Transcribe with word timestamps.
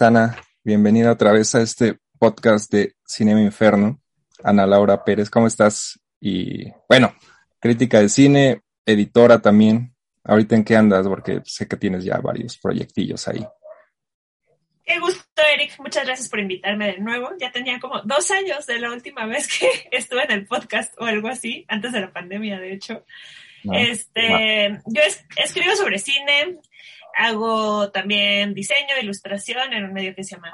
Ana, 0.00 0.36
bienvenida 0.62 1.12
otra 1.12 1.32
vez 1.32 1.54
a 1.54 1.62
este 1.62 1.96
podcast 2.18 2.70
de 2.70 2.94
Cinema 3.06 3.40
Inferno. 3.40 4.02
Ana 4.44 4.66
Laura 4.66 5.02
Pérez, 5.02 5.30
¿cómo 5.30 5.46
estás? 5.46 5.98
Y 6.20 6.70
bueno, 6.86 7.14
crítica 7.58 7.98
de 7.98 8.10
cine, 8.10 8.60
editora 8.84 9.40
también. 9.40 9.94
Ahorita 10.24 10.56
en 10.56 10.64
qué 10.64 10.76
andas, 10.76 11.08
porque 11.08 11.40
sé 11.44 11.66
que 11.66 11.78
tienes 11.78 12.04
ya 12.04 12.18
varios 12.18 12.58
proyectillos 12.58 13.26
ahí. 13.28 13.46
Qué 14.84 14.98
gusto, 14.98 15.42
Eric. 15.54 15.78
Muchas 15.78 16.04
gracias 16.04 16.28
por 16.28 16.40
invitarme 16.40 16.92
de 16.92 16.98
nuevo. 16.98 17.30
Ya 17.40 17.50
tenía 17.50 17.80
como 17.80 18.02
dos 18.02 18.30
años 18.30 18.66
de 18.66 18.80
la 18.80 18.92
última 18.92 19.24
vez 19.24 19.48
que 19.48 19.88
estuve 19.96 20.24
en 20.24 20.32
el 20.32 20.46
podcast 20.46 20.92
o 21.00 21.04
algo 21.06 21.28
así, 21.28 21.64
antes 21.66 21.92
de 21.92 22.02
la 22.02 22.12
pandemia, 22.12 22.60
de 22.60 22.74
hecho. 22.74 23.06
No, 23.64 23.72
este, 23.72 24.68
no. 24.68 24.82
yo 24.86 25.00
es, 25.00 25.24
escribo 25.42 25.74
sobre 25.76 25.98
cine, 25.98 26.58
hago 27.18 27.90
también 27.90 28.54
diseño, 28.54 28.96
ilustración 29.02 29.72
en 29.72 29.84
un 29.84 29.92
medio 29.92 30.14
que 30.14 30.22
se 30.22 30.36
llama 30.36 30.52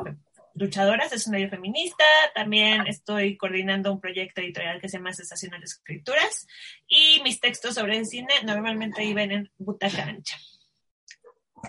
Luchadoras, 0.55 1.13
es 1.13 1.27
un 1.27 1.33
medio 1.33 1.51
feminista. 1.51 2.05
También 2.35 2.87
estoy 2.87 3.37
coordinando 3.37 3.93
un 3.93 4.01
proyecto 4.01 4.41
editorial 4.41 4.81
que 4.81 4.89
se 4.89 4.97
llama 4.97 5.13
Sensacional 5.13 5.63
Escrituras. 5.63 6.47
Y 6.89 7.21
mis 7.23 7.41
textos 7.41 7.75
sobre 7.75 7.99
el 7.99 8.07
cine 8.07 8.33
normalmente 8.45 9.05
iban 9.05 9.31
en 9.31 9.51
butaca 9.59 10.05
ancha. 10.05 10.39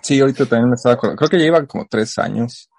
Sí, 0.02 0.20
ahorita 0.20 0.46
también 0.46 0.70
me 0.70 0.76
estaba 0.76 0.96
acordando. 0.96 1.18
Creo 1.18 1.30
que 1.30 1.40
ya 1.40 1.46
iban 1.46 1.66
como 1.66 1.88
tres 1.88 2.18
años 2.18 2.70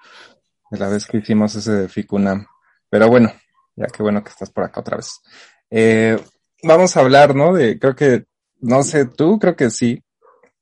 de 0.71 0.79
la 0.79 0.89
vez 0.89 1.07
que 1.07 1.19
hicimos 1.19 1.55
ese 1.55 1.73
de 1.73 1.89
Ficunam. 1.89 2.47
Pero 2.89 3.09
bueno, 3.09 3.33
ya 3.75 3.87
qué 3.87 4.03
bueno 4.03 4.25
que 4.25 4.31
estás 4.31 4.51
por 4.51 4.65
acá 4.65 4.81
otra 4.81 4.97
vez. 4.97 5.21
Eh, 5.71 6.17
vamos 6.63 6.97
a 6.97 7.01
hablar, 7.01 7.35
¿no? 7.35 7.53
De, 7.53 7.79
creo 7.79 7.95
que, 7.95 8.25
no 8.61 8.83
sé, 8.85 9.07
tú 9.07 9.39
creo 9.39 9.55
que 9.55 9.71
sí. 9.71 10.03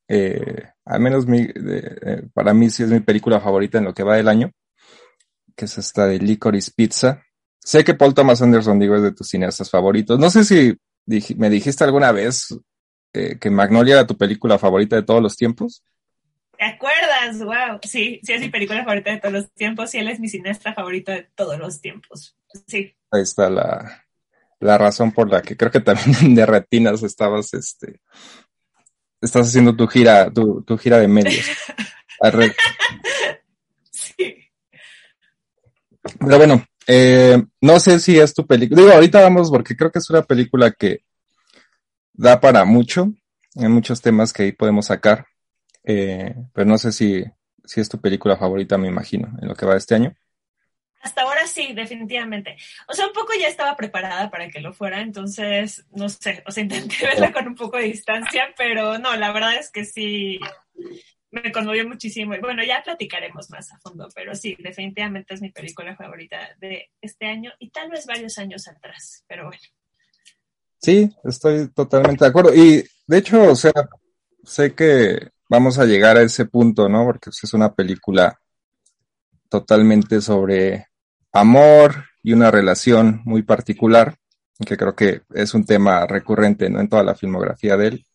Eh, 0.09 0.74
al 0.85 1.01
menos 1.01 1.27
mi, 1.27 1.47
de, 1.47 1.99
eh, 2.03 2.23
para 2.33 2.53
mí 2.55 2.71
sí 2.71 2.83
es 2.83 2.91
mi 2.91 3.01
película 3.01 3.41
favorita 3.41 3.79
en 3.79 3.85
lo 3.85 3.95
que 3.95 4.03
va 4.03 4.17
del 4.17 4.29
año, 4.29 4.51
que 5.57 5.65
es 5.65 5.79
esta 5.79 6.07
de 6.07 6.19
Licorice 6.19 6.73
Pizza. 6.75 7.23
Sé 7.59 7.85
que 7.85 7.95
Paul 7.95 8.15
Thomas 8.15 8.43
Anderson, 8.43 8.79
digo, 8.79 8.95
es 8.97 9.03
de 9.03 9.13
tus 9.13 9.29
cineastas 9.29 9.71
favoritos. 9.71 10.19
No 10.19 10.29
sé 10.29 10.45
si 10.45 10.77
dij, 11.07 11.35
me 11.37 11.49
dijiste 11.49 11.85
alguna 11.85 12.13
vez 12.13 12.55
eh, 13.15 13.39
que 13.39 13.51
Magnolia 13.51 13.95
era 13.95 14.07
tu 14.07 14.17
película 14.17 14.59
favorita 14.59 14.97
de 14.97 15.03
todos 15.03 15.23
los 15.23 15.37
tiempos. 15.37 15.83
¿Te 16.59 16.65
acuerdas? 16.65 17.39
Wow. 17.39 17.79
Sí, 17.83 18.21
sí 18.23 18.33
es 18.33 18.41
mi 18.41 18.51
película 18.51 18.85
favorita 18.85 19.11
de 19.11 19.21
todos 19.21 19.33
los 19.33 19.53
tiempos 19.53 19.95
y 19.95 19.99
él 19.99 20.09
es 20.09 20.21
mi 20.21 20.29
cineasta 20.29 20.75
favorito 20.75 21.13
de 21.13 21.29
todos 21.35 21.59
los 21.59 21.81
tiempos. 21.81 22.37
Sí. 22.67 22.95
Ahí 23.11 23.23
está 23.23 23.49
la, 23.51 24.05
la 24.61 24.79
razón 24.79 25.13
por 25.13 25.31
la 25.31 25.43
que 25.43 25.57
creo 25.57 25.71
que 25.71 25.81
también 25.81 26.35
de 26.35 26.47
retinas 26.47 27.03
estabas, 27.03 27.55
este, 27.55 28.01
estás 29.25 29.49
haciendo 29.49 29.75
tu 29.75 29.87
gira, 29.87 30.31
tu, 30.31 30.63
tu 30.63 30.77
gira 30.79 30.99
de 30.99 31.09
medios. 31.09 31.47
sí. 33.91 34.37
Pero 36.21 36.39
bueno, 36.39 36.65
eh, 36.87 37.43
no 37.61 37.81
sé 37.81 37.99
si 38.01 38.19
es 38.19 38.35
tu 38.35 38.47
película. 38.47 38.81
Digo, 38.81 38.93
ahorita 38.93 39.21
vamos 39.21 39.51
porque 39.51 39.77
creo 39.77 39.91
que 39.91 39.99
es 39.99 40.11
una 40.11 40.23
película 40.23 40.71
que 40.73 41.01
da 42.13 42.41
para 42.41 42.65
mucho. 42.65 43.13
Hay 43.57 43.69
muchos 43.69 44.01
temas 44.01 44.33
que 44.33 44.45
ahí 44.45 44.53
podemos 44.53 44.87
sacar. 44.87 45.27
Eh, 45.85 46.35
pero 46.53 46.67
no 46.67 46.79
sé 46.79 46.93
si, 46.93 47.25
si 47.65 47.81
es 47.81 47.89
tu 47.89 48.01
película 48.01 48.37
favorita, 48.37 48.79
me 48.79 48.89
imagino, 48.89 49.37
en 49.41 49.49
lo 49.49 49.55
que 49.55 49.67
va 49.67 49.73
de 49.73 49.79
este 49.79 49.95
año. 49.95 50.15
Hasta 51.05 51.21
ahora 51.21 51.47
sí, 51.47 51.75
definitivamente. 51.75 52.57
O 52.89 52.95
sea, 52.95 53.07
un 53.07 53.13
poco 53.13 53.35
ya 53.39 53.47
estaba 53.47 53.77
preparada 53.77 54.31
para 54.31 54.49
que 54.49 54.63
lo 54.63 54.73
fuera, 54.73 55.03
entonces, 55.03 55.85
no 55.93 56.09
sé, 56.09 56.43
o 56.47 56.51
sea, 56.51 56.63
intenté 56.65 56.97
verla 57.05 57.31
con 57.31 57.47
un 57.47 57.55
poco 57.55 57.77
de 57.77 57.85
distancia, 57.85 58.55
pero 58.57 58.99
no, 58.99 59.15
la 59.15 59.31
verdad 59.31 59.55
es 59.55 59.71
que 59.71 59.85
sí, 59.85 60.41
me 61.31 61.53
conmovió 61.53 61.87
muchísimo. 61.87 62.35
Y 62.35 62.41
bueno, 62.41 62.65
ya 62.65 62.83
platicaremos 62.83 63.51
más 63.51 63.71
a 63.71 63.79
fondo, 63.81 64.09
pero 64.15 64.35
sí, 64.35 64.57
definitivamente 64.59 65.35
es 65.35 65.43
mi 65.43 65.51
película 65.51 65.95
favorita 65.95 66.39
de 66.59 66.91
este 67.03 67.27
año 67.27 67.53
y 67.59 67.69
tal 67.69 67.91
vez 67.91 68.07
varios 68.07 68.39
años 68.39 68.67
atrás, 68.67 69.25
pero 69.29 69.45
bueno. 69.45 69.63
Sí, 70.79 71.11
estoy 71.25 71.69
totalmente 71.69 72.25
de 72.25 72.31
acuerdo. 72.31 72.55
Y 72.55 72.83
de 73.07 73.19
hecho, 73.19 73.43
o 73.43 73.57
sea, 73.57 73.75
sé 74.43 74.75
que 74.75 75.29
vamos 75.51 75.79
a 75.79 75.85
llegar 75.85 76.17
a 76.17 76.23
ese 76.23 76.47
punto, 76.47 76.89
¿no? 76.89 77.05
Porque 77.05 77.29
es 77.29 77.53
una 77.53 77.75
película 77.75 78.41
totalmente 79.51 80.23
sobre 80.23 80.89
amor 81.35 82.07
y 82.23 82.33
una 82.33 82.51
relación 82.51 83.21
muy 83.25 83.43
particular, 83.43 84.17
que 84.65 84.77
creo 84.77 84.95
que 84.95 85.23
es 85.35 85.53
un 85.53 85.67
tema 85.67 86.07
recurrente 86.07 86.71
¿no? 86.71 86.81
en 86.81 86.89
toda 86.89 87.03
la 87.03 87.15
filmografía 87.15 87.77
de 87.77 87.89
él. 87.89 88.07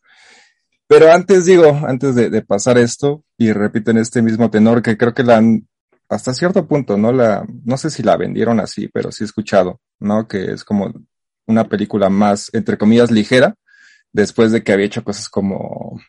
Pero 0.87 1.11
antes 1.11 1.45
digo, 1.45 1.81
antes 1.85 2.15
de, 2.15 2.41
pasar 2.41 2.79
esto, 2.79 3.23
y 3.37 3.51
repito 3.51 3.91
en 3.91 3.97
este 3.97 4.23
mismo 4.23 4.49
tenor, 4.49 4.81
que 4.81 4.97
creo 4.97 5.13
que 5.13 5.21
la 5.21 5.37
han, 5.37 5.67
hasta 6.07 6.33
cierto 6.33 6.67
punto, 6.67 6.97
¿no? 6.97 7.11
La, 7.11 7.45
no 7.63 7.77
sé 7.77 7.91
si 7.91 8.01
la 8.01 8.17
vendieron 8.17 8.59
así, 8.59 8.87
pero 8.87 9.11
sí 9.11 9.23
he 9.23 9.25
escuchado, 9.25 9.79
¿no? 9.99 10.27
Que 10.27 10.51
es 10.51 10.63
como 10.63 10.91
una 11.45 11.65
película 11.65 12.09
más, 12.09 12.49
entre 12.53 12.79
comillas, 12.79 13.11
ligera, 13.11 13.53
después 14.11 14.51
de 14.51 14.63
que 14.63 14.71
había 14.71 14.87
hecho 14.87 15.03
cosas 15.03 15.29
como 15.29 16.01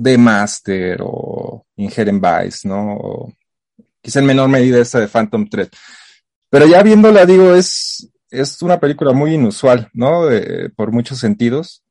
The 0.00 0.16
Master 0.18 1.00
o 1.02 1.66
Inherent 1.74 2.22
Vice, 2.24 2.68
¿no? 2.68 2.94
O 2.94 3.32
quizá 4.00 4.20
en 4.20 4.26
menor 4.26 4.48
medida 4.48 4.78
esta 4.78 5.00
de 5.00 5.08
Phantom 5.08 5.48
Thread. 5.48 5.70
Pero 6.50 6.66
ya 6.66 6.82
viéndola, 6.82 7.26
digo, 7.26 7.54
es, 7.54 8.08
es 8.30 8.62
una 8.62 8.80
película 8.80 9.12
muy 9.12 9.34
inusual, 9.34 9.88
¿no? 9.92 10.30
Eh, 10.30 10.70
por 10.74 10.92
muchos 10.92 11.18
sentidos. 11.18 11.82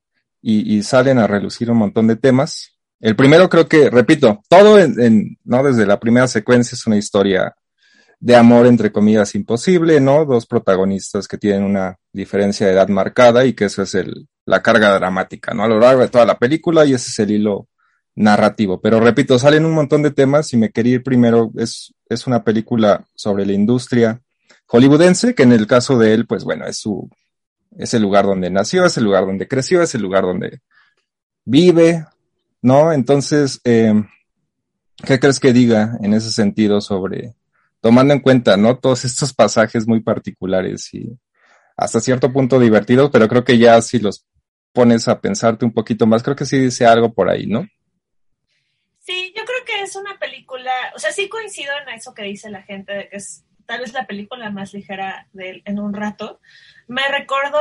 Y, 0.41 0.78
y, 0.78 0.84
salen 0.84 1.18
a 1.18 1.28
relucir 1.28 1.69
un 1.72 1.78
montón 1.78 2.07
de 2.07 2.16
temas. 2.16 2.78
El 3.00 3.16
primero 3.16 3.50
creo 3.50 3.67
que, 3.67 3.90
repito, 3.90 4.41
todo 4.47 4.79
en, 4.79 5.00
en, 5.01 5.38
¿no? 5.44 5.63
Desde 5.63 5.85
la 5.85 6.00
primera 6.00 6.28
secuencia 6.28 6.75
es 6.75 6.88
una 6.88 6.97
historia 6.97 7.56
de 8.19 8.35
amor, 8.35 8.66
entre 8.66 8.91
comillas, 8.91 9.35
imposible, 9.35 10.00
¿no? 10.00 10.25
Dos 10.25 10.46
protagonistas 10.47 11.28
que 11.28 11.38
tienen 11.38 11.63
una 11.63 11.97
diferencia 12.12 12.66
de 12.67 12.73
edad 12.73 12.88
marcada 12.88 13.46
y 13.46 13.53
que 13.53 13.66
eso 13.66 13.81
es 13.81 13.94
el, 13.96 14.28
la 14.46 14.62
carga 14.63 14.94
dramática, 14.94 15.53
¿no? 15.53 15.63
A 15.63 15.67
lo 15.67 15.79
largo 15.79 16.01
de 16.01 16.09
toda 16.09 16.25
la 16.25 16.40
película 16.40 16.85
y 16.85 16.94
ese 16.94 17.09
es 17.09 17.19
el 17.19 17.31
hilo 17.31 17.67
narrativo. 18.16 18.81
Pero 18.81 19.00
repito, 19.00 19.38
salen 19.38 19.66
un 19.66 19.73
montón 19.73 20.01
de 20.01 20.12
temas 20.12 20.51
y 20.53 20.57
me 20.57 20.72
quería 20.72 20.96
ir 20.96 21.03
primero, 21.03 21.51
es, 21.57 21.94
es 22.09 22.25
una 22.25 22.44
película 22.44 23.06
sobre 23.16 23.46
la 23.46 23.53
industria 23.53 24.22
hollywoodense, 24.68 25.35
que 25.35 25.44
en 25.44 25.52
el 25.52 25.68
caso 25.68 25.97
de 25.97 26.13
él, 26.13 26.28
pues 26.28 26.44
bueno, 26.44 26.66
es 26.66 26.78
su, 26.78 27.09
es 27.78 27.94
el 27.94 28.02
lugar 28.02 28.25
donde 28.25 28.50
nació, 28.50 28.85
es 28.85 28.97
el 28.97 29.03
lugar 29.03 29.25
donde 29.25 29.47
creció, 29.47 29.81
es 29.81 29.94
el 29.96 30.02
lugar 30.02 30.24
donde 30.24 30.62
vive, 31.46 32.06
¿no? 32.62 32.91
Entonces, 32.91 33.62
eh, 33.63 33.94
¿qué 35.06 35.19
crees 35.19 35.40
que 35.40 35.53
diga 35.53 35.97
en 36.02 36.13
ese 36.13 36.31
sentido 36.31 36.82
sobre, 36.82 37.35
tomando 37.82 38.14
en 38.14 38.20
cuenta, 38.20 38.58
¿no? 38.58 38.78
Todos 38.78 39.05
estos 39.05 39.34
pasajes 39.34 39.88
muy 39.88 40.02
particulares 40.02 40.94
y 40.94 41.17
hasta 41.76 41.99
cierto 41.99 42.34
punto 42.34 42.59
divertidos, 42.59 43.09
pero 43.11 43.28
creo 43.28 43.44
que 43.44 43.58
ya 43.58 43.82
si 43.82 43.99
los 43.99 44.26
pones 44.73 45.08
a 45.08 45.22
pensarte 45.22 45.66
un 45.66 45.73
poquito 45.73 46.05
más, 46.05 46.23
creo 46.23 46.35
que 46.35 46.46
sí 46.46 46.58
dice 46.58 46.85
algo 46.85 47.14
por 47.14 47.29
ahí, 47.29 47.47
¿no? 47.47 47.67
Sí, 48.99 49.34
yo 49.35 49.44
creo 49.46 49.66
que 49.66 49.84
es 49.84 49.96
una 49.96 50.20
película, 50.20 50.72
o 50.96 50.99
sea, 50.99 51.11
sí 51.11 51.29
coincido 51.29 51.72
en 51.82 51.96
eso 51.96 52.14
que 52.14 52.23
dice 52.23 52.49
la 52.49 52.64
gente, 52.64 52.94
de 52.94 53.09
que 53.09 53.17
es 53.17 53.46
tal 53.67 53.81
vez 53.81 53.93
la 53.93 54.08
película 54.08 54.49
más 54.49 54.73
ligera 54.73 55.28
de 55.34 55.49
él 55.49 55.61
en 55.66 55.79
un 55.79 55.93
rato. 55.93 56.40
Me 56.87 57.08
recordó, 57.09 57.59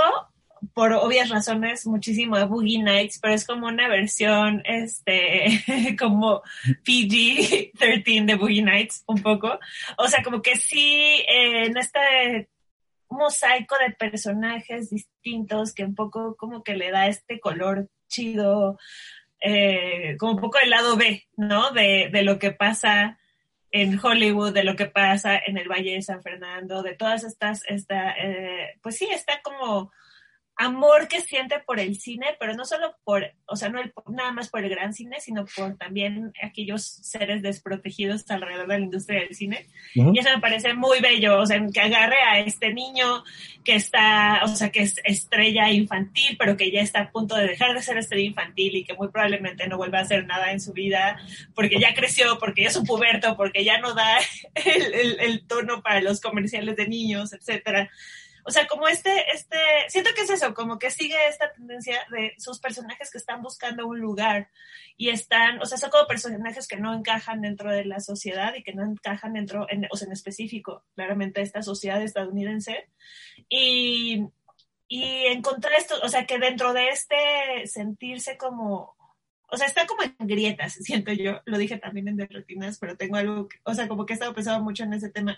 por 0.73 0.93
obvias 0.93 1.29
razones, 1.29 1.87
muchísimo 1.87 2.37
a 2.37 2.44
Boogie 2.44 2.82
Nights, 2.82 3.19
pero 3.20 3.35
es 3.35 3.44
como 3.44 3.67
una 3.67 3.88
versión, 3.88 4.62
este, 4.64 5.97
como 5.99 6.43
PG-13 6.85 8.25
de 8.25 8.35
Boogie 8.37 8.62
Nights, 8.62 9.05
un 9.06 9.20
poco. 9.20 9.58
O 9.99 10.08
sea, 10.08 10.23
como 10.23 10.41
que 10.41 10.56
sí, 10.56 11.23
eh, 11.29 11.67
en 11.67 11.76
este 11.76 12.49
mosaico 13.09 13.76
de 13.79 13.94
personajes 13.94 14.91
distintos 14.91 15.75
que 15.75 15.85
un 15.85 15.94
poco 15.94 16.37
como 16.37 16.62
que 16.62 16.75
le 16.75 16.91
da 16.91 17.06
este 17.06 17.41
color 17.41 17.88
chido, 18.09 18.79
eh, 19.41 20.17
como 20.19 20.32
un 20.32 20.41
poco 20.41 20.59
el 20.62 20.70
lado 20.70 20.97
B, 20.97 21.26
¿no? 21.37 21.73
De, 21.73 22.11
de 22.12 22.23
lo 22.23 22.38
que 22.38 22.52
pasa 22.52 23.19
en 23.82 24.00
Hollywood, 24.02 24.55
de 24.55 24.64
lo 24.64 24.75
que 24.75 24.87
pasa 24.87 25.38
en 25.46 25.58
el 25.58 25.69
Valle 25.69 25.93
de 25.93 26.02
San 26.02 26.23
Fernando, 26.23 26.82
de 26.82 26.94
todas 26.94 27.25
estas, 27.25 27.62
esta, 27.69 28.12
eh, 28.12 28.78
pues 28.82 28.96
sí, 28.96 29.06
está 29.12 29.43
como 29.43 29.93
amor 30.56 31.06
que 31.06 31.20
siente 31.20 31.58
por 31.61 31.79
el 31.79 31.97
cine, 31.97 32.35
pero 32.41 32.55
no 32.55 32.64
solo 32.64 32.97
por, 33.05 33.31
o 33.47 33.56
sea, 33.56 33.69
no 33.69 33.81
nada 34.08 34.32
más 34.32 34.49
por 34.49 34.64
el 34.64 34.70
gran 34.70 34.94
cine, 34.94 35.20
sino 35.20 35.44
por 35.55 35.76
también 35.76 36.32
aquellos 36.43 36.82
seres 36.82 37.43
desprotegidos 37.43 38.29
alrededor 38.31 38.67
de 38.67 38.79
la 38.79 38.85
industria 38.85 39.20
del 39.20 39.35
cine. 39.35 39.67
Y 39.94 40.19
eso 40.19 40.31
me 40.31 40.41
parece 40.41 40.73
muy 40.73 41.00
bello, 41.00 41.41
o 41.41 41.47
sea, 41.47 41.62
que 41.73 41.81
agarre 41.81 42.17
a 42.23 42.38
este 42.41 42.73
niño 42.73 43.23
que 43.64 43.75
está, 43.75 44.41
o 44.44 44.49
sea, 44.49 44.70
que 44.70 44.81
es 44.81 44.97
estrella 45.05 45.70
infantil, 45.70 46.37
pero 46.38 46.56
que 46.56 46.70
ya 46.70 46.81
está 46.81 47.00
a 47.00 47.11
punto 47.11 47.37
de 47.37 47.49
dejar 47.49 47.75
de 47.75 47.82
ser 47.82 47.99
estrella 47.99 48.26
infantil 48.26 48.76
y 48.76 48.85
que 48.85 48.94
muy 48.94 49.09
probablemente 49.09 49.69
no 49.69 49.76
vuelva 49.76 49.99
a 49.99 50.02
hacer 50.02 50.26
nada 50.26 50.52
en 50.52 50.61
su 50.61 50.73
vida 50.73 51.19
porque 51.55 51.79
ya 51.79 51.94
creció, 51.94 52.38
porque 52.38 52.62
ya 52.62 52.69
es 52.69 52.76
un 52.76 52.87
puberto, 52.87 53.37
porque 53.37 53.62
ya 53.62 53.79
no 53.79 53.93
da 53.94 54.19
el, 54.55 54.94
el, 54.94 55.20
el 55.20 55.47
tono 55.47 55.82
para 55.82 56.00
los 56.00 56.20
comerciales 56.20 56.76
de 56.76 56.88
niños, 56.88 57.35
etcétera. 57.35 57.91
O 58.47 58.51
sea, 58.53 58.69
como 58.69 58.87
este, 58.87 59.11
este, 59.35 59.59
siento 59.89 60.11
que 60.15 60.23
es 60.23 60.31
eso, 60.31 60.55
como 60.55 60.79
que 60.79 60.93
sigue 60.93 61.17
esta 61.29 61.53
tendencia 61.53 62.07
de 62.13 62.33
sus 62.39 62.61
personajes 62.61 63.11
que 63.11 63.19
están 63.19 63.43
buscando 63.43 63.89
un 63.89 63.99
lugar 63.99 64.51
y 64.97 65.09
están, 65.09 65.61
o 65.61 65.67
sea, 65.67 65.79
son 65.79 65.91
como 65.91 66.07
personajes 66.07 66.69
que 66.69 66.77
no 66.77 66.95
encajan 66.95 67.41
dentro 67.41 67.73
de 67.73 67.85
la 67.85 67.99
sociedad 67.99 68.55
y 68.55 68.63
que 68.63 68.73
no 68.73 68.85
encajan 68.85 69.33
dentro, 69.33 69.67
en, 69.69 69.89
o 69.91 69.97
sea, 69.97 70.07
en 70.07 70.13
específico, 70.13 70.85
claramente, 70.95 71.43
esta 71.43 71.61
sociedad 71.63 72.01
estadounidense. 72.01 72.89
Y, 73.49 74.29
y 74.87 75.27
encontrar 75.27 75.75
esto, 75.75 75.97
o 76.05 76.09
sea, 76.09 76.25
que 76.25 76.39
dentro 76.39 76.73
de 76.73 76.91
este 76.91 77.67
sentirse 77.67 78.37
como, 78.37 78.97
o 79.49 79.57
sea, 79.57 79.67
está 79.67 79.87
como 79.87 80.05
en 80.05 80.15
grietas, 80.21 80.75
siento 80.81 81.13
yo, 81.13 81.43
lo 81.47 81.59
dije 81.59 81.79
también 81.79 82.07
en 82.07 82.17
Derrotinas, 82.17 82.79
pero 82.79 82.97
tengo 82.97 83.17
algo, 83.17 83.49
o 83.65 83.75
sea, 83.75 83.89
como 83.89 84.07
que 84.07 84.13
he 84.13 84.15
estado 84.15 84.35
pensando 84.35 84.63
mucho 84.63 84.85
en 84.85 84.93
ese 84.93 85.11
tema. 85.11 85.37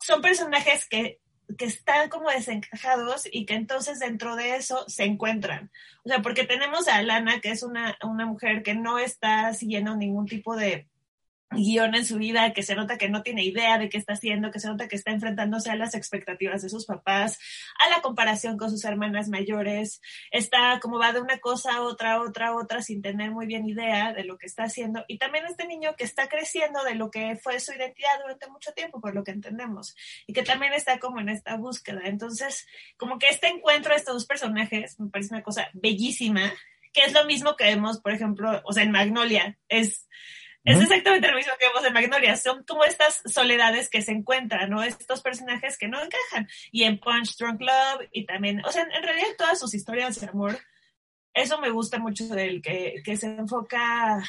Son 0.00 0.20
personajes 0.20 0.88
que 0.88 1.20
que 1.56 1.64
están 1.64 2.08
como 2.08 2.30
desencajados 2.30 3.28
y 3.30 3.46
que 3.46 3.54
entonces 3.54 3.98
dentro 3.98 4.36
de 4.36 4.56
eso 4.56 4.84
se 4.88 5.04
encuentran. 5.04 5.70
O 6.04 6.08
sea, 6.08 6.22
porque 6.22 6.44
tenemos 6.44 6.88
a 6.88 6.96
Alana, 6.96 7.40
que 7.40 7.50
es 7.50 7.62
una, 7.62 7.96
una 8.02 8.26
mujer 8.26 8.62
que 8.62 8.74
no 8.74 8.98
está 8.98 9.52
siguiendo 9.54 9.96
ningún 9.96 10.26
tipo 10.26 10.56
de 10.56 10.88
guion 11.50 11.94
en 11.94 12.04
su 12.04 12.18
vida, 12.18 12.52
que 12.52 12.62
se 12.62 12.74
nota 12.74 12.98
que 12.98 13.08
no 13.08 13.22
tiene 13.22 13.44
idea 13.44 13.78
de 13.78 13.88
qué 13.88 13.98
está 13.98 14.14
haciendo, 14.14 14.50
que 14.50 14.60
se 14.60 14.68
nota 14.68 14.88
que 14.88 14.96
está 14.96 15.12
enfrentándose 15.12 15.70
a 15.70 15.76
las 15.76 15.94
expectativas 15.94 16.62
de 16.62 16.68
sus 16.68 16.86
papás, 16.86 17.38
a 17.78 17.88
la 17.88 18.02
comparación 18.02 18.56
con 18.56 18.70
sus 18.70 18.84
hermanas 18.84 19.28
mayores, 19.28 20.00
está 20.30 20.80
como 20.80 20.98
va 20.98 21.12
de 21.12 21.20
una 21.20 21.38
cosa 21.38 21.76
a 21.76 21.82
otra, 21.82 22.20
otra, 22.20 22.54
otra, 22.54 22.82
sin 22.82 23.00
tener 23.00 23.30
muy 23.30 23.46
bien 23.46 23.66
idea 23.66 24.12
de 24.12 24.24
lo 24.24 24.38
que 24.38 24.46
está 24.46 24.64
haciendo. 24.64 25.04
Y 25.08 25.18
también 25.18 25.44
este 25.46 25.66
niño 25.66 25.94
que 25.96 26.04
está 26.04 26.28
creciendo 26.28 26.82
de 26.82 26.94
lo 26.94 27.10
que 27.10 27.36
fue 27.36 27.60
su 27.60 27.72
identidad 27.72 28.20
durante 28.22 28.50
mucho 28.50 28.72
tiempo, 28.72 29.00
por 29.00 29.14
lo 29.14 29.22
que 29.22 29.30
entendemos, 29.30 29.94
y 30.26 30.32
que 30.32 30.42
también 30.42 30.72
está 30.72 30.98
como 30.98 31.20
en 31.20 31.28
esta 31.28 31.56
búsqueda. 31.56 32.00
Entonces, 32.04 32.66
como 32.96 33.18
que 33.18 33.28
este 33.28 33.48
encuentro 33.48 33.92
de 33.92 33.98
estos 33.98 34.14
dos 34.14 34.26
personajes 34.26 34.98
me 34.98 35.10
parece 35.10 35.34
una 35.34 35.42
cosa 35.42 35.68
bellísima, 35.72 36.52
que 36.92 37.04
es 37.04 37.12
lo 37.12 37.24
mismo 37.24 37.56
que 37.56 37.64
vemos, 37.64 38.00
por 38.00 38.12
ejemplo, 38.12 38.62
o 38.64 38.72
sea, 38.72 38.82
en 38.82 38.90
Magnolia, 38.90 39.58
es 39.68 40.08
es 40.66 40.80
exactamente 40.80 41.28
lo 41.28 41.36
mismo 41.36 41.52
que 41.58 41.68
vemos 41.68 41.84
en 41.84 41.92
Magnolia. 41.92 42.36
Son 42.36 42.64
como 42.64 42.84
estas 42.84 43.22
soledades 43.24 43.88
que 43.88 44.02
se 44.02 44.12
encuentran, 44.12 44.68
¿no? 44.68 44.82
Estos 44.82 45.22
personajes 45.22 45.78
que 45.78 45.86
no 45.86 46.02
encajan. 46.02 46.48
Y 46.72 46.82
en 46.82 46.98
Punch 46.98 47.36
Drunk 47.36 47.60
Love 47.60 48.08
y 48.12 48.26
también, 48.26 48.64
o 48.64 48.72
sea, 48.72 48.82
en, 48.82 49.02
realidad 49.02 49.28
todas 49.38 49.60
sus 49.60 49.74
historias 49.74 50.20
de 50.20 50.26
amor, 50.26 50.58
eso 51.34 51.60
me 51.60 51.70
gusta 51.70 51.98
mucho 51.98 52.26
de 52.26 52.46
él, 52.46 52.62
que, 52.62 52.96
que 53.04 53.16
se 53.16 53.26
enfoca, 53.26 54.22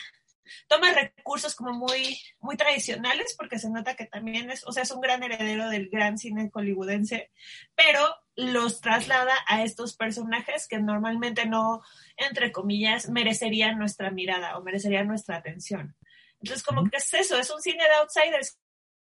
toma 0.67 0.93
recursos 0.93 1.55
como 1.55 1.73
muy, 1.73 2.19
muy 2.39 2.55
tradicionales, 2.55 3.35
porque 3.37 3.59
se 3.59 3.69
nota 3.69 3.95
que 3.95 4.05
también 4.05 4.51
es, 4.51 4.63
o 4.65 4.71
sea, 4.71 4.83
es 4.83 4.91
un 4.91 5.01
gran 5.01 5.23
heredero 5.23 5.69
del 5.69 5.89
gran 5.89 6.17
cine 6.17 6.51
hollywoodense, 6.53 7.31
pero 7.75 8.15
los 8.35 8.79
traslada 8.79 9.33
a 9.47 9.63
estos 9.63 9.95
personajes 9.95 10.67
que 10.67 10.77
normalmente 10.77 11.47
no, 11.47 11.81
entre 12.15 12.51
comillas, 12.51 13.09
merecerían 13.09 13.79
nuestra 13.79 14.11
mirada 14.11 14.57
o 14.57 14.63
merecerían 14.63 15.07
nuestra 15.07 15.37
atención. 15.37 15.95
Entonces, 16.41 16.63
como 16.63 16.83
que 16.89 16.97
es 16.97 17.13
eso, 17.13 17.37
es 17.37 17.49
un 17.49 17.61
cine 17.61 17.83
de 17.83 17.93
outsiders 17.93 18.59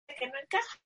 que 0.08 0.28
no 0.28 0.34
encaja 0.42 0.82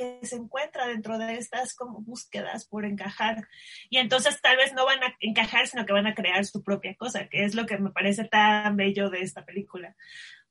que 0.00 0.26
se 0.26 0.36
encuentra 0.36 0.86
dentro 0.86 1.18
de 1.18 1.34
estas 1.34 1.74
como 1.74 2.00
búsquedas 2.00 2.66
por 2.66 2.84
encajar. 2.84 3.46
Y 3.90 3.98
entonces 3.98 4.40
tal 4.40 4.56
vez 4.56 4.72
no 4.72 4.86
van 4.86 5.02
a 5.02 5.14
encajar 5.20 5.66
sino 5.66 5.84
que 5.84 5.92
van 5.92 6.06
a 6.06 6.14
crear 6.14 6.44
su 6.46 6.62
propia 6.62 6.94
cosa 6.94 7.28
que 7.28 7.44
es 7.44 7.54
lo 7.54 7.66
que 7.66 7.78
me 7.78 7.90
parece 7.90 8.24
tan 8.24 8.76
bello 8.76 9.10
de 9.10 9.20
esta 9.20 9.44
película. 9.44 9.94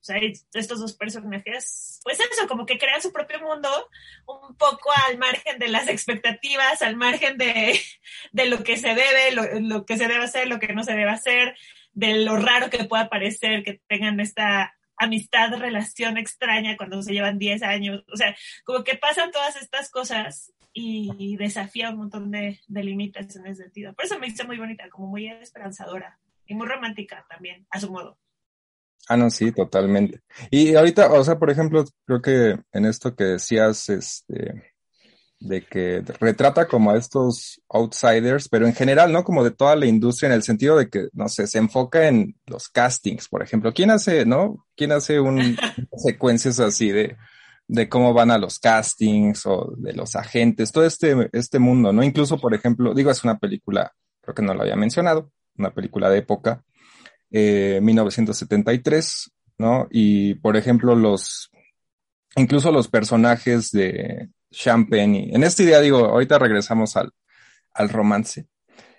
O 0.02 0.04
sea, 0.04 0.18
estos 0.54 0.80
dos 0.80 0.94
personajes, 0.94 2.00
pues 2.04 2.20
eso, 2.22 2.48
como 2.48 2.66
que 2.66 2.78
crean 2.78 3.02
su 3.02 3.12
propio 3.12 3.42
mundo, 3.42 3.70
un 4.26 4.56
poco 4.56 4.92
al 5.08 5.18
margen 5.18 5.60
de 5.60 5.68
las 5.68 5.90
expectativas, 5.90 6.82
al 6.82 6.96
margen 6.96 7.38
de, 7.38 7.78
de 8.32 8.46
lo 8.46 8.64
que 8.64 8.78
se 8.78 8.90
debe, 8.90 9.32
lo, 9.34 9.60
lo, 9.60 9.86
que 9.86 9.98
se 9.98 10.08
debe 10.08 10.24
hacer, 10.24 10.48
lo 10.48 10.60
que 10.60 10.74
no 10.74 10.86
se 10.86 10.94
debe 10.94 11.12
hacer, 11.12 11.58
de 11.92 12.16
lo 12.20 12.38
raro 12.38 12.70
que 12.70 12.86
pueda 12.86 13.10
parecer 13.10 13.64
que 13.64 13.82
tengan 13.88 14.22
esta 14.22 14.79
amistad, 15.00 15.58
relación 15.58 16.18
extraña 16.18 16.78
cuando 16.78 17.02
se 17.02 17.14
llevan 17.14 17.40
10 17.40 17.64
años. 17.64 18.04
O 18.12 18.18
sea, 18.18 18.36
como 18.64 18.84
que 18.84 18.98
pasan 18.98 19.32
todas 19.32 19.56
estas 19.56 19.90
cosas 19.90 20.54
y 20.74 21.36
desafía 21.38 21.90
un 21.90 21.98
montón 21.98 22.32
de, 22.32 22.60
límites 22.68 23.36
en 23.36 23.48
ese 23.48 23.64
sentido. 23.64 23.94
Por 23.94 24.06
eso 24.06 24.20
me 24.20 24.28
hizo 24.28 24.46
muy 24.46 24.58
bonita, 24.58 24.90
como 24.90 25.08
muy 25.08 25.28
esperanzadora 25.28 26.20
y 26.46 26.54
muy 26.54 26.68
romántica 26.68 27.26
también, 27.30 27.66
a 27.70 27.80
su 27.80 27.92
modo. 27.92 28.18
Ah, 29.08 29.18
no, 29.18 29.30
sí, 29.30 29.52
totalmente. 29.52 30.22
Y 30.52 30.76
ahorita, 30.76 31.12
o 31.12 31.24
sea, 31.24 31.40
por 31.40 31.50
ejemplo, 31.50 31.84
creo 32.06 32.22
que 32.22 32.60
en 32.72 32.86
esto 32.86 33.16
que 33.16 33.24
decías, 33.24 33.90
este, 33.90 34.74
de 35.40 35.66
que 35.66 36.04
retrata 36.20 36.68
como 36.68 36.92
a 36.92 36.98
estos 36.98 37.62
outsiders, 37.70 38.50
pero 38.50 38.68
en 38.68 38.74
general, 38.74 39.12
¿no? 39.14 39.24
Como 39.24 39.44
de 39.44 39.52
toda 39.52 39.76
la 39.76 39.86
industria 39.86 40.28
en 40.28 40.34
el 40.34 40.44
sentido 40.44 40.78
de 40.78 40.90
que, 40.90 41.08
no 41.14 41.30
sé, 41.30 41.48
se 41.48 41.60
enfoca 41.60 42.08
en 42.08 42.36
los 42.46 42.68
castings, 42.68 43.30
por 43.30 43.42
ejemplo. 43.42 43.74
¿Quién 43.74 43.92
hace, 43.92 44.26
no? 44.26 44.66
¿Quién 44.76 44.92
hace 44.92 45.20
un, 45.20 45.58
secuencias 45.98 46.60
así 46.60 46.92
de, 46.92 47.16
de 47.68 47.88
cómo 47.88 48.14
van 48.14 48.32
a 48.32 48.38
los 48.38 48.60
castings 48.60 49.46
o 49.46 49.74
de 49.78 49.94
los 49.94 50.16
agentes, 50.16 50.72
todo 50.72 50.86
este, 50.86 51.30
este 51.32 51.60
mundo, 51.60 51.94
¿no? 51.94 52.04
Incluso, 52.04 52.38
por 52.38 52.54
ejemplo, 52.54 52.94
digo, 52.94 53.10
es 53.10 53.24
una 53.24 53.38
película, 53.38 53.94
creo 54.22 54.36
que 54.36 54.42
no 54.42 54.54
lo 54.54 54.64
había 54.64 54.76
mencionado, 54.76 55.32
una 55.58 55.74
película 55.74 56.10
de 56.10 56.18
época, 56.18 56.64
eh, 57.32 57.80
1973, 57.82 59.32
¿no? 59.58 59.88
Y, 59.90 60.34
por 60.36 60.58
ejemplo, 60.58 60.96
los, 60.96 61.50
incluso 62.36 62.72
los 62.72 62.90
personajes 62.90 63.72
de, 63.72 64.30
Champagne. 64.52 65.30
En 65.34 65.44
esta 65.44 65.64
idea, 65.64 65.82
digo, 65.82 66.06
ahorita 66.06 66.40
regresamos 66.40 66.96
al, 66.98 67.12
al 67.74 67.90
romance. 67.90 68.48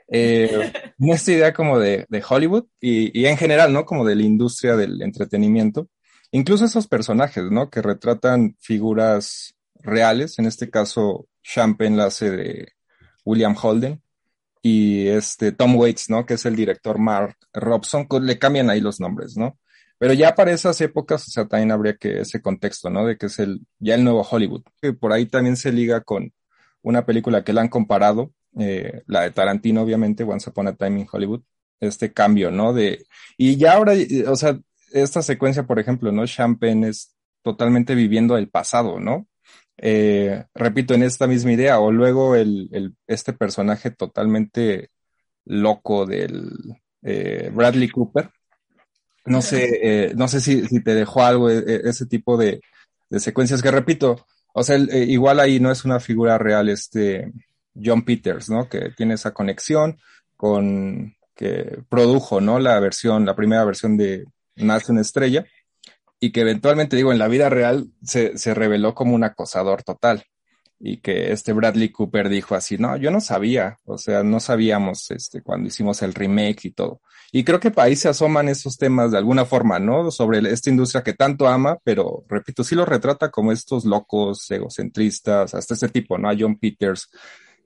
Eh, 0.09 0.73
en 0.99 1.11
esta 1.11 1.33
idea 1.33 1.52
como 1.54 1.78
de, 1.78 2.07
de 2.09 2.25
Hollywood 2.28 2.66
y, 2.80 3.19
y, 3.19 3.26
en 3.26 3.37
general, 3.37 3.73
¿no? 3.73 3.85
Como 3.85 4.04
de 4.04 4.16
la 4.16 4.23
industria 4.23 4.76
del 4.76 5.00
entretenimiento. 5.02 5.88
Incluso 6.33 6.64
esos 6.64 6.87
personajes, 6.87 7.45
¿no? 7.50 7.71
Que 7.71 7.83
retratan 7.83 8.57
figuras 8.61 9.54
reales. 9.76 10.38
En 10.38 10.47
este 10.47 10.71
caso, 10.71 11.26
Champagne 11.42 11.97
la 11.97 12.07
hace 12.07 12.30
de 12.30 12.73
William 13.25 13.57
Holden. 13.61 14.02
Y 14.62 15.09
este 15.09 15.52
Tom 15.52 15.76
Waits, 15.76 16.11
¿no? 16.11 16.26
Que 16.26 16.35
es 16.35 16.45
el 16.47 16.57
director 16.57 16.99
Mark 16.99 17.37
Robson. 17.52 18.07
Le 18.23 18.38
cambian 18.38 18.71
ahí 18.71 18.80
los 18.80 19.00
nombres, 19.00 19.37
¿no? 19.37 19.59
Pero 20.00 20.14
ya 20.14 20.35
para 20.35 20.52
esas 20.52 20.80
épocas, 20.80 21.28
o 21.28 21.30
sea, 21.30 21.47
también 21.47 21.73
habría 21.73 21.95
que 21.95 22.21
ese 22.23 22.40
contexto, 22.40 22.88
¿no? 22.88 23.04
De 23.07 23.19
que 23.19 23.26
es 23.26 23.38
el, 23.38 23.66
ya 23.80 23.95
el 23.97 24.02
nuevo 24.02 24.23
Hollywood. 24.23 24.62
Que 24.80 24.95
por 24.95 25.12
ahí 25.12 25.26
también 25.26 25.59
se 25.59 25.73
liga 25.73 26.00
con 26.00 26.33
una 26.80 27.04
película 27.04 27.45
que 27.45 27.52
le 27.52 27.61
han 27.61 27.69
comparado, 27.69 28.33
eh, 28.59 29.02
la 29.07 29.21
de 29.23 29.30
Tarantino, 29.33 29.83
obviamente, 29.83 30.25
Once 30.25 30.49
Upon 30.49 30.69
a 30.69 30.75
Time 30.75 31.00
in 31.00 31.09
Hollywood, 31.12 31.42
este 31.80 32.14
cambio, 32.14 32.50
¿no? 32.50 32.73
De, 32.73 33.04
y 33.37 33.59
ya 33.59 33.75
ahora, 33.75 33.92
o 34.28 34.37
sea, 34.37 34.59
esta 34.92 35.21
secuencia, 35.21 35.66
por 35.66 35.78
ejemplo, 35.78 36.11
¿no? 36.12 36.26
Champagne 36.26 36.88
es 36.88 37.14
totalmente 37.42 37.95
viviendo 37.95 38.38
el 38.38 38.49
pasado, 38.49 39.00
¿no? 39.00 39.28
Eh, 39.76 40.45
repito, 40.54 40.95
en 40.95 41.02
esta 41.02 41.26
misma 41.26 41.52
idea, 41.52 41.78
o 41.78 41.92
luego 41.92 42.37
el, 42.37 42.71
el 42.73 42.95
este 43.07 43.35
personaje 43.35 43.90
totalmente 43.90 44.88
loco 45.45 46.07
del 46.07 46.52
eh, 47.02 47.50
Bradley 47.52 47.90
Cooper, 47.90 48.30
no 49.25 49.43
sé, 49.43 49.81
eh, 49.83 50.12
no 50.15 50.29
sé 50.29 50.41
si, 50.41 50.67
si, 50.67 50.83
te 50.83 50.95
dejó 50.95 51.23
algo 51.23 51.50
e, 51.50 51.59
e, 51.59 51.81
ese 51.85 52.07
tipo 52.07 52.37
de, 52.37 52.61
de, 53.09 53.21
secuencias 53.21 53.62
que 53.62 53.71
repito, 53.71 54.27
o 54.53 54.62
sea, 54.62 54.77
eh, 54.77 55.05
igual 55.09 55.41
ahí 55.41 55.61
no 55.61 55.71
es 55.71 55.85
una 55.85 56.00
figura 56.00 56.39
real 56.39 56.69
este 56.69 57.33
John 57.83 58.05
Peters, 58.05 58.50
¿no? 58.50 58.69
Que 58.69 58.91
tiene 58.97 59.15
esa 59.15 59.33
conexión 59.33 59.99
con 60.37 61.15
que 61.35 61.83
produjo, 61.89 62.41
¿no? 62.41 62.59
La 62.59 62.79
versión, 62.81 63.25
la 63.25 63.37
primera 63.37 63.65
versión 63.65 63.97
de 63.97 64.25
Nace 64.57 64.93
una 64.93 65.00
estrella 65.00 65.47
y 66.19 66.33
que 66.33 66.43
eventualmente, 66.43 66.97
digo, 66.97 67.12
en 67.12 67.19
la 67.19 67.29
vida 67.29 67.49
real 67.49 67.89
se, 68.03 68.37
se 68.37 68.53
reveló 68.53 68.95
como 68.95 69.15
un 69.15 69.25
acosador 69.25 69.83
total. 69.83 70.25
Y 70.83 70.97
que 70.97 71.31
este 71.31 71.53
Bradley 71.53 71.91
Cooper 71.91 72.31
dijo 72.31 72.55
así, 72.55 72.79
no, 72.79 72.97
yo 72.97 73.11
no 73.11 73.21
sabía, 73.21 73.79
o 73.85 73.99
sea, 73.99 74.23
no 74.23 74.41
sabíamos 74.41 75.11
este, 75.11 75.43
cuando 75.43 75.69
hicimos 75.69 76.01
el 76.01 76.15
remake 76.15 76.65
y 76.65 76.71
todo. 76.71 77.03
Y 77.33 77.45
creo 77.45 77.61
que 77.61 77.71
ahí 77.77 77.95
se 77.95 78.09
asoman 78.09 78.49
esos 78.49 78.79
temas 78.79 79.13
de 79.13 79.19
alguna 79.19 79.45
forma, 79.45 79.79
¿no? 79.79 80.11
Sobre 80.11 80.39
esta 80.51 80.71
industria 80.71 81.03
que 81.03 81.13
tanto 81.13 81.47
ama, 81.47 81.79
pero 81.85 82.25
repito, 82.29 82.65
sí 82.65 82.75
lo 82.75 82.87
retrata 82.87 83.31
como 83.31 83.53
estos 83.53 83.85
locos, 83.85 84.51
egocentristas, 84.51 85.55
hasta 85.55 85.75
este 85.75 85.89
tipo, 85.91 86.17
¿no? 86.17 86.31
A 86.31 86.37
John 86.37 86.59
Peters, 86.59 87.11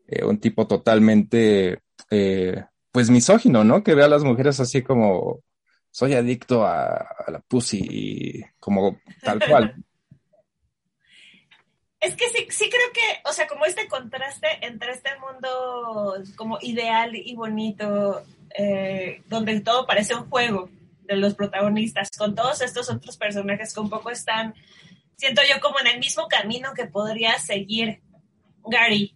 eh, 0.08 0.24
un 0.24 0.38
tipo 0.38 0.66
totalmente, 0.66 1.82
eh, 2.10 2.64
pues 2.90 3.10
misógino, 3.10 3.62
¿no? 3.62 3.84
Que 3.84 3.94
ve 3.94 4.02
a 4.02 4.08
las 4.08 4.24
mujeres 4.24 4.58
así 4.58 4.82
como, 4.82 5.40
soy 5.92 6.14
adicto 6.14 6.66
a 6.66 7.06
la 7.28 7.40
pussy, 7.46 8.44
como 8.58 8.98
tal 9.22 9.38
cual. 9.48 9.76
Es 12.04 12.14
que 12.16 12.28
sí, 12.28 12.46
sí 12.50 12.68
creo 12.68 12.92
que, 12.92 13.28
o 13.28 13.32
sea, 13.32 13.46
como 13.46 13.64
este 13.64 13.88
contraste 13.88 14.46
entre 14.60 14.92
este 14.92 15.10
mundo 15.18 16.14
como 16.36 16.58
ideal 16.60 17.16
y 17.16 17.34
bonito, 17.34 18.22
eh, 18.56 19.22
donde 19.26 19.60
todo 19.60 19.86
parece 19.86 20.14
un 20.14 20.28
juego 20.28 20.68
de 21.02 21.16
los 21.16 21.34
protagonistas, 21.34 22.10
con 22.16 22.34
todos 22.34 22.60
estos 22.60 22.90
otros 22.90 23.16
personajes 23.16 23.72
que 23.72 23.80
un 23.80 23.88
poco 23.88 24.10
están, 24.10 24.54
siento 25.16 25.40
yo, 25.48 25.60
como 25.60 25.80
en 25.80 25.86
el 25.86 25.98
mismo 25.98 26.28
camino 26.28 26.74
que 26.74 26.86
podría 26.86 27.38
seguir 27.38 28.00
Gary 28.66 29.14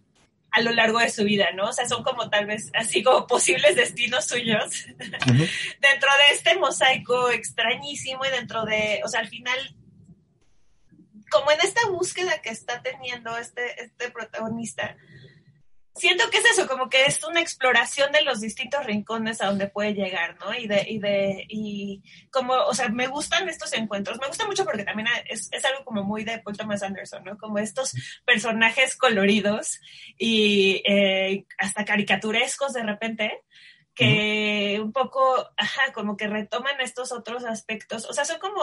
a 0.51 0.61
lo 0.61 0.71
largo 0.71 0.97
de 0.97 1.11
su 1.11 1.23
vida, 1.23 1.51
¿no? 1.53 1.69
O 1.69 1.73
sea, 1.73 1.87
son 1.87 2.03
como 2.03 2.27
tal 2.29 2.47
vez 2.47 2.71
así 2.73 3.03
como 3.03 3.27
posibles 3.27 3.75
destinos 3.75 4.25
suyos 4.25 4.85
dentro 4.97 6.09
de 6.17 6.33
este 6.33 6.57
mosaico 6.57 7.29
extrañísimo 7.29 8.25
y 8.25 8.29
dentro 8.29 8.65
de, 8.65 9.01
o 9.05 9.07
sea, 9.07 9.19
al 9.19 9.27
final 9.27 9.75
como 11.29 11.51
en 11.51 11.59
esta 11.61 11.87
búsqueda 11.89 12.41
que 12.41 12.49
está 12.49 12.81
teniendo 12.81 13.37
este, 13.37 13.83
este 13.83 14.11
protagonista, 14.11 14.95
siento 15.99 16.29
que 16.29 16.37
es 16.37 16.45
eso, 16.45 16.67
como 16.67 16.89
que 16.89 17.03
es 17.05 17.23
una 17.23 17.41
exploración 17.41 18.11
de 18.11 18.21
los 18.21 18.39
distintos 18.39 18.85
rincones 18.85 19.41
a 19.41 19.47
donde 19.47 19.67
puede 19.67 19.93
llegar, 19.93 20.37
¿no? 20.39 20.53
Y 20.53 20.67
de, 20.67 20.85
y 20.87 20.99
de, 20.99 21.45
y 21.49 22.03
como, 22.31 22.53
o 22.53 22.73
sea, 22.73 22.89
me 22.89 23.07
gustan 23.07 23.49
estos 23.49 23.73
encuentros, 23.73 24.17
me 24.19 24.27
gusta 24.27 24.45
mucho 24.45 24.63
porque 24.63 24.85
también 24.85 25.09
es, 25.27 25.49
es 25.51 25.65
algo 25.65 25.83
como 25.83 26.03
muy 26.03 26.23
de 26.23 26.39
Paul 26.39 26.57
Thomas 26.57 26.83
Anderson, 26.83 27.23
¿no? 27.25 27.37
Como 27.37 27.59
estos 27.59 27.93
personajes 28.25 28.95
coloridos 28.95 29.79
y 30.17 30.81
eh, 30.85 31.45
hasta 31.57 31.85
caricaturescos 31.85 32.73
de 32.73 32.83
repente, 32.83 33.43
que 33.93 34.79
un 34.81 34.93
poco, 34.93 35.49
ajá, 35.57 35.91
como 35.93 36.15
que 36.15 36.27
retoman 36.27 36.79
estos 36.79 37.11
otros 37.11 37.43
aspectos, 37.43 38.05
o 38.09 38.13
sea, 38.13 38.23
son 38.23 38.39
como 38.39 38.61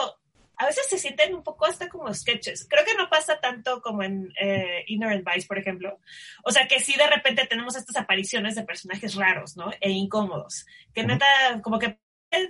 a 0.57 0.65
veces 0.65 0.87
se 0.89 0.97
sienten 0.97 1.35
un 1.35 1.43
poco 1.43 1.65
hasta 1.65 1.87
como 1.87 2.11
sketches. 2.13 2.67
Creo 2.67 2.83
que 2.83 2.95
no 2.95 3.09
pasa 3.09 3.39
tanto 3.39 3.81
como 3.81 4.03
en 4.03 4.33
eh, 4.39 4.83
Inner 4.87 5.23
Vice, 5.23 5.47
por 5.47 5.59
ejemplo. 5.59 5.99
O 6.43 6.51
sea, 6.51 6.67
que 6.67 6.79
sí 6.79 6.95
de 6.97 7.07
repente 7.07 7.45
tenemos 7.45 7.75
estas 7.75 7.95
apariciones 7.95 8.55
de 8.55 8.63
personajes 8.63 9.15
raros, 9.15 9.55
¿no? 9.55 9.71
E 9.79 9.91
incómodos. 9.91 10.65
Que 10.93 11.03
neta, 11.03 11.25
como 11.61 11.77
que, 11.77 11.99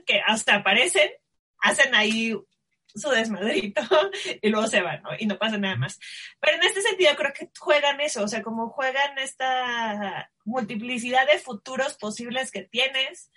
que 0.05 0.21
hasta 0.25 0.55
aparecen, 0.55 1.11
hacen 1.59 1.93
ahí 1.93 2.33
su 2.97 3.09
desmadrito 3.09 3.81
y 4.41 4.49
luego 4.49 4.67
se 4.67 4.81
van, 4.81 5.03
¿no? 5.03 5.09
Y 5.19 5.25
no 5.25 5.37
pasa 5.37 5.57
nada 5.57 5.75
más. 5.75 5.99
Pero 6.39 6.55
en 6.55 6.63
este 6.63 6.81
sentido 6.81 7.15
creo 7.15 7.33
que 7.33 7.49
juegan 7.59 7.99
eso, 8.01 8.23
o 8.23 8.27
sea, 8.27 8.41
como 8.41 8.69
juegan 8.69 9.17
esta 9.17 10.31
multiplicidad 10.45 11.27
de 11.27 11.39
futuros 11.39 11.95
posibles 11.95 12.51
que 12.51 12.63
tienes, 12.63 13.31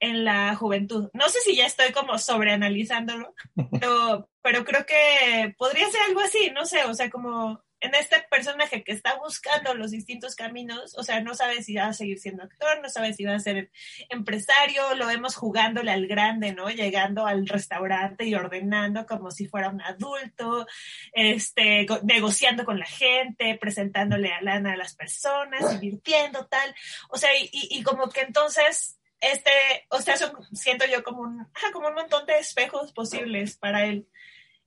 en 0.00 0.24
la 0.24 0.54
juventud. 0.54 1.10
No 1.12 1.28
sé 1.28 1.40
si 1.40 1.56
ya 1.56 1.66
estoy 1.66 1.92
como 1.92 2.18
sobreanalizándolo, 2.18 3.34
pero, 3.80 4.28
pero 4.42 4.64
creo 4.64 4.86
que 4.86 5.54
podría 5.58 5.90
ser 5.90 6.00
algo 6.08 6.20
así, 6.20 6.50
no 6.54 6.66
sé, 6.66 6.84
o 6.84 6.94
sea, 6.94 7.10
como 7.10 7.62
en 7.80 7.94
este 7.94 8.16
personaje 8.30 8.82
que 8.82 8.92
está 8.92 9.16
buscando 9.18 9.74
los 9.74 9.90
distintos 9.90 10.34
caminos, 10.34 10.96
o 10.98 11.02
sea, 11.02 11.20
no 11.20 11.34
sabe 11.34 11.62
si 11.62 11.76
va 11.76 11.86
a 11.86 11.92
seguir 11.92 12.18
siendo 12.18 12.42
actor, 12.42 12.80
no 12.82 12.88
sabe 12.88 13.12
si 13.12 13.24
va 13.24 13.34
a 13.34 13.40
ser 13.40 13.70
empresario, 14.08 14.94
lo 14.96 15.06
vemos 15.06 15.36
jugándole 15.36 15.92
al 15.92 16.06
grande, 16.06 16.52
¿no? 16.52 16.68
Llegando 16.70 17.26
al 17.26 17.46
restaurante 17.46 18.24
y 18.24 18.34
ordenando 18.34 19.06
como 19.06 19.30
si 19.30 19.46
fuera 19.46 19.68
un 19.70 19.80
adulto, 19.80 20.66
este, 21.12 21.86
negociando 22.02 22.64
con 22.64 22.78
la 22.78 22.86
gente, 22.86 23.56
presentándole 23.60 24.32
a 24.32 24.42
lana 24.42 24.72
a 24.72 24.76
las 24.76 24.94
personas, 24.94 25.72
invirtiendo 25.74 26.46
tal, 26.46 26.74
o 27.10 27.16
sea, 27.16 27.30
y, 27.38 27.48
y 27.52 27.82
como 27.82 28.08
que 28.08 28.22
entonces 28.22 28.97
este, 29.20 29.50
o 29.90 30.00
sea, 30.00 30.16
siento 30.52 30.84
yo 30.86 31.02
como 31.02 31.22
un, 31.22 31.46
como 31.72 31.88
un 31.88 31.94
montón 31.94 32.26
de 32.26 32.38
espejos 32.38 32.92
posibles 32.92 33.56
para 33.56 33.86
él. 33.86 34.06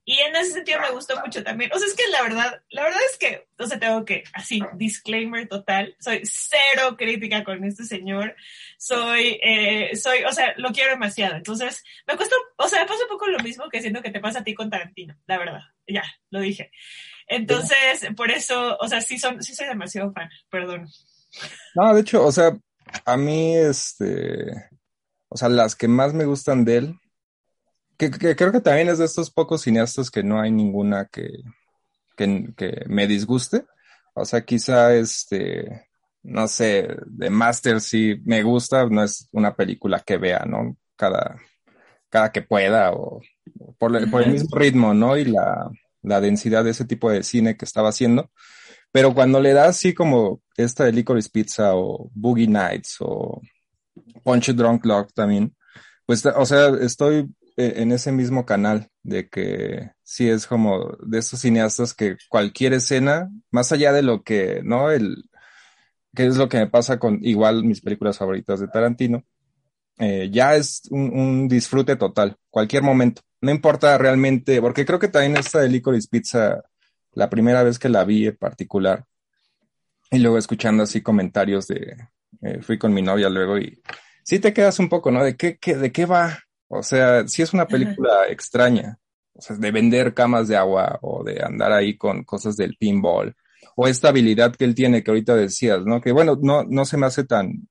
Y 0.03 0.17
en 0.19 0.35
ese 0.35 0.53
sentido 0.53 0.81
me 0.81 0.91
gustó 0.91 1.19
mucho 1.21 1.43
también. 1.43 1.71
O 1.73 1.77
sea, 1.77 1.87
es 1.87 1.93
que 1.93 2.07
la 2.11 2.23
verdad, 2.23 2.61
la 2.69 2.83
verdad 2.83 2.99
es 3.11 3.17
que, 3.19 3.47
o 3.59 3.67
sea, 3.67 3.79
tengo 3.79 4.03
que, 4.03 4.23
así, 4.33 4.59
disclaimer 4.73 5.47
total, 5.47 5.95
soy 5.99 6.21
cero 6.23 6.95
crítica 6.97 7.43
con 7.43 7.63
este 7.63 7.85
señor. 7.85 8.35
Soy, 8.77 9.39
eh, 9.43 9.95
soy, 9.95 10.23
o 10.23 10.33
sea, 10.33 10.53
lo 10.57 10.71
quiero 10.71 10.89
demasiado. 10.89 11.35
Entonces, 11.35 11.83
me 12.07 12.17
cuesta, 12.17 12.35
o 12.57 12.67
sea, 12.67 12.81
me 12.81 12.87
pasa 12.87 13.03
un 13.03 13.09
poco 13.09 13.27
lo 13.27 13.39
mismo 13.39 13.69
que 13.69 13.81
siento 13.81 14.01
que 14.01 14.09
te 14.09 14.19
pasa 14.19 14.39
a 14.39 14.43
ti 14.43 14.55
con 14.55 14.71
Tarantino, 14.71 15.15
la 15.27 15.37
verdad. 15.37 15.61
Ya, 15.87 16.03
lo 16.31 16.39
dije. 16.39 16.71
Entonces, 17.27 18.07
por 18.17 18.31
eso, 18.31 18.77
o 18.79 18.87
sea, 18.87 19.01
sí, 19.01 19.19
son, 19.19 19.41
sí 19.43 19.53
soy 19.53 19.67
demasiado 19.67 20.11
fan, 20.11 20.29
perdón. 20.49 20.89
No, 21.75 21.93
de 21.93 22.01
hecho, 22.01 22.25
o 22.25 22.31
sea, 22.31 22.51
a 23.05 23.17
mí, 23.17 23.55
este, 23.55 24.69
o 25.29 25.37
sea, 25.37 25.49
las 25.49 25.75
que 25.75 25.87
más 25.87 26.13
me 26.13 26.25
gustan 26.25 26.65
de 26.65 26.77
él, 26.77 26.99
que, 27.97 28.35
creo 28.35 28.51
que 28.51 28.61
también 28.61 28.89
es 28.89 28.97
de 28.97 29.05
estos 29.05 29.29
pocos 29.29 29.61
cineastas 29.61 30.09
que 30.09 30.23
no 30.23 30.41
hay 30.41 30.51
ninguna 30.51 31.05
que, 31.05 31.29
que, 32.15 32.85
me 32.87 33.07
disguste. 33.07 33.65
O 34.13 34.25
sea, 34.25 34.41
quizá 34.43 34.95
este, 34.95 35.87
no 36.23 36.47
sé, 36.47 36.87
de 37.05 37.29
Master 37.29 37.79
sí 37.79 38.19
me 38.25 38.43
gusta, 38.43 38.87
no 38.87 39.03
es 39.03 39.27
una 39.31 39.55
película 39.55 39.99
que 39.99 40.17
vea, 40.17 40.45
¿no? 40.45 40.77
Cada, 40.95 41.37
cada 42.09 42.31
que 42.31 42.41
pueda 42.41 42.91
o, 42.91 43.21
por, 43.77 44.09
por, 44.09 44.23
el 44.23 44.31
mismo 44.31 44.57
ritmo, 44.57 44.93
¿no? 44.93 45.15
Y 45.17 45.25
la, 45.25 45.69
la 46.01 46.21
densidad 46.21 46.63
de 46.63 46.71
ese 46.71 46.85
tipo 46.85 47.09
de 47.09 47.23
cine 47.23 47.55
que 47.55 47.65
estaba 47.65 47.89
haciendo. 47.89 48.31
Pero 48.91 49.13
cuando 49.13 49.39
le 49.39 49.53
da 49.53 49.67
así 49.67 49.93
como 49.93 50.41
esta 50.57 50.85
de 50.85 50.91
Licorice 50.91 51.29
Pizza 51.29 51.75
o 51.75 52.09
Boogie 52.13 52.47
Nights 52.47 52.97
o 52.99 53.41
Punch 54.23 54.49
Drunk 54.53 54.85
Love 54.85 55.13
también, 55.13 55.55
pues, 56.05 56.25
o 56.25 56.45
sea, 56.45 56.69
estoy 56.81 57.29
eh, 57.57 57.73
en 57.77 57.91
ese 57.91 58.11
mismo 58.11 58.45
canal 58.45 58.89
de 59.03 59.29
que 59.29 59.91
sí 60.03 60.29
es 60.29 60.47
como 60.47 60.97
de 61.05 61.19
esos 61.19 61.39
cineastas 61.39 61.93
que 61.93 62.17
cualquier 62.29 62.73
escena, 62.73 63.29
más 63.49 63.71
allá 63.71 63.93
de 63.93 64.01
lo 64.01 64.23
que, 64.23 64.61
¿no? 64.63 64.91
El, 64.91 65.23
que 66.15 66.25
es 66.25 66.37
lo 66.37 66.49
que 66.49 66.57
me 66.57 66.67
pasa 66.67 66.99
con 66.99 67.19
igual 67.23 67.63
mis 67.63 67.81
películas 67.81 68.17
favoritas 68.17 68.59
de 68.59 68.67
Tarantino, 68.67 69.23
eh, 69.99 70.29
ya 70.31 70.55
es 70.55 70.83
un, 70.89 71.17
un, 71.17 71.47
disfrute 71.47 71.95
total, 71.95 72.35
cualquier 72.49 72.83
momento. 72.83 73.21
No 73.41 73.51
importa 73.51 73.97
realmente, 73.97 74.61
porque 74.61 74.85
creo 74.85 74.99
que 74.99 75.07
también 75.07 75.37
esta 75.37 75.59
de 75.61 75.69
Licorice 75.69 76.07
Pizza 76.09 76.61
la 77.13 77.29
primera 77.29 77.63
vez 77.63 77.79
que 77.79 77.89
la 77.89 78.03
vi 78.03 78.27
en 78.27 78.37
particular, 78.37 79.05
y 80.09 80.19
luego 80.19 80.37
escuchando 80.37 80.83
así 80.83 81.01
comentarios 81.01 81.67
de, 81.67 81.95
eh, 82.41 82.61
fui 82.61 82.77
con 82.77 82.93
mi 82.93 83.01
novia 83.01 83.29
luego 83.29 83.57
y 83.57 83.81
sí 84.23 84.39
te 84.39 84.53
quedas 84.53 84.79
un 84.79 84.89
poco, 84.89 85.11
¿no? 85.11 85.23
¿De 85.23 85.35
qué, 85.35 85.57
qué, 85.57 85.75
de 85.75 85.91
qué 85.91 86.05
va? 86.05 86.39
O 86.67 86.83
sea, 86.83 87.27
sí 87.27 87.41
es 87.41 87.53
una 87.53 87.67
película 87.67 88.27
extraña, 88.29 88.97
o 89.33 89.41
sea, 89.41 89.55
de 89.55 89.71
vender 89.71 90.13
camas 90.13 90.47
de 90.47 90.57
agua 90.57 90.99
o 91.01 91.23
de 91.23 91.43
andar 91.43 91.71
ahí 91.71 91.97
con 91.97 92.23
cosas 92.23 92.55
del 92.55 92.75
pinball, 92.77 93.35
o 93.75 93.87
esta 93.87 94.09
habilidad 94.09 94.55
que 94.55 94.65
él 94.65 94.75
tiene 94.75 95.03
que 95.03 95.11
ahorita 95.11 95.35
decías, 95.35 95.85
¿no? 95.85 96.01
Que 96.01 96.11
bueno, 96.11 96.37
no, 96.41 96.63
no 96.63 96.85
se 96.85 96.97
me 96.97 97.05
hace 97.05 97.23
tan 97.23 97.67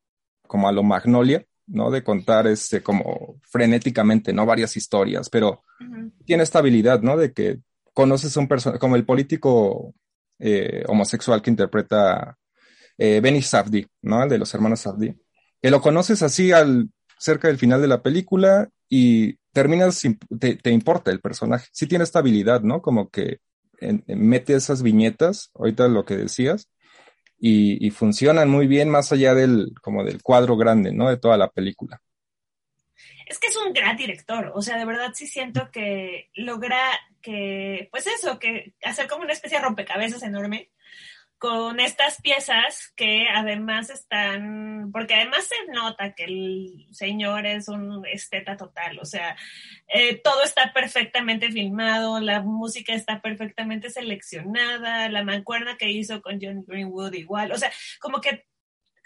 como 0.46 0.68
a 0.68 0.72
lo 0.72 0.82
Magnolia, 0.82 1.44
¿no? 1.66 1.90
De 1.90 2.02
contar 2.02 2.46
este 2.46 2.82
como 2.82 3.40
frenéticamente, 3.48 4.32
¿no? 4.32 4.44
Varias 4.46 4.76
historias, 4.76 5.30
pero 5.30 5.62
tiene 6.24 6.42
esta 6.42 6.58
habilidad, 6.58 7.00
¿no? 7.02 7.16
De 7.16 7.32
que 7.32 7.60
conoces 7.92 8.36
a 8.36 8.40
un 8.40 8.48
personaje, 8.48 8.78
como 8.78 8.96
el 8.96 9.04
político 9.04 9.94
eh, 10.38 10.84
homosexual 10.88 11.42
que 11.42 11.50
interpreta 11.50 12.36
eh, 12.98 13.20
Benny 13.20 13.42
Safdie, 13.42 13.88
¿no? 14.02 14.22
El 14.22 14.28
de 14.28 14.38
los 14.38 14.52
hermanos 14.54 14.80
Safdie. 14.80 15.16
Que 15.60 15.70
lo 15.70 15.80
conoces 15.80 16.22
así 16.22 16.52
al 16.52 16.90
cerca 17.18 17.48
del 17.48 17.58
final 17.58 17.80
de 17.80 17.88
la 17.88 18.02
película 18.02 18.68
y 18.88 19.34
terminas, 19.52 20.02
te, 20.38 20.56
te 20.56 20.70
importa 20.70 21.10
el 21.10 21.20
personaje. 21.20 21.68
Sí 21.72 21.86
tiene 21.86 22.04
esta 22.04 22.20
habilidad, 22.20 22.62
¿no? 22.62 22.80
Como 22.80 23.10
que 23.10 23.38
mete 24.06 24.54
esas 24.54 24.82
viñetas, 24.82 25.50
ahorita 25.54 25.88
lo 25.88 26.04
que 26.04 26.16
decías, 26.16 26.68
y, 27.38 27.84
y, 27.86 27.90
funcionan 27.90 28.50
muy 28.50 28.66
bien 28.66 28.90
más 28.90 29.12
allá 29.12 29.34
del, 29.34 29.72
como 29.80 30.04
del 30.04 30.22
cuadro 30.22 30.58
grande, 30.58 30.92
¿no? 30.92 31.08
De 31.08 31.16
toda 31.16 31.38
la 31.38 31.48
película 31.48 32.02
es 33.30 33.38
que 33.38 33.46
es 33.46 33.56
un 33.56 33.72
gran 33.72 33.96
director, 33.96 34.50
o 34.54 34.60
sea, 34.60 34.76
de 34.76 34.84
verdad 34.84 35.12
sí 35.14 35.28
siento 35.28 35.70
que 35.70 36.30
logra 36.34 36.80
que, 37.20 37.88
pues 37.90 38.06
eso, 38.06 38.38
que 38.38 38.74
hacer 38.82 39.08
como 39.08 39.22
una 39.22 39.32
especie 39.32 39.58
de 39.58 39.64
rompecabezas 39.64 40.22
enorme, 40.22 40.70
con 41.40 41.80
estas 41.80 42.20
piezas 42.20 42.92
que 42.96 43.26
además 43.34 43.88
están, 43.88 44.90
porque 44.92 45.14
además 45.14 45.46
se 45.46 45.72
nota 45.72 46.12
que 46.12 46.24
el 46.24 46.86
señor 46.90 47.46
es 47.46 47.66
un 47.68 48.04
esteta 48.06 48.58
total, 48.58 48.98
o 48.98 49.06
sea, 49.06 49.36
eh, 49.88 50.20
todo 50.22 50.42
está 50.42 50.74
perfectamente 50.74 51.50
filmado, 51.50 52.20
la 52.20 52.42
música 52.42 52.92
está 52.92 53.22
perfectamente 53.22 53.88
seleccionada, 53.88 55.08
la 55.08 55.24
mancuerna 55.24 55.78
que 55.78 55.88
hizo 55.88 56.20
con 56.20 56.38
John 56.42 56.62
Greenwood 56.66 57.14
igual, 57.14 57.52
o 57.52 57.56
sea, 57.56 57.72
como 58.00 58.20
que 58.20 58.44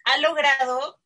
ha 0.05 0.19
logrado 0.19 1.04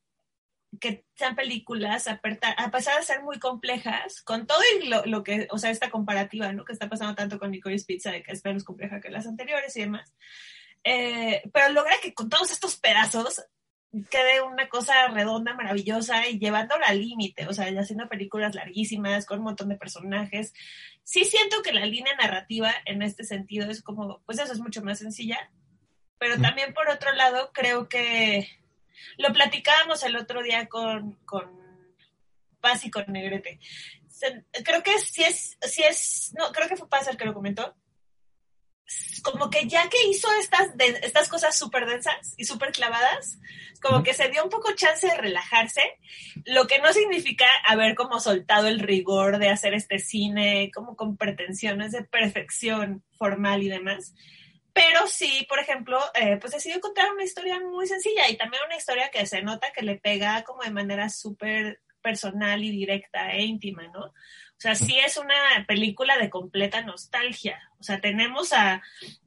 que 0.79 1.05
sean 1.15 1.37
películas, 1.37 2.09
a, 2.09 2.21
pesar 2.21 2.99
de 2.99 3.05
ser 3.05 3.23
muy 3.23 3.39
complejas, 3.39 4.23
con 4.23 4.47
todo 4.47 4.61
lo, 4.85 5.05
lo, 5.07 5.23
que, 5.23 5.49
o 5.51 5.59
sea, 5.59 5.71
esta 5.71 5.91
comparativa, 5.91 6.53
¿no? 6.53 6.65
Que 6.65 6.73
está 6.73 6.89
pasando 6.89 7.15
tanto 7.15 7.39
con 7.39 7.51
Nicole 7.51 7.83
Pizza, 7.87 8.11
de 8.11 8.23
que 8.23 8.33
es 8.33 8.45
menos 8.45 8.65
compleja 8.65 9.01
que 9.01 9.11
las 9.11 9.27
anteriores 9.27 9.77
y 9.77 9.81
demás, 9.81 10.15
eh, 10.85 11.43
pero 11.53 11.71
logra 11.71 11.95
que 12.03 12.15
con 12.15 12.29
todos 12.29 12.51
estos 12.51 12.77
pedazos 12.77 13.43
quede 14.11 14.43
una 14.43 14.69
cosa 14.69 15.09
redonda, 15.09 15.55
maravillosa 15.55 16.29
y 16.29 16.39
llevándola 16.39 16.89
al 16.89 17.01
límite, 17.01 17.47
o 17.47 17.53
sea, 17.53 17.67
haciendo 17.79 18.09
películas 18.09 18.55
larguísimas 18.55 19.25
con 19.27 19.39
un 19.39 19.45
montón 19.45 19.69
de 19.71 19.77
personajes. 19.77 20.53
Sí 21.05 21.25
siento 21.25 21.63
que 21.63 21.73
la 21.73 21.87
línea 21.87 22.15
narrativa 22.17 22.73
en 22.85 23.03
este 23.03 23.25
sentido 23.25 23.71
es 23.71 23.83
como, 23.83 24.21
pues 24.27 24.39
eso 24.39 24.53
es 24.53 24.61
mucho 24.61 24.83
más 24.83 24.99
sencilla, 24.99 25.39
pero 26.19 26.39
también 26.41 26.75
por 26.75 26.89
otro 26.91 27.13
lado 27.13 27.51
creo 27.55 27.89
que 27.89 28.49
lo 29.17 29.33
platicábamos 29.33 30.03
el 30.03 30.17
otro 30.17 30.43
día 30.43 30.69
con, 30.69 31.15
con 31.25 31.51
Paz 32.61 32.85
y 32.85 32.91
con 32.91 33.05
Negrete. 33.09 33.61
Creo 34.65 34.83
que 34.83 34.99
sí 34.99 35.23
es, 35.23 35.57
sí 35.63 35.83
es, 35.83 36.33
no, 36.37 36.51
creo 36.53 36.69
que 36.69 36.77
fue 36.77 36.89
Paz 36.89 37.09
el 37.09 37.17
que 37.17 37.25
lo 37.25 37.35
comentó, 37.35 37.77
como 39.23 39.51
que 39.51 39.67
ya 39.67 39.89
que 39.89 40.07
hizo 40.09 40.29
estas, 40.41 40.69
estas 41.03 41.29
cosas 41.29 41.59
súper 41.59 41.87
densas 41.87 42.35
y 42.37 42.45
súper 42.45 42.73
clavadas, 42.73 43.39
como 43.83 44.03
que 44.03 44.15
se 44.15 44.29
dio 44.29 44.43
un 44.43 44.51
poco 44.51 44.75
chance 44.75 45.07
de 45.07 45.17
relajarse, 45.17 45.83
lo 46.47 46.67
que 46.67 46.79
no 46.79 46.93
significa 46.93 47.47
haber 47.67 47.95
como 47.95 48.21
soltado 48.21 48.67
el 48.67 48.81
rigor 48.81 49.39
de 49.39 49.51
hacer 49.51 49.75
este 49.75 49.99
cine 49.99 50.71
como 50.75 50.97
con 50.97 51.17
pretensiones 51.17 51.93
de 51.93 52.03
perfección 52.03 53.05
formal 53.19 53.63
y 53.63 53.69
demás. 53.69 54.15
Pero 54.79 55.09
sí, 55.09 55.45
por 55.49 55.59
ejemplo, 55.59 55.99
eh, 56.15 56.37
pues 56.41 56.53
decidió 56.53 56.81
contar 56.81 57.11
una 57.11 57.25
historia 57.25 57.59
muy 57.59 57.89
sencilla 57.89 58.29
y 58.31 58.37
también 58.37 58.63
una 58.65 58.77
historia 58.77 59.11
que 59.11 59.27
se 59.27 59.43
nota 59.43 59.73
que 59.75 59.83
le 59.83 59.97
pega 59.97 60.45
como 60.45 60.63
de 60.63 60.71
manera 60.71 61.09
súper 61.09 61.81
personal 62.01 62.63
y 62.63 62.71
directa 62.71 63.33
e 63.33 63.43
íntima, 63.43 63.89
¿no? 63.89 64.05
O 64.05 64.61
sea, 64.61 64.77
sí 64.77 64.97
es 64.99 65.17
una 65.17 65.35
película 65.67 66.17
de 66.17 66.31
completa 66.31 66.83
nostalgia. 66.83 67.61
O 67.81 67.83
sea, 67.83 68.01
tenemos 68.01 68.53
a, 68.53 68.83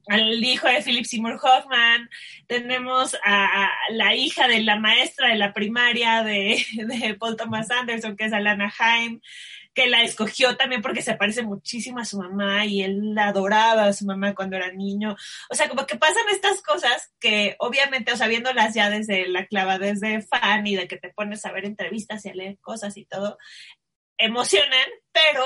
al 0.07 0.43
hijo 0.43 0.67
de 0.67 0.81
Philip 0.81 1.05
Seymour 1.05 1.39
Hoffman, 1.41 2.09
tenemos 2.47 3.17
a, 3.23 3.69
la 3.89 4.15
hija 4.15 4.47
de 4.47 4.61
la 4.61 4.77
maestra 4.77 5.29
de 5.29 5.35
la 5.35 5.53
primaria 5.53 6.23
de, 6.23 6.65
de 6.73 7.13
Paul 7.15 7.35
Thomas 7.35 7.69
Anderson, 7.71 8.15
que 8.15 8.25
es 8.25 8.33
Alana 8.33 8.73
Haim, 8.79 9.21
que 9.73 9.87
la 9.87 10.03
escogió 10.03 10.57
también 10.57 10.81
porque 10.81 11.01
se 11.01 11.15
parece 11.15 11.43
muchísimo 11.43 11.99
a 11.99 12.05
su 12.05 12.17
mamá 12.17 12.65
y 12.65 12.83
él 12.83 13.17
adoraba 13.17 13.85
a 13.85 13.93
su 13.93 14.05
mamá 14.05 14.35
cuando 14.35 14.57
era 14.57 14.71
niño. 14.71 15.15
O 15.49 15.55
sea, 15.55 15.69
como 15.69 15.85
que 15.85 15.97
pasan 15.97 16.27
estas 16.29 16.61
cosas 16.61 17.13
que 17.19 17.55
obviamente, 17.59 18.11
o 18.11 18.17
sea, 18.17 18.27
viéndolas 18.27 18.73
ya 18.73 18.89
desde 18.89 19.27
la 19.29 19.45
clava, 19.45 19.79
desde 19.79 20.21
fan 20.21 20.67
y 20.67 20.75
de 20.75 20.87
que 20.87 20.97
te 20.97 21.09
pones 21.09 21.45
a 21.45 21.51
ver 21.51 21.65
entrevistas 21.65 22.25
y 22.25 22.29
a 22.29 22.35
leer 22.35 22.57
cosas 22.59 22.97
y 22.97 23.05
todo, 23.05 23.37
emocionan, 24.17 24.87
pero 25.11 25.43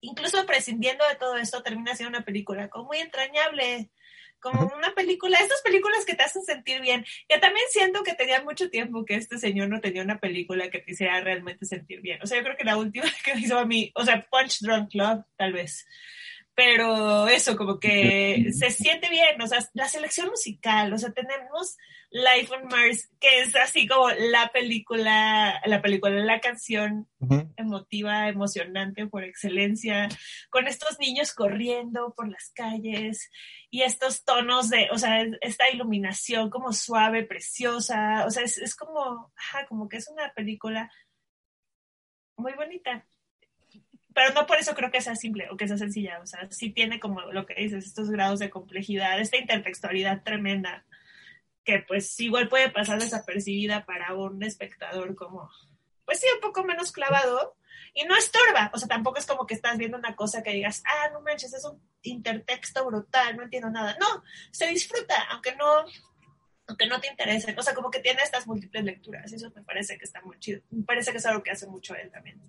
incluso 0.00 0.44
prescindiendo 0.46 1.06
de 1.08 1.16
todo 1.16 1.36
esto, 1.36 1.62
termina 1.62 1.94
siendo 1.94 2.16
una 2.16 2.24
película 2.24 2.68
como 2.68 2.86
muy 2.86 2.98
entrañable, 2.98 3.90
como 4.40 4.72
una 4.76 4.94
película, 4.94 5.38
estas 5.38 5.62
películas 5.62 6.04
que 6.04 6.14
te 6.14 6.22
hacen 6.22 6.42
sentir 6.42 6.80
bien. 6.80 7.04
Yo 7.28 7.40
también 7.40 7.66
siento 7.70 8.02
que 8.02 8.14
tenía 8.14 8.42
mucho 8.42 8.70
tiempo 8.70 9.04
que 9.04 9.14
este 9.14 9.38
señor 9.38 9.68
no 9.68 9.80
tenía 9.80 10.02
una 10.02 10.18
película 10.18 10.70
que 10.70 10.78
te 10.80 10.92
hiciera 10.92 11.20
realmente 11.20 11.66
sentir 11.66 12.00
bien. 12.00 12.20
O 12.22 12.26
sea, 12.26 12.38
yo 12.38 12.44
creo 12.44 12.56
que 12.56 12.64
la 12.64 12.76
última 12.76 13.06
que 13.24 13.38
hizo 13.38 13.58
a 13.58 13.64
mí, 13.64 13.92
o 13.94 14.04
sea, 14.04 14.26
Punch 14.30 14.60
Drunk 14.60 14.90
Club, 14.90 15.24
tal 15.36 15.52
vez 15.52 15.86
pero 16.58 17.28
eso, 17.28 17.56
como 17.56 17.78
que 17.78 18.50
se 18.52 18.72
siente 18.72 19.08
bien, 19.08 19.40
o 19.40 19.46
sea, 19.46 19.60
la 19.74 19.86
selección 19.86 20.28
musical, 20.28 20.92
o 20.92 20.98
sea, 20.98 21.12
tenemos 21.12 21.76
Life 22.10 22.54
on 22.54 22.68
Mars, 22.68 23.10
que 23.20 23.40
es 23.40 23.54
así 23.54 23.86
como 23.86 24.08
la 24.08 24.48
película, 24.48 25.60
la 25.66 25.82
película, 25.82 26.24
la 26.24 26.40
canción 26.40 27.06
emotiva, 27.56 28.28
emocionante 28.28 29.06
por 29.06 29.24
excelencia, 29.24 30.08
con 30.48 30.66
estos 30.66 30.98
niños 30.98 31.34
corriendo 31.34 32.14
por 32.16 32.28
las 32.28 32.50
calles 32.54 33.30
y 33.70 33.82
estos 33.82 34.24
tonos 34.24 34.70
de, 34.70 34.88
o 34.90 34.96
sea, 34.96 35.22
esta 35.42 35.70
iluminación 35.70 36.48
como 36.48 36.72
suave, 36.72 37.24
preciosa, 37.24 38.24
o 38.26 38.30
sea, 38.30 38.42
es, 38.42 38.56
es 38.56 38.74
como, 38.74 39.30
ajá, 39.36 39.66
como 39.66 39.88
que 39.88 39.98
es 39.98 40.08
una 40.08 40.32
película 40.32 40.90
muy 42.36 42.54
bonita. 42.54 43.04
Pero 44.14 44.32
no 44.32 44.46
por 44.46 44.56
eso 44.58 44.74
creo 44.74 44.90
que 44.90 45.02
sea 45.02 45.14
simple 45.14 45.48
o 45.50 45.56
que 45.56 45.68
sea 45.68 45.76
sencilla, 45.76 46.20
o 46.20 46.26
sea, 46.26 46.48
sí 46.50 46.70
tiene 46.70 46.98
como 46.98 47.20
lo 47.32 47.44
que 47.44 47.54
dices, 47.54 47.84
estos 47.84 48.10
grados 48.10 48.38
de 48.38 48.48
complejidad, 48.50 49.20
esta 49.20 49.36
intertextualidad 49.36 50.22
tremenda, 50.22 50.86
que 51.68 51.84
pues 51.86 52.18
igual 52.20 52.48
puede 52.48 52.70
pasar 52.70 52.98
desapercibida 52.98 53.84
para 53.84 54.14
un 54.14 54.42
espectador 54.42 55.14
como, 55.14 55.50
pues 56.06 56.18
sí, 56.18 56.26
un 56.34 56.40
poco 56.40 56.64
menos 56.64 56.92
clavado, 56.92 57.58
y 57.92 58.04
no 58.04 58.16
estorba, 58.16 58.70
o 58.72 58.78
sea, 58.78 58.88
tampoco 58.88 59.18
es 59.18 59.26
como 59.26 59.46
que 59.46 59.52
estás 59.52 59.76
viendo 59.76 59.98
una 59.98 60.16
cosa 60.16 60.42
que 60.42 60.52
digas, 60.52 60.82
ah, 60.86 61.10
no 61.12 61.20
manches, 61.20 61.52
es 61.52 61.62
un 61.66 61.78
intertexto 62.00 62.86
brutal, 62.86 63.36
no 63.36 63.42
entiendo 63.42 63.68
nada. 63.68 63.94
No, 64.00 64.22
se 64.50 64.66
disfruta, 64.68 65.14
aunque 65.30 65.54
no, 65.56 65.84
aunque 66.68 66.86
no 66.86 67.00
te 67.02 67.08
interese, 67.08 67.54
o 67.54 67.62
sea, 67.62 67.74
como 67.74 67.90
que 67.90 68.00
tiene 68.00 68.20
estas 68.22 68.46
múltiples 68.46 68.84
lecturas, 68.84 69.30
y 69.30 69.34
eso 69.34 69.52
me 69.54 69.62
parece 69.62 69.98
que 69.98 70.06
está 70.06 70.22
muy 70.22 70.38
chido, 70.38 70.62
me 70.70 70.84
parece 70.84 71.10
que 71.12 71.18
es 71.18 71.26
algo 71.26 71.42
que 71.42 71.50
hace 71.50 71.66
mucho 71.66 71.94
él 71.96 72.10
también. 72.10 72.40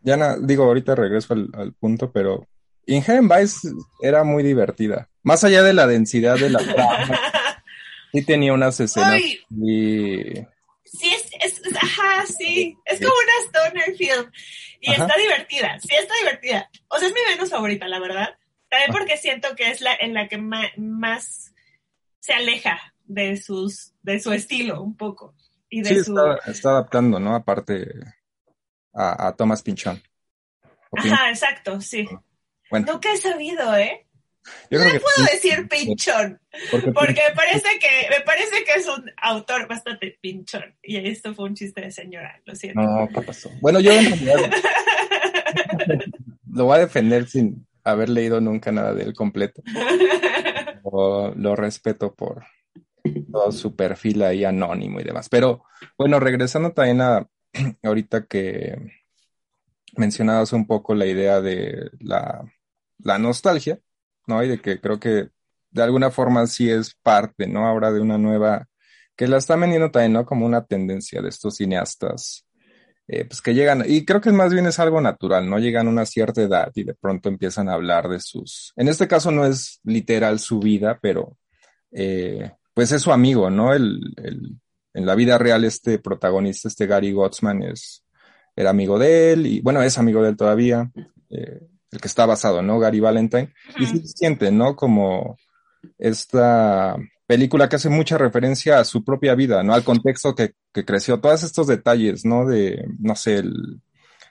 Ya 0.00 0.36
digo, 0.38 0.64
ahorita 0.64 0.96
regreso 0.96 1.34
al, 1.34 1.72
punto, 1.74 2.10
pero 2.10 2.48
Inherent 2.86 3.32
Vice 3.32 3.68
era 4.02 4.24
muy 4.24 4.42
divertida. 4.42 5.08
Más 5.22 5.44
allá 5.44 5.62
de 5.62 5.74
la 5.74 5.86
densidad 5.86 6.36
de 6.36 6.50
la 6.50 6.58
trama, 6.58 7.20
sí 8.12 8.24
tenía 8.24 8.52
unas 8.52 8.78
escenas 8.80 9.20
y... 9.50 10.34
Sí, 10.84 11.14
es, 11.42 11.60
ajá, 11.76 12.24
sí, 12.26 12.76
es 12.86 12.98
como 12.98 13.12
una 13.12 13.60
stoner 13.60 13.96
film 13.96 14.30
y 14.80 14.90
está 14.90 15.14
divertida, 15.18 15.78
sí 15.80 15.94
está 15.94 16.14
divertida. 16.20 16.70
O 16.88 16.98
sea, 16.98 17.08
es 17.08 17.14
mi 17.14 17.20
menos 17.30 17.50
favorita, 17.50 17.86
la 17.88 18.00
verdad. 18.00 18.38
También 18.70 18.92
porque 18.92 19.18
siento 19.18 19.54
que 19.54 19.70
es 19.70 19.82
la 19.82 19.94
en 19.94 20.14
la 20.14 20.28
que 20.28 20.38
más 20.38 21.52
se 22.20 22.32
aleja 22.32 22.94
de 23.04 23.36
sus 23.36 23.92
de 24.02 24.18
su 24.18 24.32
estilo 24.32 24.82
un 24.82 24.96
poco 24.96 25.34
y 25.68 25.82
de 25.82 26.02
sí, 26.02 26.12
está 26.46 26.70
adaptando, 26.70 27.20
¿no? 27.20 27.34
Aparte 27.34 27.86
a, 28.94 29.34
Thomas 29.36 29.62
Pinchón. 29.62 30.02
Ajá, 30.92 31.28
exacto, 31.28 31.80
sí. 31.80 32.08
Nunca 32.70 33.12
he 33.12 33.16
sabido, 33.16 33.76
¿eh? 33.76 34.07
No 34.70 34.84
le 34.84 35.00
puedo 35.00 35.28
decir 35.32 35.68
pinchón, 35.68 36.40
porque, 36.94 37.20
me 37.28 37.34
parece 37.34 37.78
que 37.80 38.08
me 38.10 38.20
parece 38.24 38.64
que 38.64 38.80
es 38.80 38.86
un 38.86 39.10
autor 39.16 39.66
bastante 39.68 40.18
pinchón. 40.20 40.74
Y 40.82 40.96
esto 41.08 41.34
fue 41.34 41.46
un 41.46 41.54
chiste 41.54 41.80
de 41.80 41.90
señora, 41.90 42.40
lo 42.44 42.54
siento. 42.54 42.80
No, 42.80 43.08
¿qué 43.08 43.22
pasó? 43.22 43.50
Bueno, 43.60 43.80
yo 43.80 43.92
en 43.92 44.04
realidad 44.04 44.50
lo 46.52 46.64
voy 46.64 46.76
a 46.76 46.80
defender 46.80 47.26
sin 47.26 47.66
haber 47.84 48.08
leído 48.08 48.40
nunca 48.40 48.72
nada 48.72 48.94
de 48.94 49.04
él 49.04 49.14
completo. 49.14 49.62
lo 50.84 51.56
respeto 51.56 52.14
por 52.14 52.44
todo 53.30 53.52
su 53.52 53.74
perfil 53.74 54.22
ahí 54.22 54.44
anónimo 54.44 55.00
y 55.00 55.04
demás. 55.04 55.28
Pero 55.28 55.64
bueno, 55.96 56.20
regresando 56.20 56.72
también 56.72 57.00
a, 57.00 57.26
ahorita 57.82 58.26
que 58.26 58.76
mencionabas 59.96 60.52
un 60.52 60.66
poco 60.66 60.94
la 60.94 61.06
idea 61.06 61.40
de 61.40 61.90
la, 62.00 62.44
nostalgia, 63.18 63.80
¿no? 64.28 64.42
Y 64.42 64.48
de 64.48 64.60
que 64.60 64.80
creo 64.80 65.00
que 65.00 65.28
de 65.70 65.82
alguna 65.82 66.10
forma 66.10 66.46
sí 66.46 66.70
es 66.70 66.94
parte, 67.02 67.46
¿no? 67.46 67.66
Ahora 67.66 67.92
de 67.92 68.00
una 68.00 68.18
nueva, 68.18 68.66
que 69.16 69.26
la 69.26 69.38
está 69.38 69.56
vendiendo 69.56 69.90
también, 69.90 70.12
¿no? 70.12 70.26
Como 70.26 70.46
una 70.46 70.64
tendencia 70.64 71.20
de 71.22 71.28
estos 71.28 71.56
cineastas, 71.56 72.46
eh, 73.08 73.24
pues 73.24 73.40
que 73.40 73.54
llegan, 73.54 73.84
y 73.86 74.04
creo 74.04 74.20
que 74.20 74.32
más 74.32 74.52
bien 74.52 74.66
es 74.66 74.78
algo 74.78 75.00
natural, 75.00 75.48
¿no? 75.48 75.58
Llegan 75.58 75.86
a 75.86 75.90
una 75.90 76.06
cierta 76.06 76.42
edad 76.42 76.70
y 76.74 76.84
de 76.84 76.94
pronto 76.94 77.28
empiezan 77.28 77.68
a 77.68 77.74
hablar 77.74 78.08
de 78.08 78.20
sus, 78.20 78.72
en 78.76 78.88
este 78.88 79.08
caso 79.08 79.30
no 79.30 79.46
es 79.46 79.80
literal 79.82 80.38
su 80.38 80.60
vida, 80.60 80.98
pero 81.00 81.36
eh, 81.90 82.52
pues 82.74 82.92
es 82.92 83.02
su 83.02 83.12
amigo, 83.12 83.50
¿no? 83.50 83.72
el, 83.72 84.00
en 84.94 85.06
la 85.06 85.14
vida 85.14 85.38
real 85.38 85.64
este 85.64 85.98
protagonista, 85.98 86.68
este 86.68 86.86
Gary 86.86 87.12
Gottsman, 87.12 87.62
es, 87.62 88.04
era 88.56 88.70
amigo 88.70 88.98
de 88.98 89.32
él 89.32 89.46
y 89.46 89.60
bueno, 89.60 89.82
es 89.82 89.96
amigo 89.98 90.22
de 90.22 90.30
él 90.30 90.36
todavía, 90.36 90.90
eh, 91.30 91.60
el 91.90 92.00
que 92.00 92.08
está 92.08 92.26
basado, 92.26 92.62
¿no? 92.62 92.78
Gary 92.78 93.00
Valentine. 93.00 93.52
Y 93.78 93.86
se 93.86 94.06
siente, 94.06 94.50
¿no? 94.50 94.76
Como 94.76 95.36
esta 95.98 96.96
película 97.26 97.68
que 97.68 97.76
hace 97.76 97.88
mucha 97.88 98.18
referencia 98.18 98.78
a 98.78 98.84
su 98.84 99.04
propia 99.04 99.34
vida, 99.34 99.62
¿no? 99.62 99.74
Al 99.74 99.84
contexto 99.84 100.34
que, 100.34 100.54
que 100.72 100.84
creció, 100.84 101.20
todos 101.20 101.42
estos 101.42 101.66
detalles, 101.66 102.24
¿no? 102.24 102.46
De, 102.46 102.86
no 102.98 103.14
sé, 103.16 103.42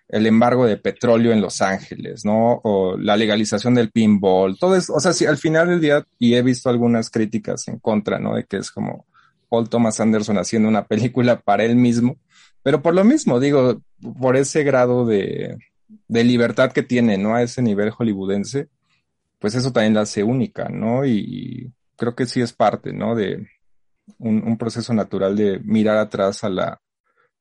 el 0.09 0.25
embargo 0.25 0.65
de 0.65 0.77
petróleo 0.77 1.33
en 1.33 1.41
Los 1.41 1.61
Ángeles, 1.61 2.23
¿no? 2.25 2.61
O 2.63 2.97
la 2.97 3.17
legalización 3.17 3.75
del 3.75 3.91
pinball, 3.91 4.57
todo 4.57 4.75
eso, 4.75 4.93
o 4.93 4.99
sea, 4.99 5.13
sí, 5.13 5.25
al 5.25 5.37
final 5.37 5.67
del 5.67 5.81
día, 5.81 6.07
y 6.17 6.35
he 6.35 6.41
visto 6.41 6.69
algunas 6.69 7.09
críticas 7.09 7.67
en 7.67 7.79
contra, 7.79 8.19
¿no? 8.19 8.35
De 8.35 8.45
que 8.45 8.57
es 8.57 8.71
como 8.71 9.05
Paul 9.49 9.69
Thomas 9.69 9.99
Anderson 9.99 10.37
haciendo 10.37 10.69
una 10.69 10.85
película 10.87 11.39
para 11.39 11.63
él 11.63 11.75
mismo, 11.75 12.17
pero 12.63 12.81
por 12.81 12.93
lo 12.93 13.03
mismo, 13.03 13.39
digo, 13.39 13.81
por 14.19 14.37
ese 14.37 14.63
grado 14.63 15.05
de, 15.05 15.57
de 16.07 16.23
libertad 16.23 16.71
que 16.71 16.83
tiene, 16.83 17.17
¿no? 17.17 17.35
A 17.35 17.43
ese 17.43 17.61
nivel 17.61 17.91
hollywoodense, 17.91 18.69
pues 19.39 19.55
eso 19.55 19.71
también 19.71 19.93
la 19.93 20.01
hace 20.01 20.23
única, 20.23 20.69
¿no? 20.69 21.05
Y, 21.05 21.73
creo 21.97 22.15
que 22.15 22.27
sí 22.27 22.41
es 22.41 22.53
parte, 22.53 22.93
¿no? 22.93 23.15
De 23.15 23.47
un, 24.19 24.57
proceso 24.57 24.93
natural 24.93 25.35
de 25.35 25.59
mirar 25.59 25.97
atrás 25.97 26.43
a 26.43 26.49
la, 26.49 26.81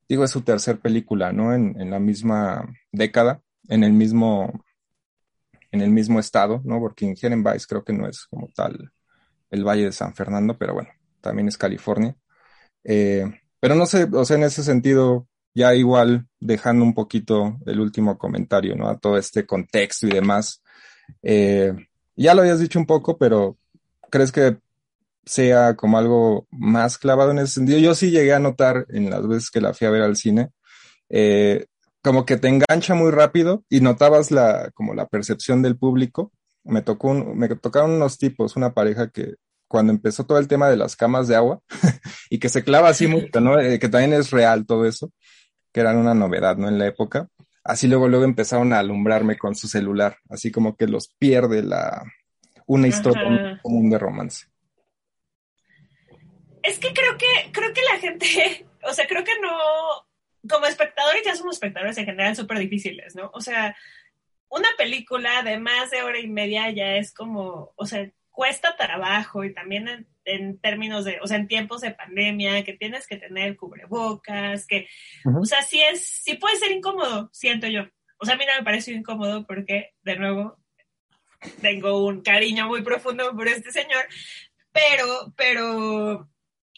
digo, 0.08 0.24
es 0.24 0.30
su 0.30 0.42
tercer 0.42 0.80
película, 0.80 1.32
¿no? 1.32 1.54
En, 1.54 1.80
en 1.80 1.90
la 1.90 2.00
misma 2.00 2.66
década, 2.92 3.42
en 3.68 3.84
el 3.84 3.92
mismo, 3.92 4.64
en 5.72 5.82
el 5.82 5.90
mismo 5.90 6.18
estado, 6.20 6.62
¿no? 6.64 6.80
Porque 6.80 7.04
Inherent 7.04 7.46
Vice 7.46 7.66
creo 7.68 7.84
que 7.84 7.92
no 7.92 8.08
es 8.08 8.26
como 8.26 8.48
tal 8.54 8.92
el 9.50 9.64
Valle 9.64 9.84
de 9.84 9.92
San 9.92 10.14
Fernando, 10.14 10.56
pero 10.58 10.74
bueno, 10.74 10.90
también 11.20 11.48
es 11.48 11.58
California. 11.58 12.16
Eh, 12.84 13.24
pero 13.60 13.74
no 13.74 13.86
sé, 13.86 14.08
o 14.12 14.24
sea, 14.24 14.36
en 14.36 14.44
ese 14.44 14.62
sentido, 14.62 15.28
ya 15.54 15.74
igual 15.74 16.28
dejando 16.46 16.84
un 16.84 16.94
poquito 16.94 17.58
el 17.66 17.80
último 17.80 18.18
comentario, 18.18 18.76
¿no? 18.76 18.88
A 18.88 18.98
todo 18.98 19.18
este 19.18 19.46
contexto 19.46 20.06
y 20.06 20.10
demás. 20.10 20.62
Eh, 21.22 21.72
ya 22.16 22.34
lo 22.34 22.42
habías 22.42 22.60
dicho 22.60 22.78
un 22.78 22.86
poco, 22.86 23.18
pero 23.18 23.56
¿crees 24.10 24.32
que 24.32 24.58
sea 25.24 25.74
como 25.74 25.98
algo 25.98 26.46
más 26.50 26.98
clavado 26.98 27.30
en 27.32 27.38
ese 27.38 27.54
sentido? 27.54 27.78
Yo 27.78 27.94
sí 27.94 28.10
llegué 28.10 28.32
a 28.32 28.38
notar 28.38 28.86
en 28.90 29.10
las 29.10 29.26
veces 29.26 29.50
que 29.50 29.60
la 29.60 29.74
fui 29.74 29.86
a 29.86 29.90
ver 29.90 30.02
al 30.02 30.16
cine, 30.16 30.50
eh, 31.08 31.66
como 32.02 32.24
que 32.24 32.36
te 32.36 32.48
engancha 32.48 32.94
muy 32.94 33.10
rápido 33.10 33.64
y 33.68 33.80
notabas 33.80 34.30
la, 34.30 34.70
como 34.74 34.94
la 34.94 35.06
percepción 35.06 35.62
del 35.62 35.76
público. 35.76 36.32
Me 36.64 36.82
tocó 36.82 37.14
me 37.14 37.48
tocaron 37.48 37.92
unos 37.92 38.18
tipos, 38.18 38.56
una 38.56 38.74
pareja 38.74 39.10
que 39.10 39.34
cuando 39.68 39.92
empezó 39.92 40.24
todo 40.24 40.38
el 40.38 40.48
tema 40.48 40.68
de 40.68 40.76
las 40.76 40.96
camas 40.96 41.28
de 41.28 41.36
agua 41.36 41.60
y 42.30 42.38
que 42.38 42.48
se 42.48 42.62
clava 42.62 42.88
así 42.88 43.06
mucho, 43.06 43.40
¿no? 43.40 43.58
Eh, 43.58 43.78
que 43.78 43.88
también 43.88 44.12
es 44.12 44.30
real 44.30 44.66
todo 44.66 44.86
eso, 44.86 45.10
que 45.76 45.80
era 45.80 45.94
una 45.94 46.14
novedad, 46.14 46.56
¿no? 46.56 46.68
En 46.68 46.78
la 46.78 46.86
época. 46.86 47.28
Así 47.62 47.86
luego, 47.86 48.08
luego 48.08 48.24
empezaron 48.24 48.72
a 48.72 48.78
alumbrarme 48.78 49.36
con 49.36 49.54
su 49.54 49.68
celular, 49.68 50.16
así 50.30 50.50
como 50.50 50.74
que 50.74 50.86
los 50.86 51.08
pierde 51.18 51.62
la, 51.62 52.02
una 52.64 52.88
historia 52.88 53.60
común 53.62 53.90
de 53.90 53.98
romance. 53.98 54.46
Es 56.62 56.78
que 56.78 56.94
creo 56.94 57.18
que, 57.18 57.52
creo 57.52 57.74
que 57.74 57.82
la 57.92 57.98
gente, 57.98 58.66
o 58.88 58.94
sea, 58.94 59.06
creo 59.06 59.22
que 59.22 59.38
no, 59.38 59.50
como 60.48 60.64
espectadores 60.64 61.22
ya 61.26 61.36
somos 61.36 61.56
espectadores 61.56 61.98
en 61.98 62.06
general 62.06 62.34
súper 62.34 62.58
difíciles, 62.58 63.14
¿no? 63.14 63.30
O 63.34 63.42
sea, 63.42 63.76
una 64.48 64.68
película 64.78 65.42
de 65.42 65.58
más 65.58 65.90
de 65.90 66.00
hora 66.00 66.18
y 66.18 66.26
media 66.26 66.70
ya 66.70 66.96
es 66.96 67.12
como, 67.12 67.74
o 67.76 67.84
sea, 67.84 68.10
cuesta 68.36 68.76
trabajo 68.76 69.44
y 69.44 69.54
también 69.54 70.06
en, 70.26 70.60
términos 70.60 71.06
de, 71.06 71.18
o 71.22 71.26
sea, 71.26 71.38
en 71.38 71.48
tiempos 71.48 71.80
de 71.80 71.92
pandemia, 71.92 72.62
que 72.64 72.74
tienes 72.74 73.06
que 73.06 73.16
tener 73.16 73.56
cubrebocas, 73.56 74.66
que, 74.66 74.86
o 75.24 75.46
sea, 75.46 75.62
sí 75.62 75.80
es, 75.80 76.06
sí 76.06 76.34
puede 76.34 76.56
ser 76.56 76.70
incómodo, 76.70 77.30
siento 77.32 77.66
yo. 77.66 77.84
O 78.18 78.26
sea, 78.26 78.34
a 78.34 78.36
mí 78.36 78.44
no 78.44 78.52
me 78.58 78.62
parece 78.62 78.92
incómodo 78.92 79.46
porque, 79.46 79.94
de 80.02 80.16
nuevo, 80.16 80.58
tengo 81.62 82.04
un 82.04 82.20
cariño 82.20 82.66
muy 82.66 82.82
profundo 82.82 83.34
por 83.34 83.48
este 83.48 83.72
señor, 83.72 84.04
pero, 84.70 85.32
pero, 85.34 86.28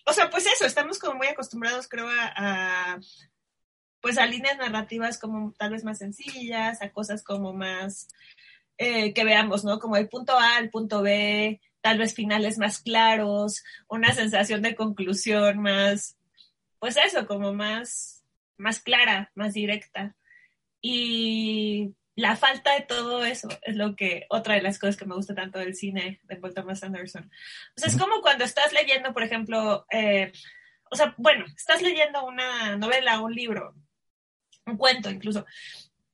o 0.06 0.12
sea, 0.12 0.30
pues 0.30 0.46
eso, 0.46 0.64
estamos 0.64 1.00
como 1.00 1.16
muy 1.16 1.26
acostumbrados, 1.26 1.88
creo, 1.88 2.06
a, 2.08 3.00
pues 4.00 4.16
a 4.16 4.26
líneas 4.26 4.58
narrativas 4.58 5.18
como 5.18 5.52
tal 5.58 5.72
vez 5.72 5.82
más 5.82 5.98
sencillas, 5.98 6.82
a 6.82 6.92
cosas 6.92 7.24
como 7.24 7.52
más, 7.52 8.06
eh, 8.78 9.12
que 9.12 9.24
veamos, 9.24 9.64
¿no? 9.64 9.78
Como 9.78 9.96
el 9.96 10.08
punto 10.08 10.38
A, 10.38 10.58
el 10.58 10.70
punto 10.70 11.02
B, 11.02 11.60
tal 11.80 11.98
vez 11.98 12.14
finales 12.14 12.58
más 12.58 12.80
claros, 12.80 13.64
una 13.88 14.12
sensación 14.14 14.62
de 14.62 14.74
conclusión 14.74 15.60
más, 15.60 16.16
pues 16.78 16.96
eso, 16.96 17.26
como 17.26 17.52
más, 17.52 18.24
más 18.56 18.80
clara, 18.80 19.30
más 19.34 19.54
directa. 19.54 20.16
Y 20.80 21.94
la 22.14 22.36
falta 22.36 22.74
de 22.74 22.82
todo 22.82 23.24
eso 23.24 23.48
es 23.62 23.76
lo 23.76 23.94
que, 23.96 24.26
otra 24.28 24.54
de 24.54 24.62
las 24.62 24.78
cosas 24.78 24.96
que 24.96 25.06
me 25.06 25.14
gusta 25.14 25.34
tanto 25.34 25.58
del 25.58 25.74
cine 25.74 26.20
de 26.24 26.36
Paul 26.36 26.54
Thomas 26.54 26.82
Anderson. 26.82 27.30
O 27.76 27.80
sea, 27.80 27.88
es 27.88 27.96
como 27.96 28.20
cuando 28.22 28.44
estás 28.44 28.72
leyendo, 28.72 29.12
por 29.12 29.22
ejemplo, 29.22 29.86
eh, 29.90 30.32
o 30.90 30.96
sea, 30.96 31.14
bueno, 31.18 31.44
estás 31.56 31.82
leyendo 31.82 32.24
una 32.24 32.76
novela, 32.76 33.20
un 33.20 33.34
libro, 33.34 33.74
un 34.66 34.76
cuento 34.76 35.10
incluso. 35.10 35.46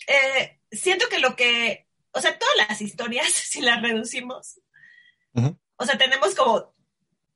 Eh, 0.06 0.60
siento 0.70 1.06
que 1.08 1.20
lo 1.20 1.36
que, 1.36 1.83
o 2.14 2.20
sea, 2.20 2.38
todas 2.38 2.68
las 2.68 2.80
historias, 2.80 3.28
si 3.32 3.60
las 3.60 3.82
reducimos, 3.82 4.60
o 5.76 5.84
sea, 5.84 5.98
tenemos 5.98 6.34
como 6.34 6.74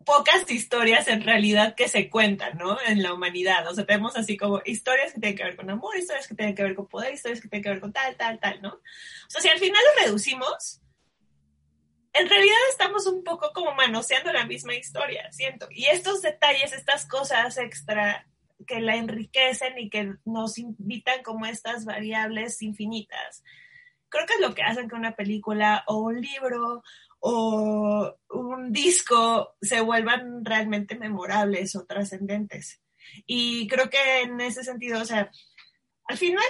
pocas 0.04 0.50
historias 0.50 1.08
en 1.08 1.22
realidad 1.22 1.74
que 1.74 1.88
se 1.88 2.08
cuentan, 2.08 2.56
¿no? 2.56 2.78
En 2.86 3.02
la 3.02 3.12
humanidad. 3.12 3.68
O 3.68 3.74
sea, 3.74 3.84
tenemos 3.84 4.16
así 4.16 4.36
como 4.36 4.62
historias 4.64 5.12
que 5.12 5.20
tienen 5.20 5.36
que 5.36 5.44
ver 5.44 5.56
con 5.56 5.68
amor, 5.68 5.96
historias 5.98 6.28
que 6.28 6.34
tienen 6.34 6.54
que 6.54 6.62
ver 6.62 6.74
con 6.74 6.86
poder, 6.86 7.12
historias 7.12 7.40
que 7.40 7.48
tienen 7.48 7.62
que 7.64 7.70
ver 7.70 7.80
con 7.80 7.92
tal, 7.92 8.16
tal, 8.16 8.38
tal, 8.38 8.62
¿no? 8.62 8.74
O 8.74 8.80
sea, 9.30 9.42
si 9.42 9.48
al 9.48 9.58
final 9.58 9.82
lo 9.84 10.04
reducimos, 10.04 10.80
en 12.14 12.28
realidad 12.28 12.56
estamos 12.70 13.06
un 13.06 13.22
poco 13.22 13.50
como 13.52 13.74
manoseando 13.74 14.32
la 14.32 14.46
misma 14.46 14.74
historia, 14.74 15.30
siento. 15.32 15.68
Y 15.70 15.86
estos 15.86 16.22
detalles, 16.22 16.72
estas 16.72 17.04
cosas 17.06 17.58
extra 17.58 18.26
que 18.66 18.80
la 18.80 18.96
enriquecen 18.96 19.78
y 19.78 19.90
que 19.90 20.14
nos 20.24 20.58
invitan 20.58 21.22
como 21.22 21.46
estas 21.46 21.84
variables 21.84 22.62
infinitas, 22.62 23.42
creo 24.09 24.27
que 24.27 24.35
es 24.35 24.40
lo 24.40 24.55
que 24.55 24.62
hacen 24.62 24.88
que 24.88 24.94
una 24.94 25.14
película 25.14 25.85
o 25.87 25.99
un 25.99 26.21
libro 26.21 26.83
o 27.21 28.16
un 28.31 28.73
disco 28.73 29.57
se 29.61 29.81
vuelvan 29.81 30.44
realmente 30.44 30.97
memorables 30.97 31.75
o 31.77 31.85
trascendentes. 31.85 32.81
Y 33.27 33.66
creo 33.68 33.90
que 33.90 34.23
en 34.23 34.40
ese 34.40 34.62
sentido, 34.64 35.01
o 35.01 35.05
sea, 35.05 35.31
al 36.05 36.16
final, 36.16 36.44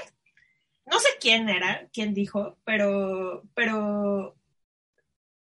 no 0.86 0.98
sé 0.98 1.08
quién 1.20 1.48
era, 1.48 1.88
quién 1.92 2.14
dijo, 2.14 2.58
pero, 2.64 3.44
pero 3.54 4.36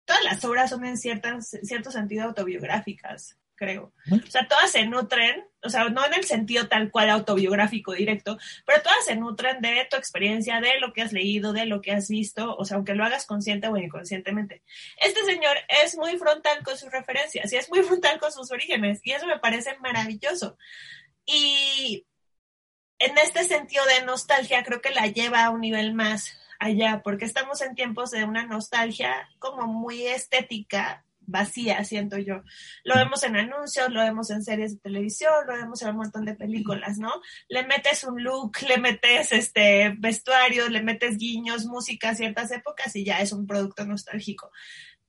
todas 0.05 0.23
las 0.23 0.43
obras 0.45 0.69
son 0.69 0.85
en 0.85 0.97
ciertas, 0.97 1.57
cierto 1.63 1.91
sentido 1.91 2.25
autobiográficas 2.25 3.38
creo. 3.59 3.93
O 4.09 4.31
sea, 4.31 4.47
todas 4.47 4.71
se 4.71 4.85
nutren, 4.85 5.45
o 5.61 5.69
sea, 5.69 5.89
no 5.89 6.05
en 6.05 6.13
el 6.13 6.23
sentido 6.23 6.69
tal 6.69 6.89
cual 6.89 7.09
autobiográfico 7.09 7.91
directo, 7.91 8.37
pero 8.65 8.81
todas 8.81 9.05
se 9.05 9.17
nutren 9.17 9.61
de 9.61 9.85
tu 9.91 9.97
experiencia, 9.97 10.61
de 10.61 10.79
lo 10.79 10.93
que 10.93 11.01
has 11.01 11.11
leído, 11.11 11.51
de 11.51 11.65
lo 11.65 11.81
que 11.81 11.91
has 11.91 12.07
visto, 12.07 12.55
o 12.55 12.63
sea, 12.63 12.77
aunque 12.77 12.95
lo 12.95 13.03
hagas 13.03 13.25
consciente 13.25 13.67
o 13.67 13.75
inconscientemente. 13.75 14.63
Este 14.95 15.25
señor 15.25 15.57
es 15.83 15.97
muy 15.97 16.17
frontal 16.17 16.63
con 16.63 16.77
sus 16.77 16.89
referencias 16.89 17.51
y 17.51 17.57
es 17.57 17.69
muy 17.69 17.83
frontal 17.83 18.17
con 18.19 18.31
sus 18.31 18.49
orígenes 18.49 19.01
y 19.03 19.11
eso 19.11 19.27
me 19.27 19.39
parece 19.39 19.77
maravilloso. 19.79 20.57
Y 21.25 22.05
en 22.97 23.17
este 23.17 23.43
sentido 23.43 23.83
de 23.85 24.05
nostalgia 24.05 24.63
creo 24.63 24.81
que 24.81 24.91
la 24.91 25.07
lleva 25.07 25.43
a 25.43 25.49
un 25.49 25.59
nivel 25.59 25.93
más 25.93 26.39
allá, 26.59 27.01
porque 27.03 27.25
estamos 27.25 27.61
en 27.61 27.75
tiempos 27.75 28.09
de 28.11 28.23
una 28.23 28.45
nostalgia 28.45 29.29
como 29.37 29.67
muy 29.67 30.07
estética, 30.07 31.05
vacía, 31.29 31.83
siento 31.83 32.17
yo. 32.17 32.43
Lo 32.83 32.95
vemos 32.95 33.23
en 33.23 33.35
anuncios, 33.35 33.89
lo 33.89 34.01
vemos 34.01 34.29
en 34.29 34.43
series 34.43 34.75
de 34.75 34.81
televisión, 34.81 35.33
lo 35.47 35.53
vemos 35.53 35.81
en 35.81 35.89
un 35.89 35.97
montón 35.97 36.25
de 36.25 36.35
películas, 36.35 36.97
¿no? 36.97 37.21
Le 37.47 37.65
metes 37.65 38.03
un 38.03 38.23
look, 38.23 38.57
le 38.67 38.77
metes 38.77 39.31
este 39.31 39.95
vestuario, 39.97 40.69
le 40.69 40.81
metes 40.81 41.17
guiños, 41.17 41.65
música 41.65 42.09
a 42.09 42.15
ciertas 42.15 42.51
épocas 42.51 42.95
y 42.95 43.05
ya 43.05 43.19
es 43.19 43.31
un 43.31 43.47
producto 43.47 43.85
nostálgico. 43.85 44.51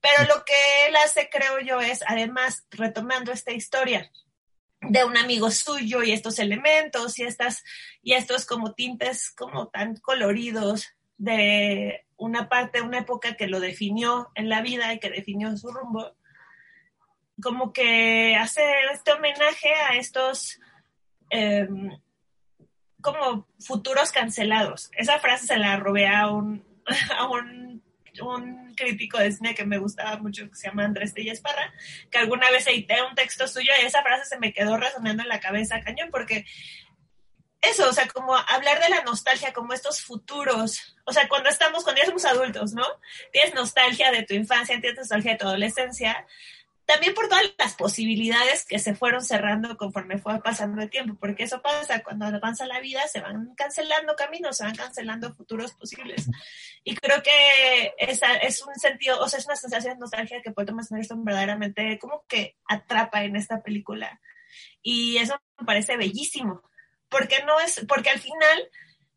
Pero 0.01 0.35
lo 0.35 0.45
que 0.45 0.87
él 0.89 0.97
hace, 0.97 1.29
creo 1.31 1.61
yo, 1.61 1.81
es 1.81 2.03
además 2.07 2.67
retomando 2.71 3.33
esta 3.33 3.53
historia 3.53 4.11
de 4.83 5.05
un 5.05 5.17
amigo 5.17 5.51
suyo 5.51 6.03
y 6.03 6.13
estos 6.13 6.39
elementos 6.39 7.19
y 7.19 7.25
estas 7.25 7.63
y 8.03 8.15
estos 8.15 8.47
como 8.47 8.73
tintes 8.73 9.31
como 9.31 9.69
tan 9.69 9.97
coloridos 9.97 10.95
de 11.21 12.07
una 12.17 12.49
parte, 12.49 12.81
una 12.81 13.01
época 13.01 13.35
que 13.35 13.47
lo 13.47 13.61
definió 13.61 14.31
en 14.35 14.49
la 14.49 14.63
vida 14.63 14.93
y 14.93 14.99
que 14.99 15.11
definió 15.11 15.55
su 15.57 15.69
rumbo, 15.71 16.17
como 17.43 17.75
que 17.75 18.35
hace 18.37 18.63
este 18.93 19.13
homenaje 19.13 19.71
a 19.75 19.97
estos 19.97 20.59
em, 21.29 21.91
como 23.03 23.47
futuros 23.61 24.13
cancelados. 24.13 24.91
Esa 24.97 25.19
frase 25.19 25.47
se 25.47 25.59
la 25.59 25.77
robé 25.77 26.09
a 26.09 26.29
un, 26.29 26.65
a 27.19 27.29
un, 27.29 27.83
un, 28.23 28.75
crítico 28.75 29.19
de 29.19 29.33
cine 29.33 29.55
que 29.55 29.67
me 29.67 29.77
gustaba 29.77 30.17
mucho, 30.17 30.49
que 30.49 30.57
se 30.57 30.69
llama 30.69 30.87
Andrés 30.87 31.13
Telles 31.13 31.43
Parra, 31.43 31.71
que 32.11 32.17
alguna 32.17 32.51
vez 32.51 32.67
edité 32.67 33.03
un 33.03 33.15
texto 33.15 33.47
suyo 33.47 33.73
y 33.79 33.85
esa 33.85 34.03
frase 34.03 34.25
se 34.25 34.39
me 34.39 34.55
quedó 34.55 34.79
resonando 34.79 35.23
en 35.23 35.29
la 35.29 35.39
cabeza 35.39 35.83
cañón, 35.83 36.09
porque 36.11 36.47
eso, 37.61 37.89
o 37.89 37.93
sea, 37.93 38.09
como 38.09 38.35
hablar 38.37 38.81
de 38.81 38.89
la 38.89 39.03
nostalgia, 39.03 39.53
como 39.53 39.73
estos 39.73 40.01
futuros, 40.03 40.97
o 41.05 41.13
sea, 41.13 41.29
cuando 41.29 41.51
estamos, 41.51 41.85
cuando 41.85 42.01
ya 42.01 42.07
somos 42.07 42.25
adultos, 42.25 42.73
¿no? 42.73 42.87
Tienes 43.33 43.55
nostalgia 43.55 44.11
de 44.11 44.23
tu 44.23 44.35
infancia, 44.35 44.81
tienes 44.81 44.99
nostalgia 44.99 45.33
de 45.33 45.39
tu 45.39 45.47
adolescencia, 45.47 46.27
también 46.91 47.15
por 47.15 47.29
todas 47.29 47.45
las 47.57 47.75
posibilidades 47.75 48.65
que 48.65 48.81
se 48.81 48.97
fueron 48.97 49.23
cerrando 49.23 49.77
conforme 49.77 50.19
fue 50.19 50.43
pasando 50.43 50.83
el 50.83 50.91
tiempo, 50.91 51.17
porque 51.21 51.45
eso 51.45 51.63
pasa 51.63 52.03
cuando 52.03 52.27
avanza 52.27 52.67
la 52.67 52.81
vida, 52.81 53.07
se 53.07 53.21
van 53.21 53.55
cancelando 53.55 54.17
caminos, 54.17 54.57
se 54.57 54.65
van 54.65 54.75
cancelando 54.75 55.33
futuros 55.35 55.73
posibles. 55.75 56.29
Y 56.83 56.97
creo 56.97 57.23
que 57.23 57.95
esa 57.99 58.35
es 58.37 58.61
un 58.67 58.75
sentido, 58.75 59.21
o 59.21 59.29
sea, 59.29 59.39
es 59.39 59.47
una 59.47 59.55
sensación 59.55 59.95
de 59.95 60.01
nostalgia 60.01 60.43
que 60.43 60.51
Paul 60.51 60.67
Thomas 60.67 60.91
Anderson 60.91 61.25
verdaderamente 61.25 61.97
como 62.01 62.25
que 62.27 62.57
atrapa 62.67 63.23
en 63.23 63.37
esta 63.37 63.63
película. 63.63 64.21
Y 64.83 65.19
eso 65.19 65.41
me 65.61 65.67
parece 65.67 65.97
bellísimo, 65.97 66.70
porque 67.11 67.43
no 67.45 67.61
es, 67.61 67.85
porque 67.87 68.11
al 68.11 68.21
final 68.21 68.71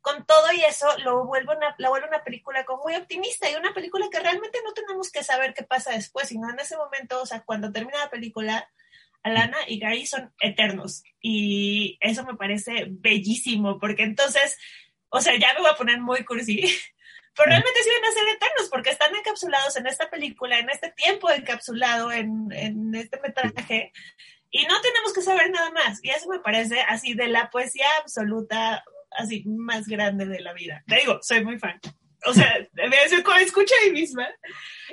con 0.04 0.26
todo 0.26 0.52
y 0.52 0.62
eso 0.66 0.86
lo 1.00 1.26
vuelve 1.26 1.56
una, 1.56 1.74
la 1.78 1.88
vuelve 1.88 2.10
una 2.10 2.24
película 2.26 2.66
como 2.66 2.84
muy 2.84 2.96
optimista 2.96 3.50
y 3.50 3.56
una 3.56 3.74
película 3.74 4.06
que 4.12 4.20
realmente 4.20 4.60
no 4.66 4.74
tenemos 4.74 5.10
que 5.10 5.24
saber 5.24 5.54
qué 5.54 5.64
pasa 5.64 5.92
después, 5.92 6.28
sino 6.28 6.50
en 6.50 6.60
ese 6.60 6.76
momento, 6.76 7.22
o 7.22 7.26
sea, 7.26 7.44
cuando 7.46 7.72
termina 7.72 8.00
la 8.00 8.10
película, 8.10 8.70
Alana 9.24 9.58
y 9.66 9.80
Gary 9.80 10.06
son 10.06 10.34
eternos. 10.42 11.04
Y 11.22 11.98
eso 12.02 12.26
me 12.26 12.36
parece 12.36 12.88
bellísimo 12.90 13.80
porque 13.80 14.04
entonces, 14.04 14.58
o 15.08 15.22
sea, 15.22 15.40
ya 15.40 15.54
me 15.54 15.62
voy 15.62 15.70
a 15.70 15.78
poner 15.78 16.02
muy 16.02 16.26
cursi, 16.26 16.58
pero 17.36 17.48
realmente 17.48 17.80
sí 17.82 17.90
van 17.90 18.12
a 18.12 18.14
ser 18.14 18.28
eternos 18.28 18.70
porque 18.70 18.90
están 18.90 19.16
encapsulados 19.16 19.78
en 19.78 19.88
esta 19.88 20.10
película, 20.10 20.60
en 20.60 20.70
este 20.70 20.92
tiempo 20.92 21.32
encapsulado 21.32 22.12
en, 22.12 22.50
en 22.52 22.94
este 22.94 23.22
metraje 23.22 23.94
y 24.54 24.66
no 24.68 24.80
tenemos 24.82 25.12
que 25.14 25.22
saber 25.24 25.50
nada 25.50 25.72
más 25.72 26.00
y 26.04 26.12
eso 26.12 26.30
me 26.30 26.40
parece 26.40 26.80
así 26.88 27.16
de 27.16 27.28
la 27.28 27.50
poesía 27.50 27.88
absoluta 28.00 28.84
así 29.18 29.44
más 29.46 29.88
grande 29.88 30.28
de 30.28 30.42
la 30.42 30.54
vida. 30.54 30.84
Te 30.88 30.98
digo, 30.98 31.20
soy 31.22 31.44
muy 31.44 31.58
fan. 31.58 31.80
O 32.26 32.34
sea, 32.34 32.48
me 32.74 33.44
escucho 33.44 33.74
a 33.82 33.86
mí 33.88 33.92
misma 34.00 34.28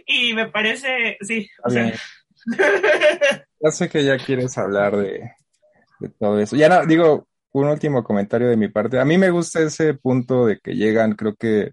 y 0.06 0.32
me 0.34 0.48
parece, 0.48 1.16
sí, 1.20 1.48
o 1.62 1.70
sea. 1.70 1.92
Ya 3.62 3.70
sé 3.70 3.90
que 3.90 4.02
ya 4.02 4.16
quieres 4.16 4.56
hablar 4.56 4.96
de, 4.96 5.32
todo 6.18 6.40
eso. 6.40 6.56
Ya 6.56 6.70
no, 6.70 6.86
digo, 6.86 7.28
un 7.52 7.68
último 7.68 8.02
comentario 8.02 8.48
de 8.48 8.56
mi 8.56 8.68
parte. 8.68 8.98
A 8.98 9.04
mí 9.04 9.18
me 9.18 9.28
gusta 9.28 9.60
ese 9.60 9.92
punto 9.92 10.46
de 10.46 10.58
que 10.58 10.72
llegan, 10.72 11.12
creo 11.12 11.34
que 11.34 11.72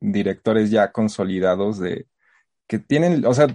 directores 0.00 0.72
ya 0.72 0.90
consolidados 0.90 1.78
de 1.78 2.08
que 2.66 2.80
tienen, 2.80 3.24
o 3.24 3.32
sea, 3.32 3.46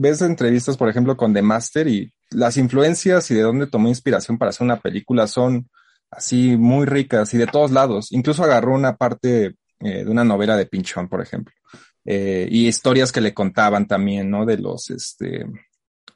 ves 0.00 0.22
entrevistas, 0.22 0.78
por 0.78 0.88
ejemplo, 0.88 1.14
con 1.16 1.34
The 1.34 1.42
Master 1.42 1.86
y 1.86 2.10
las 2.30 2.56
influencias 2.56 3.30
y 3.30 3.34
de 3.34 3.42
dónde 3.42 3.66
tomó 3.66 3.88
inspiración 3.88 4.38
para 4.38 4.48
hacer 4.48 4.64
una 4.64 4.80
película 4.80 5.26
son 5.26 5.68
así 6.10 6.56
muy 6.56 6.86
ricas 6.86 7.34
y 7.34 7.38
de 7.38 7.46
todos 7.46 7.70
lados. 7.70 8.10
Incluso 8.10 8.42
agarró 8.42 8.74
una 8.74 8.96
parte 8.96 9.56
eh, 9.80 10.04
de 10.04 10.10
una 10.10 10.24
novela 10.24 10.56
de 10.56 10.64
Pinchón, 10.64 11.06
por 11.08 11.20
ejemplo. 11.20 11.54
Eh, 12.06 12.48
y 12.50 12.66
historias 12.66 13.12
que 13.12 13.20
le 13.20 13.34
contaban 13.34 13.86
también, 13.86 14.30
¿no? 14.30 14.46
De 14.46 14.56
los, 14.56 14.88
este, 14.88 15.44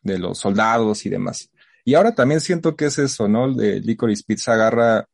de 0.02 0.18
los 0.18 0.38
soldados 0.38 1.04
y 1.04 1.10
demás. 1.10 1.50
Y 1.84 1.94
ahora 1.94 2.14
también 2.14 2.40
siento 2.40 2.76
que 2.76 2.86
es 2.86 2.98
eso, 2.98 3.28
¿no? 3.28 3.52
De 3.52 3.80
Licorice 3.80 4.24
Pizza 4.26 4.54
agarra 4.54 5.06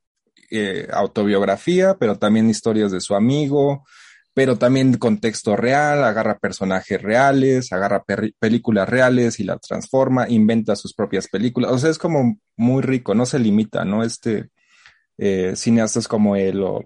eh, 0.48 0.86
autobiografía, 0.92 1.96
pero 1.98 2.18
también 2.18 2.48
historias 2.48 2.92
de 2.92 3.00
su 3.00 3.16
amigo, 3.16 3.84
pero 4.34 4.56
también 4.56 4.96
contexto 4.96 5.56
real, 5.56 6.04
agarra 6.04 6.38
personajes 6.38 7.00
reales, 7.02 7.72
agarra 7.72 8.04
películas 8.38 8.88
reales 8.88 9.40
y 9.40 9.44
las 9.44 9.60
transforma, 9.60 10.28
inventa 10.28 10.76
sus 10.76 10.94
propias 10.94 11.28
películas. 11.28 11.72
O 11.72 11.78
sea, 11.78 11.90
es 11.90 11.98
como 11.98 12.38
muy 12.56 12.82
rico, 12.82 13.14
no 13.14 13.26
se 13.26 13.38
limita, 13.38 13.84
¿no? 13.84 14.04
Este, 14.04 14.50
eh, 15.18 15.54
cineastas 15.56 16.06
como 16.08 16.36
él 16.36 16.62
o, 16.62 16.84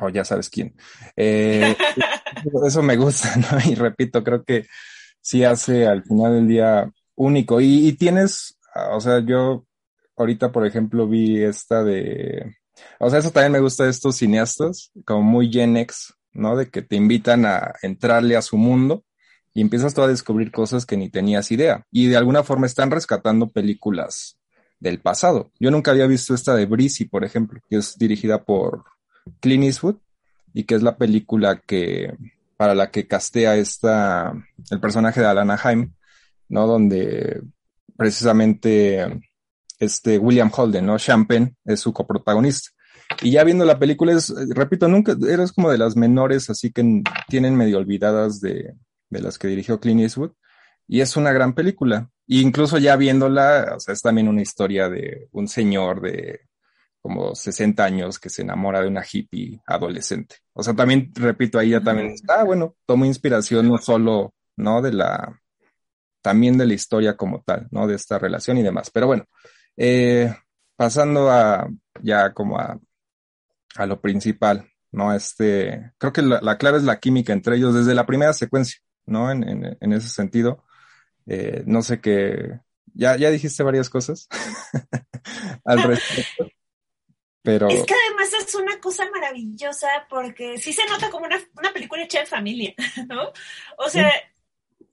o 0.00 0.08
ya 0.08 0.24
sabes 0.24 0.50
quién. 0.50 0.74
Eh, 1.16 1.76
eso 2.66 2.82
me 2.82 2.96
gusta, 2.96 3.36
¿no? 3.36 3.70
Y 3.70 3.74
repito, 3.74 4.24
creo 4.24 4.44
que 4.44 4.66
sí 5.20 5.44
hace 5.44 5.86
al 5.86 6.02
final 6.02 6.34
del 6.34 6.48
día 6.48 6.90
único. 7.14 7.60
Y, 7.60 7.88
y 7.88 7.92
tienes, 7.92 8.58
o 8.90 9.00
sea, 9.00 9.20
yo 9.20 9.64
ahorita, 10.16 10.52
por 10.52 10.66
ejemplo, 10.66 11.06
vi 11.06 11.42
esta 11.42 11.84
de, 11.84 12.56
o 12.98 13.10
sea, 13.10 13.18
eso 13.18 13.30
también 13.30 13.52
me 13.52 13.60
gusta 13.60 13.84
de 13.84 13.90
estos 13.90 14.16
cineastas, 14.16 14.90
como 15.04 15.22
muy 15.22 15.50
Gen 15.50 15.76
X, 15.76 16.14
¿no? 16.32 16.56
De 16.56 16.68
que 16.68 16.82
te 16.82 16.96
invitan 16.96 17.46
a 17.46 17.74
entrarle 17.82 18.36
a 18.36 18.42
su 18.42 18.56
mundo 18.56 19.04
y 19.54 19.60
empiezas 19.60 19.94
tú 19.94 20.02
a 20.02 20.08
descubrir 20.08 20.50
cosas 20.50 20.86
que 20.86 20.96
ni 20.96 21.10
tenías 21.10 21.50
idea. 21.52 21.86
Y 21.90 22.06
de 22.06 22.16
alguna 22.16 22.42
forma 22.42 22.66
están 22.66 22.90
rescatando 22.90 23.50
películas 23.50 24.38
del 24.80 25.00
pasado. 25.00 25.52
Yo 25.60 25.70
nunca 25.70 25.90
había 25.90 26.06
visto 26.06 26.34
esta 26.34 26.54
de 26.54 26.66
Breezy, 26.66 27.04
por 27.04 27.24
ejemplo, 27.24 27.60
que 27.68 27.76
es 27.76 27.96
dirigida 27.98 28.44
por 28.44 28.84
Clint 29.40 29.64
Eastwood 29.64 29.96
y 30.54 30.64
que 30.64 30.74
es 30.74 30.82
la 30.82 30.96
película 30.96 31.60
que 31.60 32.14
para 32.56 32.74
la 32.74 32.90
que 32.90 33.06
castea 33.06 33.56
esta 33.56 34.32
el 34.70 34.80
personaje 34.80 35.20
de 35.20 35.26
Alana 35.26 35.58
Haim, 35.62 35.92
¿no? 36.48 36.66
Donde 36.66 37.42
precisamente 37.96 39.20
este 39.78 40.18
William 40.18 40.50
Holden, 40.54 40.86
¿no? 40.86 40.98
Champagne 40.98 41.54
es 41.64 41.80
su 41.80 41.92
coprotagonista. 41.92 42.70
Y 43.20 43.32
ya 43.32 43.44
viendo 43.44 43.64
la 43.64 43.78
película 43.78 44.12
es, 44.12 44.32
repito, 44.54 44.88
nunca, 44.88 45.16
eres 45.28 45.52
como 45.52 45.70
de 45.70 45.78
las 45.78 45.96
menores, 45.96 46.50
así 46.50 46.72
que 46.72 47.02
tienen 47.28 47.56
medio 47.56 47.78
olvidadas 47.78 48.40
de, 48.40 48.74
de 49.10 49.20
las 49.20 49.38
que 49.38 49.48
dirigió 49.48 49.80
Clint 49.80 50.00
Eastwood. 50.00 50.32
Y 50.88 51.00
es 51.00 51.16
una 51.16 51.32
gran 51.32 51.54
película. 51.54 52.10
E 52.28 52.36
incluso 52.36 52.78
ya 52.78 52.96
viéndola, 52.96 53.74
o 53.76 53.80
sea, 53.80 53.94
es 53.94 54.02
también 54.02 54.28
una 54.28 54.42
historia 54.42 54.88
de 54.88 55.28
un 55.32 55.48
señor 55.48 56.00
de 56.00 56.40
como 57.02 57.34
60 57.34 57.84
años 57.84 58.18
que 58.18 58.30
se 58.30 58.42
enamora 58.42 58.80
de 58.80 58.88
una 58.88 59.04
hippie 59.10 59.60
adolescente. 59.66 60.36
O 60.52 60.62
sea, 60.62 60.74
también, 60.74 61.10
repito, 61.14 61.58
ahí 61.58 61.70
ya 61.70 61.80
también, 61.80 62.14
ah, 62.28 62.44
bueno, 62.44 62.76
tomo 62.86 63.04
inspiración 63.04 63.68
no 63.68 63.78
solo, 63.78 64.34
¿no? 64.56 64.80
De 64.80 64.92
la, 64.92 65.40
también 66.22 66.56
de 66.56 66.66
la 66.66 66.74
historia 66.74 67.16
como 67.16 67.42
tal, 67.42 67.66
¿no? 67.72 67.88
De 67.88 67.96
esta 67.96 68.18
relación 68.18 68.56
y 68.58 68.62
demás. 68.62 68.90
Pero 68.90 69.08
bueno, 69.08 69.24
eh, 69.76 70.32
pasando 70.76 71.28
a, 71.28 71.68
ya 72.00 72.32
como 72.32 72.58
a, 72.58 72.78
a 73.76 73.86
lo 73.86 74.00
principal, 74.00 74.70
¿no? 74.90 75.14
Este, 75.14 75.92
creo 75.98 76.12
que 76.12 76.22
la, 76.22 76.40
la, 76.40 76.58
clave 76.58 76.78
es 76.78 76.84
la 76.84 77.00
química 77.00 77.32
entre 77.32 77.56
ellos 77.56 77.74
desde 77.74 77.94
la 77.94 78.06
primera 78.06 78.32
secuencia, 78.32 78.80
¿no? 79.06 79.30
En, 79.30 79.48
en, 79.48 79.78
en 79.80 79.92
ese 79.92 80.08
sentido. 80.08 80.64
Eh, 81.26 81.62
no 81.66 81.82
sé 81.82 82.00
qué, 82.00 82.60
ya, 82.94 83.16
ya 83.16 83.30
dijiste 83.30 83.62
varias 83.62 83.88
cosas 83.88 84.28
al 85.64 85.82
respecto. 85.82 86.48
Pero... 87.42 87.68
Es 87.68 87.84
que 87.84 87.94
además 87.94 88.32
es 88.34 88.54
una 88.54 88.78
cosa 88.80 89.08
maravillosa 89.10 89.88
porque 90.08 90.58
sí 90.58 90.72
se 90.72 90.86
nota 90.86 91.10
como 91.10 91.26
una, 91.26 91.40
una 91.56 91.72
película 91.72 92.04
hecha 92.04 92.20
en 92.20 92.26
familia, 92.26 92.74
¿no? 93.08 93.32
O 93.78 93.88
sea, 93.88 94.12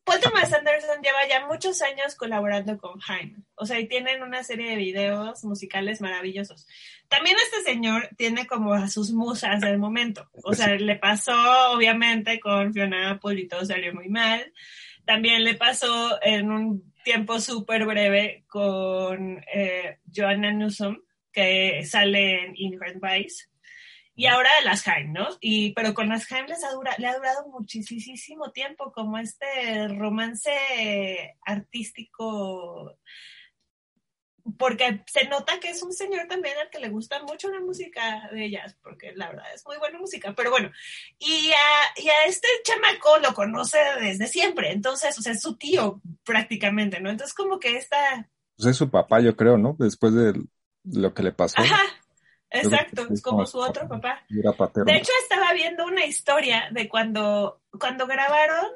Paul 0.03 0.19
Thomas 0.21 0.51
Anderson 0.51 1.01
lleva 1.01 1.27
ya 1.27 1.45
muchos 1.45 1.81
años 1.81 2.15
colaborando 2.15 2.77
con 2.77 2.99
Jaime. 2.99 3.43
O 3.55 3.65
sea, 3.65 3.79
y 3.79 3.87
tienen 3.87 4.23
una 4.23 4.43
serie 4.43 4.71
de 4.71 4.75
videos 4.75 5.43
musicales 5.43 6.01
maravillosos. 6.01 6.67
También 7.07 7.35
este 7.43 7.71
señor 7.71 8.09
tiene 8.17 8.47
como 8.47 8.73
a 8.73 8.87
sus 8.87 9.11
musas 9.11 9.61
del 9.61 9.77
momento. 9.77 10.27
O 10.43 10.53
sea, 10.53 10.75
le 10.75 10.95
pasó 10.95 11.33
obviamente 11.71 12.39
con 12.39 12.73
Fiona 12.73 13.11
Apple 13.11 13.39
y 13.39 13.47
todo 13.47 13.65
salió 13.65 13.93
muy 13.93 14.09
mal. 14.09 14.51
También 15.05 15.43
le 15.43 15.55
pasó 15.55 16.19
en 16.21 16.51
un 16.51 16.93
tiempo 17.03 17.39
súper 17.39 17.85
breve 17.85 18.43
con 18.47 19.43
eh, 19.53 19.97
Joanna 20.15 20.51
Newsom, 20.51 20.97
que 21.31 21.83
sale 21.85 22.45
en 22.45 22.53
Inherent 22.55 23.01
Vice. 23.01 23.47
Y 24.19 24.25
ahora 24.25 24.49
las 24.65 24.85
Haim, 24.85 25.13
¿no? 25.13 25.29
Y, 25.39 25.71
pero 25.73 25.93
con 25.93 26.09
las 26.09 26.29
Haim 26.29 26.45
les 26.45 26.61
ha 26.65 26.71
le 26.97 27.07
ha 27.07 27.15
durado 27.15 27.47
muchísimo 27.47 28.51
tiempo, 28.51 28.91
como 28.91 29.17
este 29.17 29.87
romance 29.87 30.51
artístico 31.45 32.97
porque 34.57 35.03
se 35.07 35.27
nota 35.27 35.59
que 35.59 35.69
es 35.69 35.81
un 35.83 35.93
señor 35.93 36.27
también 36.27 36.57
al 36.57 36.69
que 36.69 36.79
le 36.79 36.89
gusta 36.89 37.21
mucho 37.23 37.49
la 37.49 37.59
música 37.61 38.29
de 38.33 38.45
ellas, 38.45 38.75
porque 38.81 39.13
la 39.15 39.29
verdad 39.29 39.45
es 39.53 39.65
muy 39.65 39.77
buena 39.77 39.99
música, 39.99 40.33
pero 40.35 40.51
bueno, 40.51 40.69
y 41.17 41.51
a, 41.51 42.01
y 42.01 42.09
a 42.09 42.25
este 42.27 42.47
chamaco 42.63 43.19
lo 43.19 43.33
conoce 43.33 43.77
desde 44.01 44.27
siempre, 44.27 44.71
entonces, 44.71 45.17
o 45.17 45.21
sea, 45.21 45.33
es 45.33 45.41
su 45.41 45.55
tío 45.55 46.01
prácticamente, 46.25 46.99
¿no? 46.99 47.09
Entonces 47.09 47.33
como 47.33 47.59
que 47.59 47.77
esta... 47.77 48.29
Pues 48.57 48.71
es 48.71 48.77
su 48.77 48.89
papá, 48.89 49.21
yo 49.21 49.35
creo, 49.35 49.57
¿no? 49.57 49.75
Después 49.79 50.13
de 50.13 50.33
lo 50.83 51.13
que 51.13 51.23
le 51.23 51.31
pasó. 51.31 51.61
Ajá, 51.61 51.81
exacto, 52.49 53.07
es 53.11 53.21
como 53.21 53.45
su 53.45 53.59
otro 53.59 53.87
papá. 53.87 54.23
De 54.29 54.95
hecho, 54.95 55.11
estaba 55.23 55.53
viendo 55.53 55.85
una 55.85 56.05
historia 56.05 56.69
de 56.71 56.87
cuando, 56.89 57.61
cuando 57.79 58.07
grabaron 58.07 58.67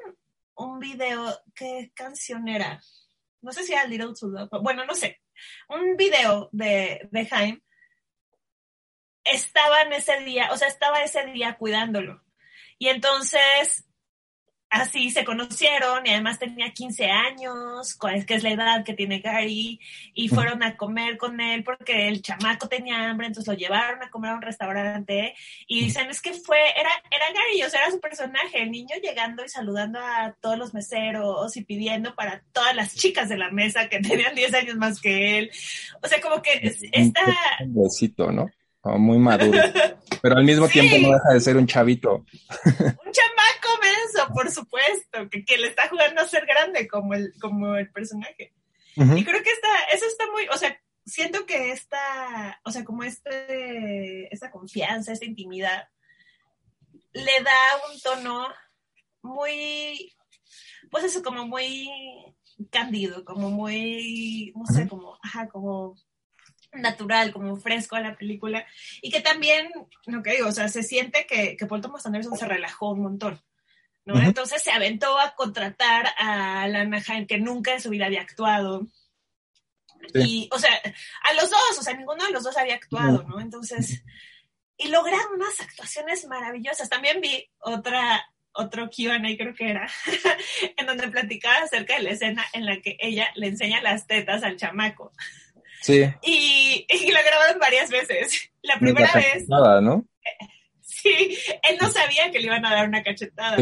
un 0.56 0.80
video, 0.80 1.40
¿qué 1.56 1.92
canción 1.96 2.48
era? 2.48 2.82
No 3.42 3.52
sé 3.52 3.64
si 3.64 3.74
era 3.74 3.86
Little 3.86 4.14
to 4.20 4.62
bueno, 4.62 4.86
no 4.86 4.96
sé, 4.96 5.22
un 5.70 5.98
video 5.98 6.50
de, 6.52 7.08
de 7.12 7.26
Jaime, 7.26 7.62
estaba 9.24 9.82
en 9.82 9.94
ese 9.94 10.20
día, 10.20 10.50
o 10.52 10.58
sea, 10.58 10.68
estaba 10.68 11.02
ese 11.02 11.26
día 11.26 11.56
cuidándolo. 11.58 12.24
Y 12.78 12.90
entonces 12.90 13.86
así 14.74 15.12
se 15.12 15.24
conocieron 15.24 16.06
y 16.06 16.10
además 16.10 16.40
tenía 16.40 16.72
15 16.72 17.06
años, 17.06 17.98
que 18.26 18.34
es 18.34 18.44
la 18.44 18.52
edad 18.52 18.84
que 18.84 18.94
tiene 18.94 19.20
Gary, 19.20 19.80
y 20.16 20.28
fueron 20.30 20.64
a 20.64 20.76
comer 20.76 21.18
con 21.18 21.40
él 21.40 21.64
porque 21.64 22.08
el 22.08 22.24
chamaco 22.24 22.68
tenía 22.68 23.10
hambre, 23.10 23.28
entonces 23.28 23.54
lo 23.54 23.58
llevaron 23.58 24.02
a 24.02 24.10
comer 24.10 24.32
a 24.32 24.36
un 24.36 24.42
restaurante 24.42 25.36
y 25.68 25.86
dicen, 25.86 26.10
es 26.10 26.22
que 26.22 26.34
fue, 26.34 26.58
era, 26.76 26.90
era 27.12 27.26
Gary, 27.28 27.64
o 27.64 27.70
sea, 27.70 27.82
era 27.82 27.92
su 27.92 28.00
personaje, 28.00 28.64
el 28.64 28.72
niño 28.72 28.96
llegando 29.02 29.46
y 29.46 29.50
saludando 29.50 30.00
a 30.00 30.36
todos 30.42 30.58
los 30.58 30.74
meseros 30.74 31.56
y 31.56 31.64
pidiendo 31.64 32.16
para 32.16 32.42
todas 32.52 32.76
las 32.76 32.96
chicas 32.96 33.30
de 33.30 33.38
la 33.38 33.52
mesa 33.52 33.90
que 33.90 34.00
tenían 34.02 34.34
10 34.34 34.54
años 34.56 34.76
más 34.76 35.00
que 35.00 35.38
él. 35.38 35.52
O 36.02 36.08
sea, 36.08 36.20
como 36.20 36.42
que 36.42 36.76
esta... 36.92 37.22
Un 37.62 37.76
besito, 37.76 38.32
¿no? 38.32 38.50
Muy 38.84 39.18
maduro. 39.18 39.60
Pero 40.22 40.38
al 40.38 40.44
mismo 40.44 40.68
tiempo 40.68 40.98
no 41.00 41.14
deja 41.14 41.34
de 41.34 41.40
ser 41.40 41.58
un 41.58 41.68
chavito. 41.68 42.26
Un 42.66 43.12
chamaco 43.12 43.82
menso, 43.82 44.34
por 44.34 44.50
supuesto, 44.52 45.30
que, 45.30 45.44
que, 45.44 45.58
le 45.58 45.68
está 45.68 45.90
jugando 45.90 46.22
a 46.22 46.28
ser 46.28 46.46
grande 46.46 46.88
como 46.88 47.14
el, 47.14 47.34
como 47.42 47.76
el 47.76 47.92
personaje. 47.92 48.54
Y 48.96 49.26
creo 49.26 49.44
que 49.44 49.50
está, 49.50 49.68
eso 49.92 50.06
está 50.06 50.30
muy, 50.32 50.48
o 50.50 50.58
sea, 50.58 50.78
siento 51.06 51.46
que 51.46 51.72
esta, 51.72 52.62
o 52.64 52.72
sea, 52.72 52.84
como 52.84 53.04
este, 53.04 54.34
esta 54.34 54.52
confianza, 54.52 55.12
esta 55.12 55.26
intimidad, 55.26 55.90
le 57.14 57.44
da 57.44 57.92
un 57.92 58.00
tono 58.00 58.48
muy, 59.22 60.14
pues 60.92 61.06
eso, 61.06 61.24
como 61.24 61.48
muy 61.48 61.90
cándido, 62.70 63.26
como 63.26 63.50
muy, 63.50 64.54
no 64.56 64.66
sé, 64.68 64.88
como, 64.88 65.18
ajá, 65.22 65.48
como 65.48 65.96
natural, 66.74 67.32
como 67.32 67.56
fresco 67.58 67.96
a 67.96 68.02
la 68.02 68.16
película, 68.16 68.66
y 69.02 69.12
que 69.12 69.22
también, 69.22 69.70
no 70.08 70.24
que 70.24 70.34
digo, 70.34 70.48
o 70.48 70.52
sea, 70.52 70.68
se 70.68 70.84
siente 70.84 71.26
que, 71.26 71.56
que 71.58 71.66
Paul 71.66 71.82
Thomas 71.82 72.06
Anderson 72.06 72.38
se 72.38 72.48
relajó 72.48 72.92
un 72.92 73.02
montón, 73.02 73.42
¿no? 74.06 74.20
Entonces 74.22 74.62
se 74.62 74.72
aventó 74.72 75.20
a 75.20 75.36
contratar 75.36 76.08
a 76.18 76.68
Lana 76.68 77.02
Haim, 77.08 77.26
que 77.26 77.38
nunca 77.38 77.74
en 77.74 77.82
su 77.82 77.90
vida 77.90 78.06
había 78.06 78.22
actuado. 78.22 78.88
Y, 80.14 80.50
o 80.52 80.60
sea, 80.60 80.72
a 81.24 81.34
los 81.34 81.50
dos, 81.50 81.80
o 81.80 81.84
sea, 81.84 81.94
ninguno 81.94 82.26
de 82.26 82.32
los 82.32 82.44
dos 82.44 82.58
había 82.58 82.76
actuado, 82.76 83.24
¿no? 83.24 83.40
Entonces, 83.40 84.04
y 84.78 84.90
lograron 84.90 85.34
unas 85.36 85.60
actuaciones 85.62 86.26
maravillosas. 86.28 86.90
También 86.90 87.22
vi 87.22 87.50
otra, 87.60 88.26
otro 88.52 88.90
QA, 88.90 89.20
creo 89.38 89.56
que 89.56 89.70
era, 89.70 89.90
en 90.78 90.86
donde 90.86 91.08
platicaba 91.08 91.64
acerca 91.64 91.96
de 91.96 92.04
la 92.04 92.10
escena 92.12 92.46
en 92.54 92.66
la 92.66 92.82
que 92.82 92.98
ella 93.00 93.32
le 93.36 93.48
enseña 93.48 93.82
las 93.82 94.08
tetas 94.08 94.44
al 94.44 94.58
chamaco. 94.58 95.14
Sí. 95.84 96.02
Y, 96.24 96.88
y 96.90 97.12
lo 97.12 97.20
grabaron 97.24 97.60
varias 97.60 97.90
veces. 97.90 98.50
La 98.62 98.80
primera 98.80 99.12
vez. 99.14 99.48
Nada, 99.50 99.82
¿no? 99.82 100.06
Sí, 100.82 101.38
él 101.64 101.78
no 101.82 101.92
sabía 101.92 102.32
que 102.32 102.40
le 102.40 102.46
iban 102.46 102.66
a 102.66 102.74
dar 102.74 102.88
una 102.88 103.04
cachetada. 103.04 103.58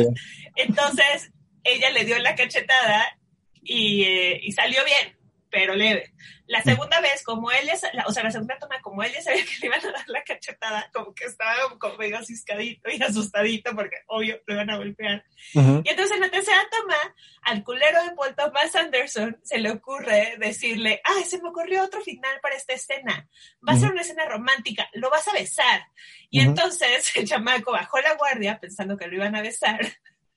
Entonces, 0.55 1.31
ella 1.63 1.89
le 1.89 2.05
dio 2.05 2.19
la 2.19 2.35
cachetada 2.35 3.17
y, 3.63 4.03
eh, 4.03 4.39
y 4.43 4.51
salió 4.51 4.85
bien, 4.85 5.17
pero 5.51 5.75
leve. 5.75 6.13
La 6.47 6.61
segunda 6.63 6.99
vez, 6.99 7.23
como 7.23 7.51
él 7.51 7.65
ya, 7.65 8.05
o 8.05 8.11
sea, 8.11 8.23
la 8.23 8.31
segunda 8.31 8.57
toma, 8.59 8.81
como 8.81 9.03
él 9.03 9.11
ya 9.13 9.21
sabía 9.21 9.45
que 9.45 9.59
le 9.61 9.67
iban 9.67 9.85
a 9.85 9.91
dar 9.91 10.09
la 10.09 10.23
cachetada, 10.23 10.89
como 10.93 11.13
que 11.13 11.25
estaba 11.25 11.55
como 11.79 11.95
medio 11.97 12.17
asiscadito 12.17 12.89
y 12.89 13.01
asustadito 13.01 13.73
porque 13.75 13.97
obvio 14.07 14.41
le 14.45 14.53
iban 14.53 14.69
a 14.69 14.77
golpear. 14.77 15.23
Y 15.53 15.59
entonces 15.59 16.11
en 16.11 16.21
la 16.21 16.29
tercera 16.29 16.61
toma, 16.71 16.97
al 17.43 17.63
culero 17.63 18.03
de 18.03 18.11
Paul 18.11 18.35
Thomas 18.35 18.75
Anderson 18.75 19.37
se 19.43 19.59
le 19.59 19.71
ocurre 19.71 20.35
decirle, 20.39 21.01
ay, 21.03 21.23
se 21.23 21.41
me 21.41 21.49
ocurrió 21.49 21.83
otro 21.83 22.01
final 22.01 22.39
para 22.41 22.55
esta 22.55 22.73
escena. 22.73 23.29
Va 23.67 23.73
a 23.73 23.77
ser 23.77 23.91
una 23.91 24.01
escena 24.01 24.25
romántica, 24.25 24.89
lo 24.93 25.09
vas 25.09 25.27
a 25.27 25.33
besar. 25.33 25.87
Y 26.29 26.41
entonces 26.41 27.11
el 27.15 27.27
chamaco 27.27 27.71
bajó 27.71 27.99
la 27.99 28.15
guardia 28.15 28.59
pensando 28.59 28.97
que 28.97 29.07
lo 29.07 29.15
iban 29.15 29.35
a 29.35 29.41
besar. 29.41 29.79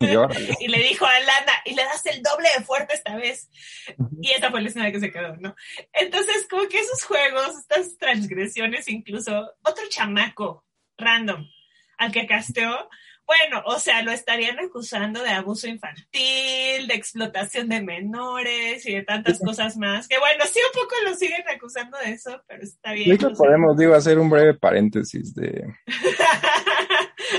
y 0.61 0.69
le 0.69 0.79
dijo 0.79 1.07
a 1.07 1.21
Lana, 1.21 1.53
y 1.65 1.75
le 1.75 1.85
das 1.85 2.05
el 2.07 2.23
doble 2.23 2.49
de 2.57 2.65
fuerte 2.65 2.95
esta 2.95 3.17
vez. 3.17 3.49
Y 4.21 4.31
esa 4.31 4.51
fue 4.51 4.61
la 4.61 4.69
escena 4.69 4.93
que 4.93 5.01
se 5.01 5.13
quedó, 5.13 5.37
¿no? 5.37 5.55
Entonces, 5.93 6.47
como 6.49 6.69
que 6.69 6.81
esos 6.81 7.05
juegos, 7.05 7.59
estas 7.59 7.97
transgresiones, 7.99 8.89
incluso 8.89 9.53
otro 9.63 9.85
chamaco 9.89 10.65
random 10.97 11.47
al 11.99 12.13
que 12.13 12.27
casteó, 12.27 12.89
bueno, 13.27 13.63
o 13.65 13.79
sea, 13.79 14.03
lo 14.03 14.13
estarían 14.13 14.59
acusando 14.59 15.23
de 15.23 15.31
abuso 15.31 15.67
infantil, 15.67 16.87
de 16.87 16.95
explotación 16.95 17.71
de 17.71 17.81
menores 17.81 18.85
y 18.87 18.95
de 18.95 19.03
tantas 19.03 19.41
cosas 19.41 19.79
más. 19.79 20.07
Que 20.09 20.19
bueno, 20.19 20.45
sí, 20.45 20.61
un 20.61 20.83
poco 20.83 20.95
lo 21.07 21.15
siguen 21.15 21.43
acusando 21.49 21.97
de 21.99 22.13
eso, 22.13 22.43
pero 22.47 22.63
está 22.63 22.93
bien. 22.93 23.17
De 23.17 23.31
podemos, 23.31 23.79
digo, 23.79 23.95
hacer 23.95 24.19
un 24.19 24.29
breve 24.29 24.55
paréntesis 24.55 25.35
de. 25.35 25.65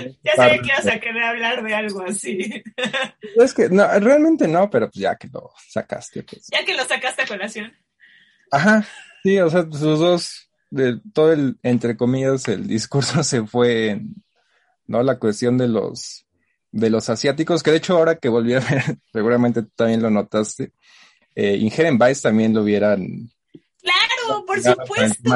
ya 0.24 0.36
sabía 0.36 0.60
que 0.60 0.68
ibas 0.68 0.88
a 0.88 1.00
querer 1.00 1.24
hablar 1.24 1.64
de 1.64 1.74
algo 1.74 2.02
así. 2.02 2.64
es 3.38 3.54
que, 3.54 3.70
no, 3.70 3.88
realmente 4.00 4.48
no, 4.48 4.70
pero 4.70 4.88
pues 4.88 5.02
ya 5.02 5.16
que 5.16 5.28
lo 5.28 5.52
sacaste. 5.68 6.24
Pues. 6.24 6.48
Ya 6.52 6.64
que 6.66 6.76
lo 6.76 6.84
sacaste 6.86 7.24
a 7.24 7.28
colación. 7.28 7.74
Ajá, 8.52 8.86
sí, 9.24 9.40
o 9.40 9.50
sea, 9.50 9.64
sus 9.64 10.00
dos, 10.00 10.50
de 10.70 11.00
todo 11.14 11.34
el, 11.34 11.58
entre 11.64 11.98
comillas, 11.98 12.48
el 12.48 12.68
discurso 12.68 13.24
se 13.24 13.46
fue 13.46 13.90
en 13.90 14.26
¿no? 14.88 15.04
La 15.04 15.20
cuestión 15.20 15.58
de 15.58 15.68
los, 15.68 16.26
de 16.72 16.90
los 16.90 17.10
asiáticos, 17.10 17.64
que 17.64 17.72
de 17.72 17.78
hecho 17.78 17.98
ahora 17.98 18.16
que 18.16 18.30
volví 18.30 18.54
a 18.54 18.60
ver, 18.60 19.00
seguramente 19.12 19.64
tú 19.64 19.72
también 19.76 20.02
lo 20.02 20.10
notaste, 20.10 20.74
eh, 21.34 21.58
Inherent 21.58 22.02
Vice 22.02 22.22
también 22.22 22.54
lo 22.54 22.62
hubieran... 22.62 23.30
Claro, 23.82 24.46
por 24.46 24.60
supuesto. 24.62 25.36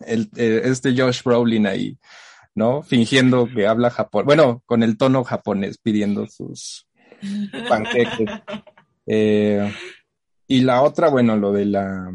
El, 0.00 0.30
eh, 0.36 0.62
este 0.64 0.94
Josh 0.96 1.22
Brolin 1.24 1.66
ahí, 1.66 1.98
¿no? 2.54 2.82
Fingiendo 2.82 3.48
que 3.48 3.66
habla 3.66 3.90
japonés, 3.90 4.26
bueno, 4.26 4.62
con 4.66 4.82
el 4.82 4.96
tono 4.96 5.24
japonés 5.24 5.78
pidiendo 5.78 6.26
sus 6.26 6.86
panqueques. 7.68 8.28
Eh, 9.06 9.70
y 10.46 10.62
la 10.62 10.80
otra, 10.80 11.10
bueno, 11.10 11.36
lo 11.36 11.52
de 11.52 11.66
la, 11.66 12.10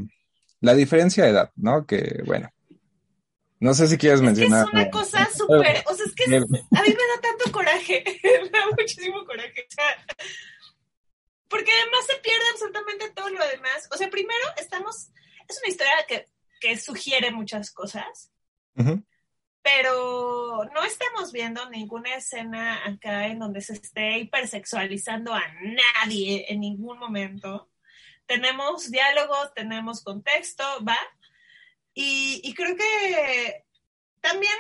la 0.60 0.74
diferencia 0.74 1.24
de 1.24 1.30
edad, 1.30 1.52
¿no? 1.56 1.86
Que, 1.86 2.24
bueno, 2.26 2.50
no 3.60 3.74
sé 3.74 3.88
si 3.88 3.98
quieres 3.98 4.22
mencionar. 4.22 4.66
Es, 4.66 4.74
una 4.74 4.90
cosa 4.90 5.30
súper, 5.32 5.84
o 5.86 5.94
sea, 5.94 6.06
es 6.06 6.16
que 6.16 6.24
a 6.24 6.40
mí 6.40 6.40
me 6.40 6.82
da 6.82 7.22
tanto 7.22 7.52
coraje, 7.52 8.04
me 8.44 8.50
da 8.50 8.66
muchísimo 8.76 9.26
coraje. 9.26 9.68
O 9.68 9.72
sea, 9.72 10.18
porque 11.48 11.72
además 11.72 12.06
se 12.08 12.16
pierde 12.22 12.46
absolutamente 12.54 13.12
todo 13.12 13.30
lo 13.30 13.48
demás. 13.48 13.88
O 13.92 13.98
sea, 13.98 14.10
primero 14.10 14.46
estamos, 14.58 15.10
es 15.48 15.60
una 15.62 15.70
historia 15.70 15.94
que, 16.08 16.26
que 16.62 16.78
sugiere 16.78 17.32
muchas 17.32 17.72
cosas, 17.72 18.32
pero 19.76 20.68
no 20.74 20.84
estamos 20.84 21.32
viendo 21.32 21.70
ninguna 21.70 22.16
escena 22.16 22.88
acá 22.88 23.28
en 23.28 23.40
donde 23.40 23.62
se 23.62 23.74
esté 23.74 24.18
hipersexualizando 24.18 25.34
a 25.34 25.44
nadie 25.62 26.46
en 26.50 26.62
ningún 26.62 26.98
momento. 26.98 27.70
Tenemos 28.26 28.90
diálogos, 28.90 29.54
tenemos 29.54 30.04
contexto, 30.04 30.64
¿va? 30.88 30.98
Y, 31.94 32.54
creo 32.56 32.76
que 32.76 33.66
también 34.22 34.54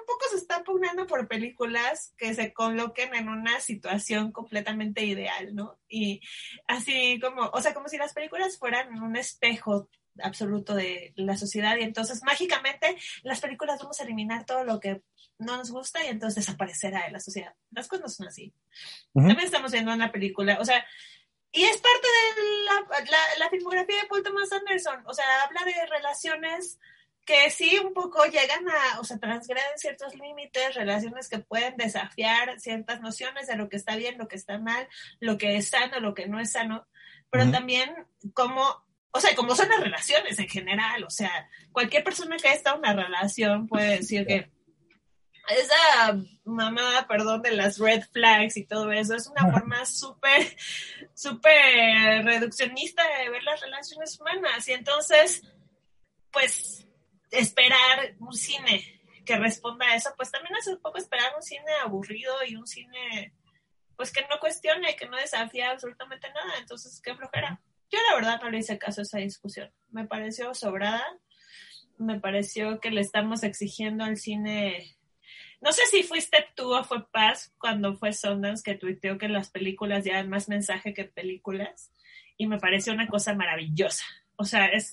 un 0.00 0.06
poco 0.06 0.24
se 0.30 0.36
está 0.36 0.62
pugnando 0.62 1.06
por 1.06 1.28
películas 1.28 2.14
que 2.16 2.32
se 2.34 2.52
coloquen 2.52 3.14
en 3.14 3.28
una 3.28 3.60
situación 3.60 4.32
completamente 4.32 5.04
ideal, 5.04 5.54
¿no? 5.54 5.78
Y 5.88 6.20
así 6.68 7.18
como, 7.20 7.50
o 7.52 7.60
sea, 7.60 7.74
como 7.74 7.88
si 7.88 7.98
las 7.98 8.14
películas 8.14 8.58
fueran 8.58 9.02
un 9.02 9.16
espejo 9.16 9.88
absoluto 10.22 10.74
de 10.74 11.12
la 11.16 11.36
sociedad 11.36 11.76
y 11.76 11.82
entonces 11.82 12.22
mágicamente 12.22 12.96
las 13.22 13.40
películas 13.40 13.80
vamos 13.80 14.00
a 14.00 14.04
eliminar 14.04 14.44
todo 14.46 14.64
lo 14.64 14.80
que 14.80 15.02
no 15.38 15.56
nos 15.56 15.70
gusta 15.70 16.04
y 16.04 16.08
entonces 16.08 16.46
desaparecerá 16.46 17.04
de 17.04 17.12
la 17.12 17.20
sociedad. 17.20 17.54
Las 17.70 17.88
cosas 17.88 18.02
no 18.02 18.08
son 18.08 18.28
así. 18.28 18.52
También 19.12 19.40
estamos 19.40 19.72
viendo 19.72 19.92
una 19.92 20.12
película, 20.12 20.58
o 20.60 20.64
sea, 20.64 20.84
y 21.52 21.62
es 21.62 21.76
parte 21.78 22.06
de 22.06 23.38
la, 23.38 23.48
filmografía 23.48 24.02
de 24.02 24.08
Paul 24.08 24.24
Thomas 24.24 24.50
Anderson. 24.50 25.04
O 25.06 25.14
sea, 25.14 25.24
habla 25.44 25.64
de 25.64 25.86
relaciones 25.86 26.80
que 27.24 27.48
sí 27.50 27.78
un 27.78 27.94
poco 27.94 28.24
llegan 28.24 28.68
a, 28.68 29.00
o 29.00 29.04
sea, 29.04 29.18
transgreden 29.18 29.78
ciertos 29.78 30.14
límites, 30.16 30.74
relaciones 30.74 31.28
que 31.28 31.38
pueden 31.38 31.76
desafiar 31.76 32.60
ciertas 32.60 33.00
nociones 33.00 33.46
de 33.46 33.56
lo 33.56 33.68
que 33.68 33.76
está 33.76 33.94
bien, 33.96 34.18
lo 34.18 34.26
que 34.26 34.36
está 34.36 34.58
mal, 34.58 34.88
lo 35.20 35.38
que 35.38 35.56
es 35.56 35.70
sano, 35.70 36.00
lo 36.00 36.12
que 36.12 36.26
no 36.26 36.40
es 36.40 36.52
sano, 36.52 36.86
pero 37.30 37.50
también 37.50 37.92
como, 38.32 38.83
o 39.16 39.20
sea, 39.20 39.32
como 39.36 39.54
son 39.54 39.68
las 39.68 39.78
relaciones 39.78 40.36
en 40.40 40.48
general, 40.48 41.04
o 41.04 41.10
sea, 41.10 41.48
cualquier 41.70 42.02
persona 42.02 42.36
que 42.36 42.48
ha 42.48 42.52
estado 42.52 42.76
en 42.76 42.80
una 42.80 43.04
relación 43.04 43.68
puede 43.68 43.98
decir 43.98 44.26
que 44.26 44.50
esa 45.48 46.18
mamada, 46.44 47.06
perdón, 47.06 47.40
de 47.42 47.52
las 47.52 47.78
red 47.78 48.02
flags 48.12 48.56
y 48.56 48.66
todo 48.66 48.90
eso, 48.90 49.14
es 49.14 49.28
una 49.28 49.42
forma 49.52 49.86
súper, 49.86 50.56
súper 51.14 52.24
reduccionista 52.24 53.04
de 53.18 53.30
ver 53.30 53.44
las 53.44 53.60
relaciones 53.60 54.18
humanas. 54.18 54.66
Y 54.68 54.72
entonces, 54.72 55.42
pues, 56.32 56.84
esperar 57.30 58.16
un 58.18 58.32
cine 58.32 59.00
que 59.24 59.36
responda 59.36 59.86
a 59.86 59.94
eso, 59.94 60.12
pues 60.16 60.32
también 60.32 60.56
es 60.56 60.66
un 60.66 60.80
poco 60.80 60.98
esperar 60.98 61.34
un 61.36 61.42
cine 61.42 61.70
aburrido 61.84 62.34
y 62.48 62.56
un 62.56 62.66
cine, 62.66 63.32
pues, 63.96 64.10
que 64.10 64.22
no 64.22 64.40
cuestione, 64.40 64.96
que 64.96 65.08
no 65.08 65.16
desafía 65.16 65.70
absolutamente 65.70 66.28
nada. 66.32 66.58
Entonces, 66.58 67.00
qué 67.00 67.14
flojera. 67.14 67.62
Yo 67.94 68.00
la 68.10 68.16
verdad 68.16 68.40
no 68.42 68.50
le 68.50 68.58
hice 68.58 68.76
caso 68.76 69.00
a 69.00 69.02
esa 69.02 69.18
discusión. 69.18 69.70
Me 69.92 70.04
pareció 70.04 70.52
sobrada. 70.52 71.04
Me 71.96 72.18
pareció 72.18 72.80
que 72.80 72.90
le 72.90 73.00
estamos 73.00 73.44
exigiendo 73.44 74.02
al 74.02 74.16
cine 74.16 74.96
No 75.60 75.70
sé 75.70 75.82
si 75.92 76.02
fuiste 76.02 76.38
tú 76.56 76.74
o 76.74 76.82
fue 76.82 77.06
Paz 77.12 77.54
cuando 77.56 77.94
fue 77.94 78.12
Sundance 78.12 78.64
que 78.64 78.76
tuiteó 78.76 79.16
que 79.16 79.28
las 79.28 79.50
películas 79.50 80.04
llevan 80.04 80.28
más 80.28 80.48
mensaje 80.48 80.92
que 80.92 81.04
películas 81.04 81.92
y 82.36 82.48
me 82.48 82.58
pareció 82.58 82.92
una 82.92 83.06
cosa 83.06 83.32
maravillosa. 83.34 84.04
O 84.34 84.44
sea, 84.44 84.66
es... 84.66 84.90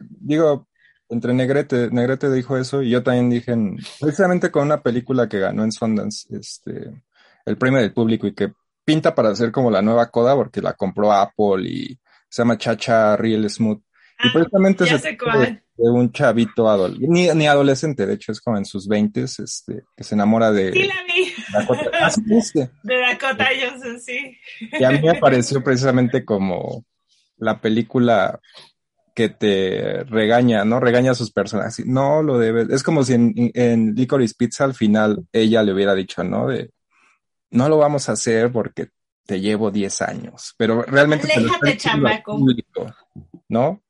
Digo, 0.00 0.66
entre 1.10 1.34
Negrete, 1.34 1.90
Negrete 1.90 2.32
dijo 2.32 2.56
eso 2.56 2.82
y 2.82 2.88
yo 2.88 3.02
también 3.02 3.28
dije, 3.28 3.54
precisamente 4.00 4.50
con 4.50 4.64
una 4.64 4.82
película 4.82 5.28
que 5.28 5.38
ganó 5.38 5.64
en 5.64 5.72
Sundance, 5.72 6.34
este, 6.34 6.90
el 7.44 7.58
premio 7.58 7.80
del 7.80 7.92
público 7.92 8.26
y 8.26 8.34
que 8.34 8.54
pinta 8.84 9.14
para 9.14 9.34
ser 9.34 9.52
como 9.52 9.70
la 9.70 9.82
nueva 9.82 10.10
Coda 10.10 10.34
porque 10.34 10.60
la 10.60 10.72
compró 10.74 11.12
Apple 11.12 11.68
y 11.68 11.98
se 12.28 12.42
llama 12.42 12.58
Chacha 12.58 13.16
Real 13.16 13.48
Smooth. 13.48 13.78
y 13.78 14.28
Ah, 14.28 14.30
precisamente 14.32 14.84
cuál. 15.18 15.40
de, 15.40 15.46
de 15.84 15.90
un 15.90 16.12
chavito 16.12 16.68
adolescente, 16.68 17.08
ni, 17.12 17.28
ni 17.34 17.46
adolescente, 17.46 18.06
de 18.06 18.14
hecho 18.14 18.30
es 18.32 18.40
como 18.40 18.56
en 18.56 18.64
sus 18.64 18.86
veintes, 18.86 19.38
este, 19.40 19.82
que 19.96 20.04
se 20.04 20.14
enamora 20.14 20.52
de 20.52 20.72
Sí 20.72 20.82
la 20.84 20.94
vi, 21.06 21.32
Dakota. 21.52 21.90
Ah, 22.00 22.10
sí, 22.10 22.22
viste. 22.24 22.70
de 22.82 22.96
Dakota 23.00 23.48
Johnson, 23.60 24.00
sí. 24.00 24.36
Y 24.78 24.84
a 24.84 24.90
mí 24.90 25.00
me 25.02 25.14
pareció 25.16 25.62
precisamente 25.62 26.24
como 26.24 26.84
la 27.36 27.60
película 27.60 28.38
que 29.14 29.28
te 29.28 30.04
regaña, 30.04 30.64
¿no? 30.64 30.80
Regaña 30.80 31.10
a 31.10 31.14
sus 31.16 31.30
personajes. 31.32 31.84
No 31.84 32.22
lo 32.22 32.38
debes. 32.38 32.70
Es 32.70 32.82
como 32.82 33.02
si 33.04 33.14
en, 33.14 33.34
en 33.54 33.94
Licorice 33.94 34.34
Pizza 34.38 34.64
al 34.64 34.74
final 34.74 35.26
ella 35.32 35.62
le 35.62 35.72
hubiera 35.74 35.94
dicho, 35.94 36.22
¿no? 36.24 36.46
De, 36.46 36.70
no 37.52 37.68
lo 37.68 37.78
vamos 37.78 38.08
a 38.08 38.12
hacer 38.12 38.50
porque 38.50 38.88
te 39.24 39.40
llevo 39.40 39.70
10 39.70 40.02
años. 40.02 40.54
Pero 40.56 40.82
realmente 40.82 41.32
Aléjate, 41.32 41.76
chamaco. 41.76 42.36
público, 42.36 42.92
¿no? 43.48 43.82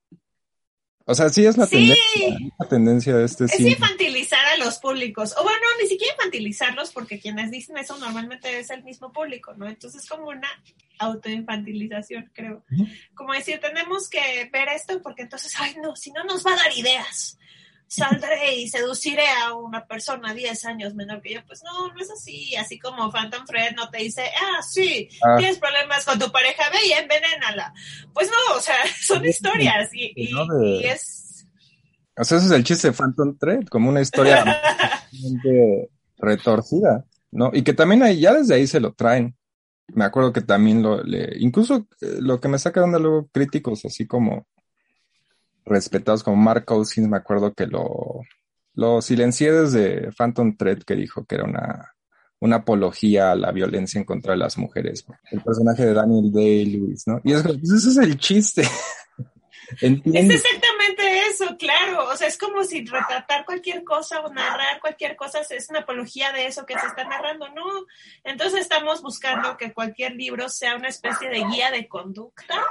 O 1.05 1.15
sea, 1.17 1.29
sí 1.31 1.45
es 1.45 1.57
la 1.57 1.67
Sí. 1.67 1.77
tendencia, 1.77 2.51
la 2.61 2.69
tendencia 2.69 3.17
de 3.17 3.25
este 3.25 3.45
Es 3.47 3.53
cine. 3.57 3.71
infantilizar 3.71 4.45
a 4.55 4.57
los 4.59 4.79
públicos. 4.79 5.35
O 5.37 5.43
bueno, 5.43 5.59
ni 5.81 5.89
siquiera 5.89 6.15
infantilizarlos, 6.15 6.93
porque 6.93 7.19
quienes 7.19 7.51
dicen 7.51 7.77
eso 7.77 7.99
normalmente 7.99 8.61
es 8.61 8.71
el 8.71 8.85
mismo 8.85 9.13
público, 9.13 9.53
¿no? 9.55 9.67
Entonces 9.69 10.03
es 10.05 10.09
como 10.09 10.29
una 10.29 10.49
autoinfantilización, 10.99 12.31
creo. 12.33 12.65
Como 13.15 13.33
decir, 13.33 13.59
tenemos 13.61 14.09
que 14.09 14.49
ver 14.53 14.69
esto 14.69 15.01
porque 15.03 15.23
entonces, 15.23 15.53
ay, 15.59 15.77
no, 15.83 15.97
si 15.97 16.13
no 16.13 16.23
nos 16.25 16.47
va 16.47 16.53
a 16.53 16.57
dar 16.57 16.73
ideas. 16.77 17.39
Saldré 17.95 18.55
y 18.57 18.69
seduciré 18.69 19.27
a 19.45 19.53
una 19.55 19.87
persona 19.87 20.33
10 20.33 20.65
años 20.65 20.95
menor 20.95 21.21
que 21.21 21.35
yo. 21.35 21.41
Pues 21.47 21.63
no, 21.63 21.93
no 21.93 22.01
es 22.01 22.11
así. 22.11 22.57
Así 22.57 22.79
como 22.79 23.11
Phantom 23.11 23.47
Fred 23.47 23.73
no 23.77 23.91
te 23.91 23.99
dice, 23.99 24.23
ah, 24.41 24.63
sí, 24.63 25.11
Ah. 25.23 25.37
tienes 25.37 25.59
problemas 25.59 26.03
con 26.07 26.19
tu 26.19 26.33
pareja, 26.33 26.71
ve 26.71 26.79
y 26.89 26.93
envenénala. 26.93 27.75
Pues 28.15 28.29
no, 28.29 28.57
o 28.57 28.61
sea, 28.61 28.77
son 29.03 29.25
historias 29.27 29.91
y, 29.93 30.13
y- 30.17 30.85
es... 30.87 31.47
O 32.17 32.25
sea, 32.25 32.39
ese 32.39 32.47
es 32.47 32.53
el 32.53 32.65
chiste 32.65 32.89
de 32.89 32.95
Phantom 32.95 33.37
Thread, 33.39 33.67
como 33.69 33.89
una 33.91 34.01
historia 34.01 34.45
retorcida, 36.19 37.05
¿no? 37.31 37.51
Y 37.53 37.63
que 37.63 37.73
también 37.75 38.03
ahí, 38.03 38.21
ya 38.21 38.33
desde 38.35 38.55
ahí 38.55 38.67
se 38.67 38.81
lo 38.81 38.93
traen. 38.95 39.37
Me 39.89 40.05
acuerdo 40.05 40.33
que 40.33 40.41
también 40.41 40.83
lo, 40.83 41.03
le, 41.03 41.37
incluso 41.41 41.87
eh, 42.01 42.17
lo 42.21 42.41
que 42.41 42.49
me 42.49 42.59
saca 42.59 42.81
de 42.87 43.01
luego 43.01 43.29
críticos 43.33 43.85
así 43.85 44.07
como 44.07 44.47
respetados 45.65 46.23
como 46.23 46.37
Mark 46.37 46.65
Cousins, 46.65 47.09
me 47.09 47.17
acuerdo 47.17 47.53
que 47.53 47.67
lo, 47.67 48.23
lo 48.75 49.03
silencié 49.03 49.53
desde 49.53 50.13
Phantom 50.13 50.57
Thread 50.57 50.83
que 50.83 50.95
dijo 50.95 51.25
que 51.25 51.37
era 51.37 51.45
una, 51.45 51.95
una 52.41 52.57
apología 52.57 53.33
a 53.33 53.37
la 53.37 53.53
violencia 53.53 53.99
en 53.99 54.05
contra 54.05 54.33
de 54.33 54.39
las 54.39 54.59
mujeres. 54.59 55.07
El 55.31 55.43
personaje 55.43 55.87
de 55.87 55.95
Daniel 55.95 56.33
Day-Lewis, 56.33 57.07
¿no? 57.07 57.21
Y 57.25 57.33
es 57.33 57.43
pues 57.43 57.71
ese 57.71 57.91
es 57.91 57.97
el 57.99 58.19
chiste. 58.19 58.63
Es 59.81 60.31
exactamente 60.31 61.21
eso, 61.31 61.57
claro. 61.57 62.09
O 62.11 62.17
sea, 62.17 62.29
es 62.29 62.37
como 62.37 62.63
si 62.65 62.85
retratar 62.85 63.45
cualquier 63.45 63.85
cosa 63.85 64.21
o 64.21 64.33
narrar 64.33 64.81
cualquier 64.81 65.17
cosa 65.17 65.41
es 65.49 65.71
una 65.71 65.81
apología 65.81 66.33
de 66.33 66.47
eso 66.47 66.67
que 66.67 66.79
se 66.79 66.87
está 66.87 67.05
narrando, 67.05 67.49
¿no? 67.51 67.65
Entonces 68.25 68.61
estamos 68.61 69.03
buscando 69.03 69.57
que 69.57 69.73
cualquier 69.73 70.13
libro 70.13 70.49
sea 70.49 70.77
una 70.77 70.89
especie 70.89 71.31
de 71.31 71.45
guía 71.45 71.71
de 71.71 71.89
conducta. 71.89 72.63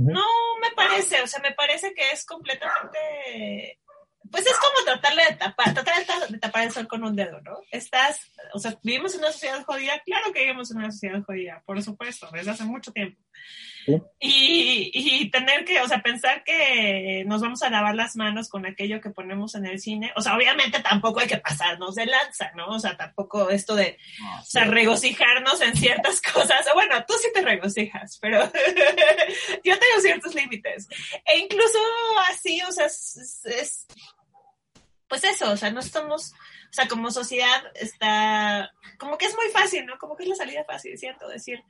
No 0.00 0.24
me 0.60 0.70
parece, 0.74 1.20
o 1.22 1.26
sea, 1.26 1.40
me 1.40 1.52
parece 1.52 1.92
que 1.94 2.10
es 2.10 2.24
completamente... 2.24 3.78
Pues 4.30 4.46
es 4.46 4.56
como 4.58 4.84
tratarle 4.84 5.24
de 5.24 5.34
tapar, 5.34 5.74
tratar 5.74 5.98
de 5.98 6.04
ta- 6.04 6.26
de 6.28 6.38
tapar 6.38 6.62
el 6.62 6.70
sol 6.70 6.86
con 6.86 7.02
un 7.02 7.16
dedo, 7.16 7.40
¿no? 7.40 7.58
Estás, 7.72 8.30
o 8.54 8.60
sea, 8.60 8.78
vivimos 8.84 9.12
en 9.14 9.20
una 9.20 9.32
sociedad 9.32 9.64
jodida, 9.64 10.00
claro 10.06 10.32
que 10.32 10.40
vivimos 10.42 10.70
en 10.70 10.76
una 10.78 10.92
sociedad 10.92 11.20
jodida, 11.24 11.62
por 11.66 11.82
supuesto, 11.82 12.28
desde 12.32 12.52
hace 12.52 12.62
mucho 12.64 12.92
tiempo. 12.92 13.20
Sí. 13.90 14.02
Y, 14.20 14.90
y 14.92 15.30
tener 15.30 15.64
que, 15.64 15.80
o 15.80 15.88
sea, 15.88 16.02
pensar 16.02 16.44
que 16.44 17.24
nos 17.26 17.40
vamos 17.40 17.62
a 17.62 17.70
lavar 17.70 17.94
las 17.94 18.16
manos 18.16 18.48
con 18.48 18.66
aquello 18.66 19.00
que 19.00 19.10
ponemos 19.10 19.54
en 19.54 19.66
el 19.66 19.80
cine, 19.80 20.12
o 20.16 20.20
sea, 20.22 20.36
obviamente 20.36 20.80
tampoco 20.80 21.20
hay 21.20 21.26
que 21.28 21.38
pasarnos 21.38 21.94
de 21.94 22.06
lanza, 22.06 22.52
¿no? 22.54 22.66
O 22.68 22.78
sea, 22.80 22.96
tampoco 22.96 23.50
esto 23.50 23.74
de, 23.74 23.98
o 24.40 24.44
sea, 24.44 24.64
regocijarnos 24.64 25.60
en 25.60 25.76
ciertas 25.76 26.20
cosas. 26.32 26.66
Bueno, 26.74 27.04
tú 27.06 27.14
sí 27.20 27.28
te 27.32 27.42
regocijas, 27.42 28.18
pero 28.20 28.40
yo 29.64 29.78
tengo 29.78 30.00
ciertos 30.00 30.34
límites. 30.34 30.88
E 31.24 31.38
incluso 31.38 31.78
así, 32.30 32.60
o 32.62 32.72
sea, 32.72 32.86
es, 32.86 33.44
es- 33.44 33.86
pues 35.08 35.24
eso, 35.24 35.50
o 35.50 35.56
sea, 35.56 35.72
no 35.72 35.80
estamos, 35.80 36.32
o 36.32 36.72
sea, 36.72 36.86
como 36.86 37.10
sociedad 37.10 37.64
está, 37.74 38.70
como 38.96 39.18
que 39.18 39.26
es 39.26 39.34
muy 39.34 39.48
fácil, 39.48 39.84
¿no? 39.84 39.98
Como 39.98 40.16
que 40.16 40.22
es 40.22 40.28
la 40.28 40.36
salida 40.36 40.64
fácil, 40.64 40.96
¿cierto? 40.96 41.26
Decir, 41.28 41.60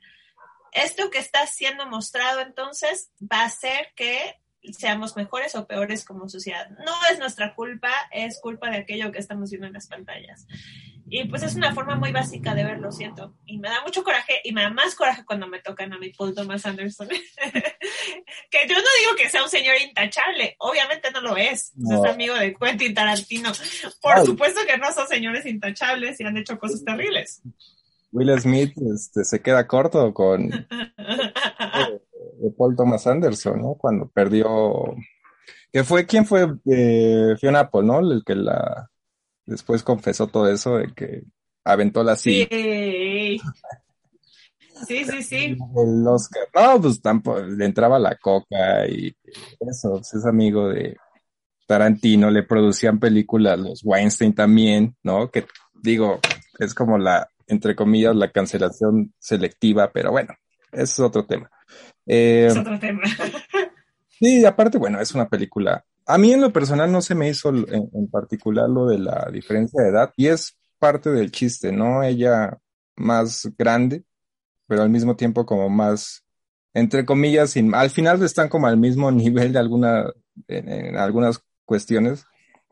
esto 0.71 1.09
que 1.09 1.19
está 1.19 1.45
siendo 1.47 1.85
mostrado 1.87 2.41
entonces 2.41 3.11
va 3.21 3.41
a 3.41 3.45
hacer 3.45 3.89
que 3.95 4.41
seamos 4.71 5.15
mejores 5.15 5.55
o 5.55 5.67
peores 5.67 6.05
como 6.05 6.29
sociedad. 6.29 6.69
No 6.85 6.93
es 7.11 7.19
nuestra 7.19 7.55
culpa, 7.55 7.91
es 8.11 8.39
culpa 8.39 8.69
de 8.69 8.77
aquello 8.77 9.11
que 9.11 9.19
estamos 9.19 9.49
viendo 9.49 9.67
en 9.67 9.73
las 9.73 9.87
pantallas. 9.87 10.45
Y 11.13 11.25
pues 11.25 11.43
es 11.43 11.55
una 11.55 11.73
forma 11.73 11.95
muy 11.95 12.13
básica 12.13 12.55
de 12.55 12.63
verlo, 12.63 12.89
siento. 12.91 13.35
Y 13.45 13.57
me 13.57 13.67
da 13.67 13.81
mucho 13.81 14.01
coraje, 14.01 14.39
y 14.45 14.53
me 14.53 14.61
da 14.61 14.69
más 14.69 14.95
coraje 14.95 15.25
cuando 15.25 15.45
me 15.45 15.59
tocan 15.59 15.91
a 15.91 15.97
mi 15.97 16.09
Paul 16.09 16.33
Thomas 16.33 16.65
Anderson. 16.65 17.09
que 18.49 18.67
yo 18.67 18.75
no 18.75 18.89
digo 18.99 19.15
que 19.17 19.29
sea 19.29 19.43
un 19.43 19.49
señor 19.49 19.75
intachable, 19.81 20.55
obviamente 20.59 21.11
no 21.11 21.19
lo 21.19 21.35
es. 21.35 21.73
No. 21.75 22.05
Es 22.05 22.11
amigo 22.11 22.35
de 22.35 22.55
Quentin 22.55 22.93
Tarantino. 22.93 23.51
Por 24.01 24.19
Ay. 24.19 24.25
supuesto 24.25 24.61
que 24.65 24.77
no 24.77 24.93
son 24.93 25.07
señores 25.07 25.45
intachables 25.45 26.17
y 26.19 26.23
han 26.23 26.37
hecho 26.37 26.57
cosas 26.57 26.85
terribles. 26.85 27.41
Will 28.11 28.39
Smith 28.39 28.73
este, 28.93 29.23
se 29.23 29.41
queda 29.41 29.67
corto 29.67 30.13
con 30.13 30.49
de 32.41 32.51
Paul 32.57 32.75
Thomas 32.75 33.07
Anderson, 33.07 33.61
¿no? 33.61 33.75
Cuando 33.75 34.09
perdió, 34.09 34.95
que 35.71 35.83
fue, 35.83 36.05
¿quién 36.05 36.25
fue? 36.25 36.47
Eh, 36.65 37.35
Fiona 37.39 37.61
Apple, 37.61 37.83
¿no? 37.83 37.99
El 37.99 38.23
que 38.25 38.35
la, 38.35 38.89
después 39.45 39.83
confesó 39.83 40.27
todo 40.27 40.51
eso 40.51 40.77
de 40.77 40.93
que 40.93 41.23
aventó 41.63 42.03
la 42.03 42.15
silla. 42.15 42.47
Sí. 42.49 43.39
Sí, 44.87 45.05
sí, 45.05 45.23
sí. 45.23 45.57
El 45.75 46.07
Oscar. 46.07 46.47
No, 46.55 46.81
pues 46.81 47.01
tampoco, 47.01 47.41
le 47.41 47.65
entraba 47.65 47.99
la 47.99 48.15
coca 48.15 48.87
y 48.87 49.15
eso, 49.59 49.91
pues, 49.91 50.13
es 50.15 50.25
amigo 50.25 50.69
de 50.69 50.97
Tarantino, 51.67 52.31
le 52.31 52.43
producían 52.43 52.99
películas, 52.99 53.59
los 53.59 53.81
Weinstein 53.83 54.33
también, 54.33 54.95
¿no? 55.03 55.29
Que 55.29 55.45
digo, 55.83 56.19
es 56.59 56.73
como 56.73 56.97
la, 56.97 57.29
entre 57.51 57.75
comillas, 57.75 58.15
la 58.15 58.31
cancelación 58.31 59.13
selectiva, 59.19 59.91
pero 59.93 60.11
bueno, 60.11 60.33
ese 60.71 60.83
es 60.83 60.99
otro 60.99 61.25
tema. 61.25 61.49
Eh, 62.05 62.47
Es 62.49 62.57
otro 62.57 62.79
tema. 62.79 63.01
Sí, 64.19 64.45
aparte, 64.45 64.77
bueno, 64.77 64.99
es 65.01 65.15
una 65.15 65.27
película. 65.27 65.83
A 66.05 66.17
mí 66.17 66.31
en 66.31 66.41
lo 66.41 66.53
personal 66.53 66.91
no 66.91 67.01
se 67.01 67.15
me 67.15 67.27
hizo 67.29 67.49
en, 67.49 67.89
en 67.93 68.07
particular 68.09 68.69
lo 68.69 68.85
de 68.85 68.99
la 68.99 69.27
diferencia 69.31 69.81
de 69.81 69.89
edad 69.89 70.13
y 70.15 70.27
es 70.27 70.57
parte 70.77 71.09
del 71.09 71.31
chiste, 71.31 71.71
¿no? 71.71 72.03
Ella 72.03 72.57
más 72.95 73.49
grande, 73.57 74.03
pero 74.67 74.83
al 74.83 74.89
mismo 74.91 75.15
tiempo 75.15 75.45
como 75.45 75.69
más, 75.69 76.23
entre 76.75 77.05
comillas, 77.05 77.51
sin- 77.51 77.73
al 77.73 77.89
final 77.89 78.21
están 78.23 78.47
como 78.49 78.67
al 78.67 78.77
mismo 78.77 79.11
nivel 79.11 79.53
de 79.53 79.59
alguna, 79.59 80.05
en, 80.47 80.69
en 80.69 80.97
algunas 80.97 81.41
cuestiones, 81.65 82.25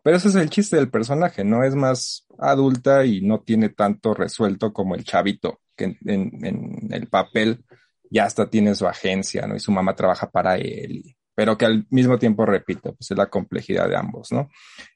pero 0.04 0.18
ese 0.18 0.30
es 0.30 0.36
el 0.36 0.50
chiste 0.50 0.76
del 0.76 0.90
personaje, 0.90 1.44
¿no? 1.44 1.64
Es 1.64 1.76
más 1.76 2.26
adulta 2.38 3.06
y 3.06 3.22
no 3.22 3.42
tiene 3.42 3.70
tanto 3.70 4.14
resuelto 4.14 4.72
como 4.74 4.96
el 4.96 5.04
chavito, 5.04 5.62
que 5.76 5.98
en, 6.06 6.90
el 6.92 7.08
papel 7.08 7.64
ya 8.10 8.26
hasta 8.26 8.50
tiene 8.50 8.76
su 8.76 8.88
agencia, 8.88 9.46
¿no? 9.48 9.56
Y 9.56 9.60
su 9.60 9.72
mamá 9.72 9.96
trabaja 9.96 10.30
para 10.30 10.56
él, 10.58 11.16
pero 11.36 11.58
que 11.58 11.66
al 11.66 11.86
mismo 11.90 12.18
tiempo, 12.18 12.46
repito, 12.46 12.94
pues 12.96 13.12
es 13.12 13.18
la 13.18 13.30
complejidad 13.30 13.88
de 13.90 13.98
ambos, 13.98 14.32
¿no? 14.32 14.50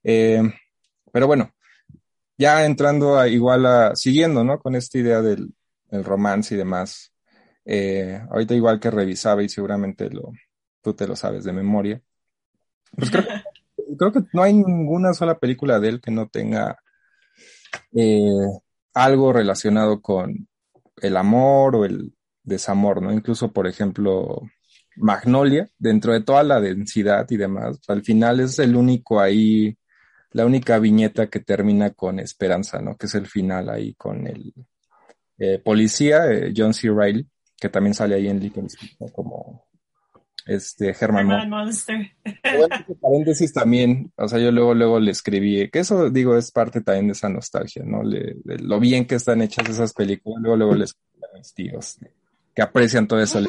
Eh, 0.03 0.41
pero 1.11 1.27
bueno, 1.27 1.51
ya 2.37 2.65
entrando 2.65 3.19
a, 3.19 3.27
igual 3.27 3.65
a, 3.65 3.95
siguiendo, 3.95 4.43
¿no? 4.43 4.59
Con 4.59 4.75
esta 4.75 4.97
idea 4.97 5.21
del, 5.21 5.53
del 5.89 6.03
romance 6.03 6.55
y 6.55 6.57
demás, 6.57 7.13
eh, 7.65 8.21
ahorita 8.29 8.55
igual 8.55 8.79
que 8.79 8.91
revisaba 8.91 9.43
y 9.43 9.49
seguramente 9.49 10.09
lo, 10.09 10.31
tú 10.81 10.93
te 10.93 11.07
lo 11.07 11.15
sabes 11.15 11.43
de 11.43 11.53
memoria, 11.53 12.01
pues 12.95 13.09
creo, 13.09 13.23
que- 13.23 13.33
creo 13.97 14.11
que 14.11 14.21
no 14.33 14.43
hay 14.43 14.53
ninguna 14.53 15.13
sola 15.13 15.37
película 15.39 15.79
de 15.79 15.89
él 15.89 16.01
que 16.01 16.11
no 16.11 16.27
tenga 16.27 16.79
eh, 17.93 18.47
algo 18.93 19.33
relacionado 19.33 20.01
con 20.01 20.47
el 21.01 21.17
amor 21.17 21.75
o 21.75 21.85
el 21.85 22.13
desamor, 22.43 23.01
¿no? 23.01 23.11
Incluso, 23.11 23.51
por 23.51 23.67
ejemplo, 23.67 24.41
Magnolia, 24.95 25.69
dentro 25.77 26.13
de 26.13 26.21
toda 26.21 26.43
la 26.43 26.61
densidad 26.61 27.25
y 27.29 27.37
demás, 27.37 27.79
al 27.87 28.03
final 28.03 28.39
es 28.39 28.59
el 28.59 28.75
único 28.75 29.19
ahí 29.19 29.77
la 30.33 30.45
única 30.45 30.79
viñeta 30.79 31.27
que 31.27 31.39
termina 31.39 31.91
con 31.91 32.19
esperanza, 32.19 32.81
¿no? 32.81 32.97
Que 32.97 33.05
es 33.05 33.15
el 33.15 33.27
final 33.27 33.69
ahí 33.69 33.93
con 33.93 34.27
el 34.27 34.53
eh, 35.37 35.59
policía, 35.59 36.31
eh, 36.31 36.53
John 36.55 36.73
C. 36.73 36.89
Riley, 36.89 37.27
que 37.55 37.69
también 37.69 37.93
sale 37.93 38.15
ahí 38.15 38.27
en 38.27 38.39
Little 38.39 38.67
como 39.13 39.67
este 40.45 40.95
Herman, 40.99 41.49
Monster. 41.49 42.11
Paréntesis 43.01 43.53
también, 43.53 44.11
o 44.15 44.27
sea, 44.27 44.39
yo 44.39 44.51
luego, 44.51 44.73
luego 44.73 44.99
le 44.99 45.11
escribí, 45.11 45.69
que 45.69 45.79
eso 45.79 46.09
digo 46.09 46.37
es 46.37 46.51
parte 46.51 46.81
también 46.81 47.07
de 47.07 47.13
esa 47.13 47.29
nostalgia, 47.29 47.83
¿no? 47.85 48.07
de 48.07 48.35
lo 48.59 48.79
bien 48.79 49.05
que 49.05 49.15
están 49.15 49.41
hechas 49.41 49.69
esas 49.69 49.93
películas, 49.93 50.41
luego, 50.41 50.57
luego 50.57 50.75
les 50.75 50.91
a 50.91 51.37
mis 51.37 51.53
tíos 51.53 51.97
que 52.53 52.61
aprecian 52.61 53.07
todo 53.07 53.21
eso. 53.21 53.39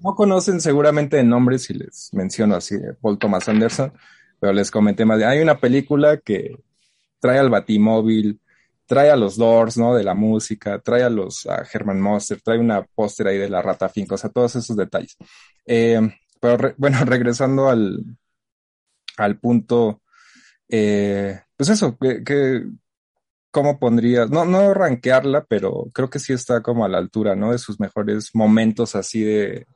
No 0.00 0.14
conocen 0.14 0.60
seguramente 0.60 1.18
el 1.18 1.28
nombre 1.28 1.58
si 1.58 1.74
les 1.74 2.10
menciono 2.12 2.56
así, 2.56 2.76
Paul 3.00 3.18
Thomas 3.18 3.48
Anderson, 3.48 3.92
pero 4.38 4.52
les 4.52 4.70
comenté 4.70 5.04
más. 5.04 5.22
Hay 5.22 5.40
una 5.40 5.58
película 5.58 6.18
que 6.18 6.56
trae 7.20 7.38
al 7.38 7.50
Batimóvil, 7.50 8.40
trae 8.86 9.10
a 9.10 9.16
los 9.16 9.36
Doors, 9.36 9.78
¿no? 9.78 9.94
De 9.94 10.04
la 10.04 10.14
música, 10.14 10.78
trae 10.80 11.02
a 11.02 11.10
los 11.10 11.46
a 11.46 11.64
Herman 11.72 12.00
Monster, 12.00 12.40
trae 12.42 12.58
una 12.58 12.82
póster 12.82 13.28
ahí 13.28 13.38
de 13.38 13.48
la 13.48 13.62
Rata 13.62 13.88
Finca, 13.88 14.16
o 14.16 14.18
sea, 14.18 14.30
todos 14.30 14.56
esos 14.56 14.76
detalles. 14.76 15.16
Eh, 15.66 16.00
pero 16.44 16.74
bueno, 16.76 16.98
regresando 17.06 17.70
al, 17.70 18.04
al 19.16 19.38
punto, 19.38 20.02
eh, 20.68 21.40
pues 21.56 21.70
eso, 21.70 21.96
que, 21.96 22.66
¿cómo 23.50 23.78
pondrías? 23.78 24.28
No, 24.28 24.44
no 24.44 24.74
rankearla, 24.74 25.44
pero 25.44 25.86
creo 25.94 26.10
que 26.10 26.18
sí 26.18 26.34
está 26.34 26.62
como 26.62 26.84
a 26.84 26.88
la 26.88 26.98
altura, 26.98 27.34
¿no? 27.34 27.52
De 27.52 27.58
sus 27.58 27.80
mejores 27.80 28.34
momentos 28.34 28.94
así 28.94 29.22
de, 29.22 29.66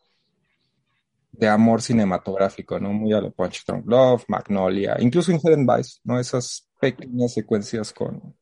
de 1.33 1.49
amor 1.49 1.81
cinematográfico, 1.81 2.79
¿no? 2.79 2.93
Muy 2.93 3.15
a 3.15 3.23
lo 3.23 3.31
Punch 3.31 3.65
Drunk 3.67 3.87
Love, 3.87 4.25
Magnolia, 4.29 4.97
incluso 4.99 5.33
Hidden 5.33 5.67
Vice, 5.67 6.01
¿no? 6.05 6.21
Esas 6.21 6.69
pequeñas 6.79 7.33
secuencias 7.33 7.95
con, 7.95 8.37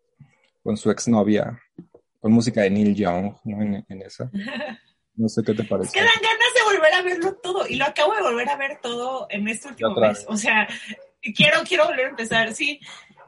con 0.65 0.77
su 0.77 0.91
exnovia, 0.91 1.61
con 2.19 2.33
música 2.33 2.63
de 2.63 2.71
Neil 2.71 2.97
Young, 2.97 3.35
¿no? 3.45 3.63
En, 3.63 4.03
esa. 4.03 4.29
No 5.19 5.31
sé 5.31 5.43
qué 5.43 5.55
te 5.55 5.65
parece. 5.65 5.93
Quedan 5.93 6.09
ganas 6.23 6.39
de 6.39 6.46
volver 6.77 6.95
a 6.95 7.03
verlo 7.03 7.35
todo, 7.37 7.67
y 7.67 7.77
lo 7.77 7.85
acabo 7.87 8.15
de 8.15 8.23
volver 8.23 8.49
a 8.49 8.57
ver 8.57 8.81
todo 8.81 9.27
en 9.31 9.49
este 9.49 9.69
último 9.69 9.95
mes. 9.95 10.25
O 10.29 10.37
sea, 10.37 10.69
quiero, 11.35 11.63
quiero 11.67 11.87
volver 11.87 12.07
a 12.07 12.11
empezar, 12.11 12.55
sí. 12.55 12.81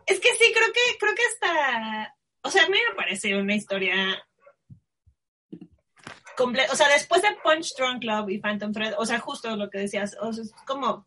Es 0.06 0.20
que 0.20 0.28
sí, 0.36 0.52
creo 0.54 0.72
que, 0.72 0.98
creo 0.98 1.14
que 1.14 1.22
hasta, 1.32 2.16
o 2.42 2.50
sea, 2.50 2.64
a 2.64 2.68
mí 2.68 2.78
me 2.88 2.94
parece 2.94 3.36
una 3.36 3.54
historia 3.54 4.22
o 6.40 6.76
sea, 6.76 6.88
después 6.88 7.22
de 7.22 7.36
Punch 7.42 7.74
Drunk 7.76 8.00
Club 8.00 8.30
y 8.30 8.38
Phantom 8.38 8.72
Thread, 8.72 8.94
o 8.98 9.06
sea, 9.06 9.18
justo 9.18 9.56
lo 9.56 9.70
que 9.70 9.78
decías, 9.78 10.16
o 10.20 10.32
sea, 10.32 10.44
es 10.44 10.52
como, 10.66 11.06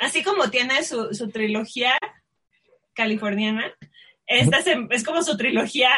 así 0.00 0.22
como 0.22 0.50
tiene 0.50 0.82
su, 0.84 1.14
su 1.14 1.28
trilogía 1.28 1.98
californiana, 2.94 3.72
esta 4.26 4.58
es, 4.58 4.66
es, 4.90 5.04
como 5.04 5.22
su 5.22 5.36
trilogía 5.36 5.90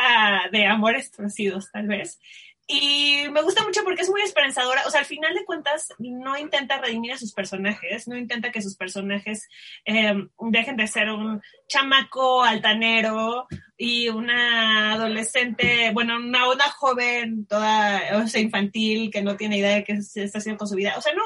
de 0.51 0.67
amores 0.67 1.11
torcidos, 1.13 1.71
tal 1.71 1.87
vez. 1.87 2.19
Y 2.67 3.29
me 3.31 3.43
gusta 3.43 3.63
mucho 3.63 3.85
porque 3.85 4.03
es 4.03 4.09
muy 4.09 4.23
esperanzadora. 4.23 4.83
O 4.87 4.91
sea, 4.91 5.01
al 5.01 5.07
final 5.07 5.35
de 5.35 5.45
cuentas, 5.45 5.89
no 5.99 6.39
intenta 6.39 6.81
redimir 6.81 7.13
a 7.13 7.19
sus 7.19 7.33
personajes, 7.33 8.09
no 8.09 8.17
intenta 8.17 8.51
que 8.51 8.63
sus 8.63 8.77
personajes 8.77 9.49
em, 9.85 10.31
dejen 10.39 10.77
de 10.77 10.87
ser 10.87 11.11
un 11.11 11.43
chamaco 11.69 12.43
altanero 12.43 13.47
y 13.77 14.09
una 14.09 14.95
adolescente, 14.95 15.91
bueno, 15.93 16.17
una, 16.17 16.51
una 16.51 16.71
joven 16.71 17.47
toda, 17.47 18.23
o 18.23 18.27
sea, 18.29 18.41
infantil 18.41 19.11
que 19.11 19.23
no 19.23 19.37
tiene 19.37 19.59
idea 19.59 19.75
de 19.75 19.85
qué 19.85 20.01
se 20.01 20.25
está 20.25 20.39
haciendo 20.39 20.59
con 20.59 20.69
su 20.69 20.77
vida. 20.77 20.95
O 20.97 21.03
sea, 21.03 21.13
no, 21.13 21.23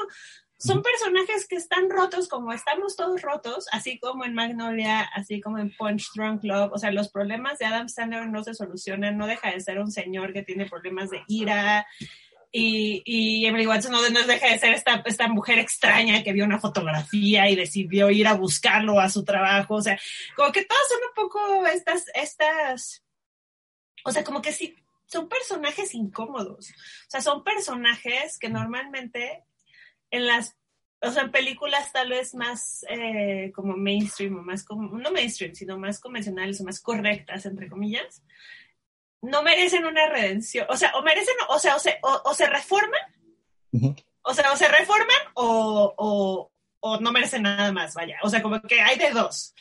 son 0.59 0.83
personajes 0.83 1.47
que 1.47 1.55
están 1.55 1.89
rotos 1.89 2.27
como 2.27 2.51
estamos 2.51 2.97
todos 2.97 3.21
rotos, 3.21 3.67
así 3.71 3.97
como 3.97 4.25
en 4.25 4.33
Magnolia, 4.33 5.03
así 5.15 5.39
como 5.39 5.57
en 5.57 5.73
Punch 5.75 6.11
Drunk 6.13 6.43
Love. 6.43 6.73
O 6.73 6.77
sea, 6.77 6.91
los 6.91 7.09
problemas 7.09 7.59
de 7.59 7.65
Adam 7.65 7.87
Sandler 7.87 8.27
no 8.27 8.43
se 8.43 8.53
solucionan, 8.53 9.17
no 9.17 9.25
deja 9.25 9.51
de 9.51 9.61
ser 9.61 9.79
un 9.79 9.89
señor 9.89 10.33
que 10.33 10.43
tiene 10.43 10.69
problemas 10.69 11.11
de 11.11 11.23
ira. 11.29 11.87
Y, 12.51 13.01
y 13.05 13.45
Emily 13.45 13.67
Watson 13.67 13.93
no, 13.93 14.09
no 14.09 14.27
deja 14.27 14.49
de 14.49 14.59
ser 14.59 14.73
esta, 14.73 15.01
esta 15.05 15.29
mujer 15.29 15.59
extraña 15.59 16.23
que 16.23 16.33
vio 16.33 16.43
una 16.43 16.59
fotografía 16.59 17.49
y 17.49 17.55
decidió 17.55 18.09
ir 18.09 18.27
a 18.27 18.33
buscarlo 18.33 18.99
a 18.99 19.09
su 19.09 19.23
trabajo. 19.23 19.75
O 19.75 19.81
sea, 19.81 19.97
como 20.35 20.51
que 20.51 20.65
todos 20.65 20.87
son 20.89 20.99
un 21.07 21.15
poco 21.15 21.67
estas, 21.67 22.03
estas, 22.13 23.05
o 24.03 24.11
sea, 24.11 24.25
como 24.25 24.41
que 24.41 24.51
sí, 24.51 24.75
son 25.05 25.29
personajes 25.29 25.93
incómodos. 25.93 26.69
O 26.71 27.09
sea, 27.09 27.21
son 27.21 27.45
personajes 27.45 28.37
que 28.37 28.49
normalmente 28.49 29.45
en 30.11 30.27
las, 30.27 30.57
o 31.01 31.11
sea, 31.11 31.29
películas 31.29 31.91
tal 31.91 32.09
vez 32.09 32.35
más 32.35 32.85
eh, 32.89 33.51
como 33.55 33.75
mainstream 33.77 34.37
o 34.37 34.43
más 34.43 34.63
como, 34.63 34.97
no 34.97 35.11
mainstream, 35.11 35.55
sino 35.55 35.77
más 35.77 35.99
convencionales 35.99 36.59
o 36.61 36.63
más 36.63 36.79
correctas, 36.81 37.45
entre 37.45 37.69
comillas, 37.69 38.23
no 39.21 39.43
merecen 39.43 39.85
una 39.85 40.07
redención. 40.07 40.65
O 40.69 40.77
sea, 40.77 40.91
o 40.95 41.03
merecen, 41.03 41.35
o 41.49 41.59
sea, 41.59 41.75
o 41.75 41.79
se, 41.79 41.99
o, 42.01 42.33
se 42.33 42.47
reforman, 42.47 43.01
o 44.21 44.33
sea, 44.33 44.51
o 44.51 44.55
se 44.55 44.67
reforman 44.67 45.17
o, 45.35 45.93
o, 45.97 46.51
o, 46.79 46.99
no 46.99 47.11
merecen 47.11 47.43
nada 47.43 47.71
más, 47.71 47.93
vaya. 47.93 48.17
O 48.23 48.29
sea, 48.29 48.41
como 48.41 48.61
que 48.61 48.81
hay 48.81 48.97
de 48.97 49.11
dos. 49.11 49.53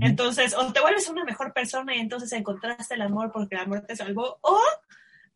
Entonces, 0.00 0.54
o 0.54 0.72
te 0.72 0.80
vuelves 0.80 1.08
una 1.08 1.24
mejor 1.24 1.52
persona 1.52 1.94
y 1.94 2.00
entonces 2.00 2.32
encontraste 2.32 2.94
el 2.94 3.02
amor 3.02 3.30
porque 3.32 3.54
el 3.54 3.62
amor 3.62 3.82
te 3.82 3.96
salvó, 3.96 4.38
o 4.42 4.60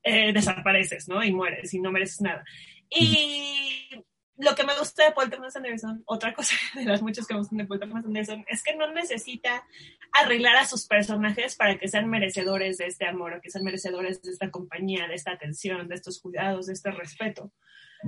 eh, 0.02 0.32
desapareces, 0.32 1.08
¿no? 1.08 1.22
Y 1.22 1.32
mueres 1.32 1.72
y 1.74 1.80
no 1.80 1.90
mereces 1.92 2.20
nada. 2.20 2.44
Y 2.90 4.04
lo 4.38 4.54
que 4.54 4.64
me 4.64 4.76
gusta 4.78 5.04
de 5.04 5.12
Paul 5.12 5.30
Thomas 5.30 5.56
Anderson, 5.56 6.02
otra 6.06 6.32
cosa 6.32 6.54
de 6.74 6.84
las 6.84 7.02
muchas 7.02 7.26
que 7.26 7.34
me 7.34 7.40
gustan 7.40 7.58
de 7.58 7.66
Paul 7.66 7.80
Thomas 7.80 8.04
Anderson, 8.04 8.44
es 8.48 8.62
que 8.62 8.76
no 8.76 8.92
necesita 8.92 9.64
arreglar 10.12 10.56
a 10.56 10.66
sus 10.66 10.86
personajes 10.86 11.56
para 11.56 11.78
que 11.78 11.88
sean 11.88 12.08
merecedores 12.08 12.78
de 12.78 12.86
este 12.86 13.06
amor, 13.06 13.34
o 13.34 13.40
que 13.40 13.50
sean 13.50 13.64
merecedores 13.64 14.22
de 14.22 14.30
esta 14.30 14.50
compañía, 14.50 15.08
de 15.08 15.14
esta 15.14 15.32
atención, 15.32 15.88
de 15.88 15.94
estos 15.96 16.20
cuidados, 16.20 16.66
de 16.66 16.72
este 16.72 16.90
respeto. 16.90 17.52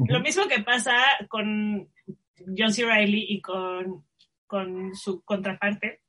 Lo 0.08 0.20
mismo 0.20 0.46
que 0.46 0.62
pasa 0.62 0.96
con 1.28 1.90
John 2.56 2.72
C. 2.72 2.84
Reilly 2.84 3.26
y 3.28 3.40
con, 3.40 4.06
con 4.46 4.94
su 4.94 5.22
contraparte, 5.24 6.00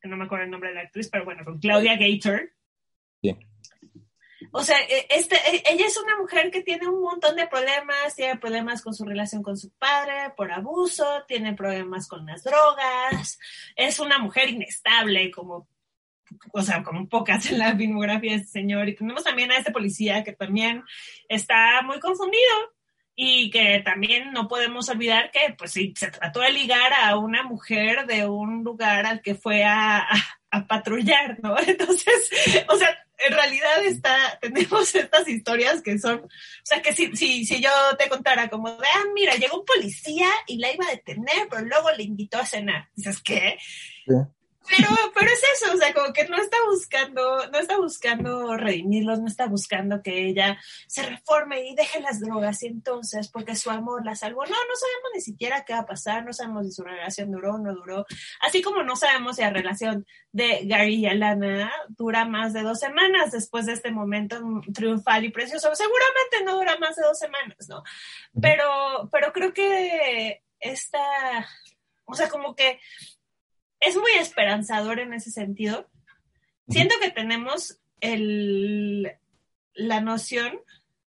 que 0.00 0.08
no 0.08 0.16
me 0.16 0.24
acuerdo 0.24 0.44
el 0.44 0.50
nombre 0.50 0.68
de 0.68 0.76
la 0.76 0.82
actriz, 0.82 1.08
pero 1.10 1.24
bueno, 1.24 1.44
con 1.44 1.58
Claudia 1.58 1.96
Gator. 1.96 2.52
Sí 3.20 3.36
o 4.58 4.62
sea, 4.62 4.78
e, 4.80 5.06
este, 5.10 5.36
e, 5.36 5.62
ella 5.70 5.86
es 5.86 5.98
una 5.98 6.16
mujer 6.16 6.50
que 6.50 6.62
tiene 6.62 6.88
un 6.88 7.02
montón 7.02 7.36
de 7.36 7.46
problemas, 7.46 8.14
tiene 8.16 8.38
problemas 8.38 8.80
con 8.80 8.94
su 8.94 9.04
relación 9.04 9.42
con 9.42 9.58
su 9.58 9.70
padre 9.72 10.32
por 10.34 10.50
abuso, 10.50 11.04
tiene 11.28 11.52
problemas 11.52 12.08
con 12.08 12.24
las 12.24 12.42
drogas, 12.42 13.38
es 13.76 14.00
una 14.00 14.18
mujer 14.18 14.48
inestable, 14.48 15.30
como, 15.30 15.68
o 16.54 16.62
sea, 16.62 16.82
como 16.82 17.06
pocas 17.06 17.44
en 17.50 17.58
la 17.58 17.76
filmografía 17.76 18.30
de 18.30 18.38
este 18.38 18.60
señor. 18.60 18.88
Y 18.88 18.96
tenemos 18.96 19.24
también 19.24 19.52
a 19.52 19.58
este 19.58 19.72
policía 19.72 20.24
que 20.24 20.32
también 20.32 20.82
está 21.28 21.82
muy 21.82 22.00
confundido 22.00 22.75
y 23.16 23.50
que 23.50 23.80
también 23.82 24.32
no 24.32 24.46
podemos 24.46 24.90
olvidar 24.90 25.30
que, 25.30 25.54
pues 25.56 25.72
sí, 25.72 25.94
se 25.96 26.10
trató 26.10 26.40
de 26.40 26.52
ligar 26.52 26.92
a 26.92 27.16
una 27.16 27.42
mujer 27.42 28.06
de 28.06 28.26
un 28.26 28.62
lugar 28.62 29.06
al 29.06 29.22
que 29.22 29.34
fue 29.34 29.64
a, 29.64 30.06
a 30.50 30.66
patrullar, 30.66 31.38
¿no? 31.42 31.56
Entonces, 31.66 32.30
o 32.68 32.76
sea, 32.76 32.94
en 33.18 33.32
realidad 33.32 33.84
está, 33.84 34.38
tenemos 34.40 34.94
estas 34.94 35.26
historias 35.26 35.82
que 35.82 35.98
son, 35.98 36.20
o 36.20 36.28
sea, 36.62 36.82
que 36.82 36.92
si, 36.92 37.16
si, 37.16 37.46
si 37.46 37.62
yo 37.62 37.70
te 37.98 38.08
contara 38.10 38.48
como 38.48 38.70
de, 38.70 38.86
ah, 38.86 39.04
mira, 39.14 39.34
llegó 39.34 39.60
un 39.60 39.64
policía 39.64 40.28
y 40.46 40.58
la 40.58 40.72
iba 40.72 40.86
a 40.86 40.90
detener, 40.90 41.48
pero 41.50 41.64
luego 41.64 41.90
le 41.92 42.02
invitó 42.02 42.38
a 42.38 42.46
cenar. 42.46 42.88
Dices, 42.94 43.22
¿qué? 43.22 43.58
Pero, 44.68 44.88
pero 45.14 45.30
es 45.30 45.42
eso, 45.54 45.72
o 45.74 45.76
sea, 45.76 45.92
como 45.94 46.12
que 46.12 46.26
no 46.28 46.36
está 46.36 46.56
buscando, 46.68 47.48
no 47.48 47.58
está 47.58 47.76
buscando 47.76 48.56
redimirlos, 48.56 49.20
no 49.20 49.28
está 49.28 49.46
buscando 49.46 50.02
que 50.02 50.26
ella 50.28 50.58
se 50.86 51.02
reforme 51.02 51.66
y 51.66 51.74
deje 51.74 52.00
las 52.00 52.20
drogas 52.20 52.62
y 52.62 52.66
entonces, 52.66 53.28
porque 53.28 53.54
su 53.54 53.70
amor 53.70 54.04
la 54.04 54.14
salvó. 54.14 54.44
No, 54.44 54.50
no 54.50 54.76
sabemos 54.76 55.10
ni 55.14 55.20
siquiera 55.20 55.64
qué 55.64 55.72
va 55.72 55.80
a 55.80 55.86
pasar, 55.86 56.24
no 56.24 56.32
sabemos 56.32 56.66
si 56.66 56.72
su 56.72 56.82
relación 56.82 57.30
duró 57.30 57.54
o 57.54 57.58
no 57.58 57.74
duró, 57.74 58.06
así 58.40 58.62
como 58.62 58.82
no 58.82 58.96
sabemos 58.96 59.36
si 59.36 59.42
la 59.42 59.50
relación 59.50 60.06
de 60.32 60.60
Gary 60.64 60.96
y 60.96 61.06
Alana 61.06 61.72
dura 61.88 62.24
más 62.24 62.52
de 62.52 62.62
dos 62.62 62.80
semanas 62.80 63.30
después 63.32 63.66
de 63.66 63.72
este 63.72 63.90
momento 63.90 64.38
triunfal 64.74 65.24
y 65.24 65.30
precioso. 65.30 65.74
Seguramente 65.74 66.44
no 66.44 66.56
dura 66.56 66.76
más 66.78 66.96
de 66.96 67.02
dos 67.02 67.18
semanas, 67.18 67.68
¿no? 67.68 67.82
Pero, 68.40 69.08
pero 69.12 69.32
creo 69.32 69.52
que 69.52 70.42
esta, 70.60 71.46
o 72.04 72.14
sea, 72.14 72.28
como 72.28 72.54
que 72.54 72.80
es 73.80 73.96
muy 73.96 74.12
esperanzador 74.18 75.00
en 75.00 75.12
ese 75.12 75.30
sentido. 75.30 75.88
Siento 76.68 76.96
que 77.00 77.10
tenemos 77.10 77.78
el, 78.00 79.12
la 79.74 80.00
noción 80.00 80.60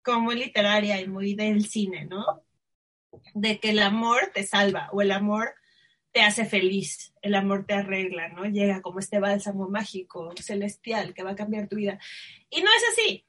como 0.03 0.21
muy 0.21 0.37
literaria 0.37 1.01
y 1.01 1.09
muy 1.09 1.35
del 1.35 1.67
cine, 1.67 2.07
¿no? 2.07 2.43
De 3.35 3.59
que 3.59 3.71
el 3.71 3.81
amor 3.81 4.31
te 4.35 4.45
salva 4.45 4.89
o 4.93 5.03
el 5.03 5.11
amor 5.11 5.55
te 6.13 6.23
hace 6.23 6.47
feliz, 6.47 7.13
el 7.21 7.35
amor 7.35 7.67
te 7.67 7.75
arregla, 7.75 8.29
¿no? 8.29 8.47
Llega 8.47 8.81
como 8.81 9.01
este 9.01 9.21
bálsamo 9.21 9.69
mágico, 9.69 10.33
celestial, 10.41 11.13
que 11.13 11.23
va 11.23 11.33
a 11.33 11.37
cambiar 11.37 11.69
tu 11.69 11.77
vida. 11.77 11.99
Y 12.49 12.63
no 12.63 12.71
es 12.71 12.83
así. 12.93 13.26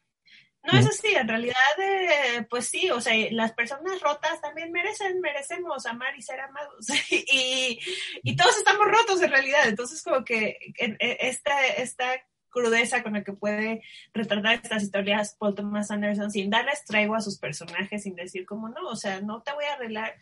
No 0.72 0.78
es 0.78 0.86
así, 0.86 1.16
en 1.16 1.28
realidad, 1.28 1.56
eh, 1.80 2.46
pues 2.50 2.68
sí, 2.68 2.90
o 2.92 3.00
sea, 3.00 3.14
las 3.32 3.54
personas 3.54 4.02
rotas 4.02 4.42
también 4.42 4.72
merecen, 4.72 5.22
merecemos 5.22 5.86
amar 5.86 6.14
y 6.18 6.22
ser 6.22 6.42
amados. 6.42 6.88
y, 7.10 7.80
y 8.24 8.36
todos 8.36 8.58
estamos 8.58 8.86
rotos 8.88 9.22
en 9.22 9.32
realidad. 9.32 9.68
Entonces, 9.68 10.04
como 10.04 10.26
que 10.26 10.58
esta, 10.78 11.66
esta 11.68 12.22
crudeza 12.50 13.04
con 13.04 13.14
la 13.14 13.24
que 13.24 13.34
puede 13.34 13.84
retratar 14.14 14.56
estas 14.56 14.84
historias 14.84 15.36
Paul 15.40 15.56
Thomas 15.56 15.92
Anderson 15.92 16.32
sin 16.32 16.50
darles 16.50 16.84
traigo 16.86 17.16
a 17.16 17.22
sus 17.22 17.38
personajes, 17.38 18.04
sin 18.04 18.16
decir 18.16 18.46
como 18.46 18.70
no, 18.70 18.88
o 18.90 18.96
sea, 18.96 19.22
no 19.22 19.42
te 19.44 19.54
voy 19.54 19.66
a 19.66 19.74
arreglar, 19.74 20.16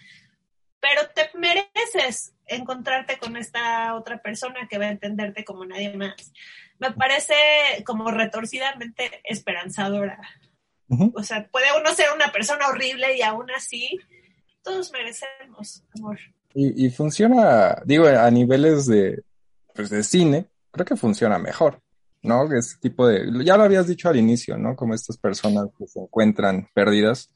pero 0.79 1.07
te 1.09 1.29
mereces 1.37 2.33
encontrarte 2.45 3.17
con 3.17 3.37
esta 3.37 3.95
otra 3.95 4.21
persona 4.21 4.67
que 4.69 4.77
va 4.77 4.85
a 4.85 4.91
entenderte 4.91 5.43
como 5.43 5.65
nadie 5.65 5.95
más. 5.95 6.33
Me 6.79 6.91
parece 6.91 7.35
como 7.85 8.11
retorcidamente 8.11 9.21
esperanzadora. 9.23 10.19
O 11.13 11.23
sea, 11.23 11.47
puede 11.47 11.67
uno 11.79 11.93
ser 11.93 12.07
una 12.15 12.31
persona 12.31 12.67
horrible 12.67 13.17
y 13.17 13.21
aún 13.21 13.49
así 13.51 13.99
todos 14.61 14.91
merecemos 14.91 15.83
amor. 15.97 16.19
Y, 16.53 16.85
y 16.85 16.89
funciona, 16.89 17.81
digo, 17.85 18.07
a 18.07 18.29
niveles 18.29 18.85
de, 18.85 19.23
pues 19.73 19.89
de 19.89 20.03
cine, 20.03 20.47
creo 20.71 20.85
que 20.85 20.95
funciona 20.95 21.39
mejor. 21.39 21.81
¿no? 22.25 22.51
Ese 22.51 22.77
tipo 22.79 23.07
de, 23.07 23.27
ya 23.45 23.55
lo 23.55 23.63
habías 23.63 23.87
dicho 23.87 24.09
al 24.09 24.17
inicio, 24.17 24.57
¿no? 24.57 24.75
Como 24.75 24.93
estas 24.93 25.17
personas 25.17 25.67
que 25.77 25.87
se 25.87 25.99
encuentran 25.99 26.67
perdidas. 26.73 27.31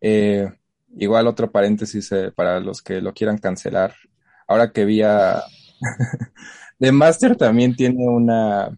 Eh, 0.00 0.50
igual 0.96 1.26
otro 1.26 1.50
paréntesis 1.50 2.10
eh, 2.12 2.32
para 2.34 2.58
los 2.60 2.82
que 2.82 3.00
lo 3.00 3.12
quieran 3.12 3.38
cancelar. 3.38 3.94
Ahora 4.48 4.72
que 4.72 4.84
vi 4.84 5.02
a... 5.02 5.42
The 6.82 6.90
Master 6.90 7.36
también 7.36 7.76
tiene 7.76 8.08
una... 8.08 8.76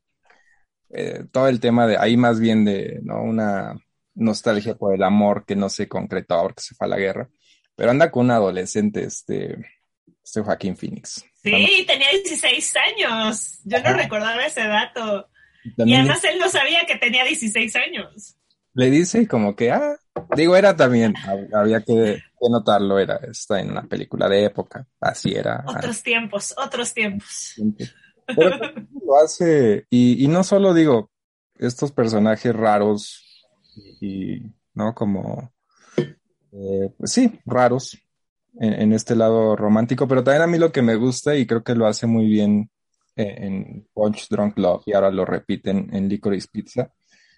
Eh, 0.90 1.24
todo 1.32 1.48
el 1.48 1.58
tema 1.58 1.86
de 1.86 1.96
ahí 1.96 2.18
más 2.18 2.38
bien 2.38 2.62
de, 2.66 3.00
¿no? 3.02 3.22
Una 3.22 3.74
nostalgia 4.14 4.74
por 4.74 4.94
el 4.94 5.02
amor 5.02 5.46
que 5.46 5.56
no 5.56 5.70
se 5.70 5.88
concretó 5.88 6.34
ahora 6.34 6.52
que 6.54 6.62
se 6.62 6.74
fue 6.74 6.86
a 6.86 6.90
la 6.90 6.98
guerra. 6.98 7.30
Pero 7.74 7.90
anda 7.90 8.10
con 8.10 8.26
un 8.26 8.32
adolescente, 8.32 9.04
este, 9.04 9.56
este 10.22 10.42
Joaquín 10.42 10.76
Phoenix. 10.76 11.24
Sí, 11.42 11.84
tenía 11.86 12.10
16 12.10 12.74
años. 12.76 13.60
Yo 13.64 13.82
no 13.82 13.94
recordaba 13.94 14.44
ese 14.44 14.68
dato 14.68 15.30
y 15.78 15.94
además 15.94 16.22
él 16.24 16.38
no 16.38 16.50
sabía 16.50 16.84
que 16.86 16.96
tenía 16.96 17.24
16 17.24 17.74
años. 17.76 18.36
Le 18.74 18.90
dice 18.90 19.26
como 19.28 19.54
que, 19.54 19.70
ah, 19.70 19.96
digo, 20.36 20.56
era 20.56 20.76
también, 20.76 21.14
había 21.52 21.80
que, 21.82 22.20
notarlo, 22.50 22.98
era, 22.98 23.16
está 23.16 23.60
en 23.60 23.70
una 23.70 23.82
película 23.82 24.28
de 24.28 24.44
época, 24.44 24.86
así 25.00 25.32
era. 25.32 25.64
Otros 25.66 26.02
tiempos, 26.02 26.54
otros 26.56 26.92
tiempos. 26.92 27.54
Pero 28.26 28.58
lo 29.06 29.18
hace, 29.22 29.86
y, 29.90 30.26
no 30.28 30.42
solo 30.44 30.74
digo, 30.74 31.10
estos 31.56 31.92
personajes 31.92 32.54
raros 32.54 33.46
y, 34.00 34.42
¿no? 34.74 34.94
Como, 34.94 35.52
eh, 35.96 36.92
pues 36.98 37.12
sí, 37.12 37.40
raros 37.46 37.98
en, 38.58 38.74
en, 38.74 38.92
este 38.92 39.14
lado 39.14 39.56
romántico, 39.56 40.08
pero 40.08 40.24
también 40.24 40.42
a 40.42 40.46
mí 40.46 40.58
lo 40.58 40.72
que 40.72 40.82
me 40.82 40.96
gusta 40.96 41.36
y 41.36 41.46
creo 41.46 41.62
que 41.62 41.74
lo 41.74 41.86
hace 41.86 42.06
muy 42.06 42.26
bien 42.26 42.70
en 43.16 43.86
Punch 43.92 44.28
Drunk 44.28 44.58
Love 44.58 44.82
y 44.86 44.92
ahora 44.92 45.10
lo 45.10 45.24
repiten 45.24 45.88
en 45.92 46.08
Licorice 46.08 46.48
Pizza, 46.50 46.92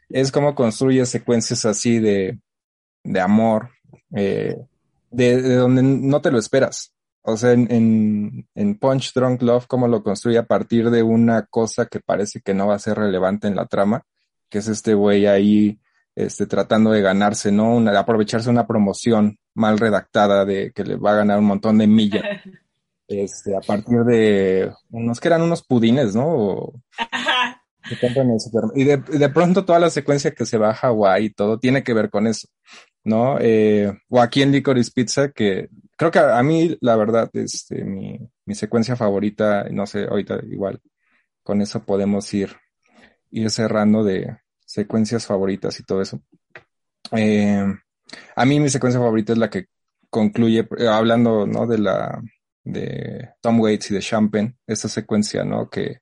es 0.08 0.32
como 0.32 0.54
construye 0.54 1.04
secuencias 1.06 1.64
así 1.64 1.98
de, 1.98 2.38
de 3.04 3.20
amor, 3.20 3.70
eh, 4.14 4.56
de, 5.10 5.56
donde 5.56 5.82
no 5.82 6.20
te 6.20 6.30
lo 6.30 6.38
esperas. 6.38 6.92
O 7.22 7.36
sea, 7.36 7.52
en, 7.52 8.46
en, 8.54 8.78
Punch 8.78 9.12
Drunk 9.12 9.42
Love, 9.42 9.66
como 9.66 9.88
lo 9.88 10.04
construye 10.04 10.38
a 10.38 10.46
partir 10.46 10.90
de 10.90 11.02
una 11.02 11.46
cosa 11.46 11.86
que 11.86 11.98
parece 11.98 12.40
que 12.40 12.54
no 12.54 12.68
va 12.68 12.76
a 12.76 12.80
ser 12.80 12.98
relevante 12.98 13.48
en 13.48 13.56
la 13.56 13.66
trama, 13.66 14.02
que 14.48 14.58
es 14.58 14.68
este 14.68 14.94
güey 14.94 15.26
ahí 15.26 15.80
este, 16.14 16.46
tratando 16.46 16.92
de 16.92 17.02
ganarse, 17.02 17.50
¿no? 17.50 17.74
Una, 17.74 17.98
aprovecharse 17.98 18.48
una 18.48 18.66
promoción 18.66 19.38
mal 19.54 19.78
redactada 19.78 20.44
de 20.44 20.70
que 20.72 20.84
le 20.84 20.96
va 20.96 21.12
a 21.12 21.16
ganar 21.16 21.40
un 21.40 21.46
montón 21.46 21.78
de 21.78 21.88
millas. 21.88 22.22
este, 23.08 23.56
a 23.56 23.60
partir 23.60 24.04
de 24.04 24.72
unos 24.90 25.18
que 25.18 25.28
eran 25.28 25.42
unos 25.42 25.64
pudines, 25.64 26.14
¿no? 26.14 26.72
Ajá. 26.96 27.55
Y 28.74 28.84
de, 28.84 28.96
de, 28.98 29.28
pronto 29.28 29.64
toda 29.64 29.78
la 29.78 29.90
secuencia 29.90 30.32
que 30.32 30.46
se 30.46 30.58
va 30.58 30.70
a 30.70 30.74
Hawái 30.74 31.26
y 31.26 31.30
todo 31.30 31.58
tiene 31.58 31.82
que 31.82 31.94
ver 31.94 32.10
con 32.10 32.26
eso, 32.26 32.48
¿no? 33.04 33.38
Eh, 33.40 33.92
o 34.08 34.20
aquí 34.20 34.42
en 34.42 34.52
Licorice 34.52 34.90
Pizza, 34.94 35.30
que 35.30 35.68
creo 35.96 36.10
que 36.10 36.18
a, 36.18 36.42
mí, 36.42 36.76
la 36.80 36.96
verdad, 36.96 37.30
este, 37.34 37.84
mi, 37.84 38.18
mi 38.44 38.54
secuencia 38.54 38.96
favorita, 38.96 39.64
no 39.70 39.86
sé, 39.86 40.04
ahorita 40.04 40.40
igual, 40.50 40.80
con 41.42 41.60
eso 41.60 41.84
podemos 41.84 42.32
ir, 42.34 42.56
ir 43.30 43.50
cerrando 43.50 44.02
de 44.04 44.36
secuencias 44.64 45.26
favoritas 45.26 45.78
y 45.78 45.84
todo 45.84 46.02
eso. 46.02 46.20
Eh, 47.12 47.64
a 48.34 48.44
mí 48.44 48.60
mi 48.60 48.68
secuencia 48.68 49.00
favorita 49.00 49.32
es 49.32 49.38
la 49.38 49.50
que 49.50 49.66
concluye, 50.10 50.68
eh, 50.78 50.88
hablando, 50.88 51.46
¿no? 51.46 51.66
De 51.66 51.78
la, 51.78 52.22
de 52.64 53.30
Tom 53.40 53.60
Waits 53.60 53.90
y 53.90 53.94
de 53.94 54.00
Champagne, 54.00 54.56
esa 54.66 54.88
secuencia, 54.88 55.44
¿no? 55.44 55.70
Que, 55.70 56.00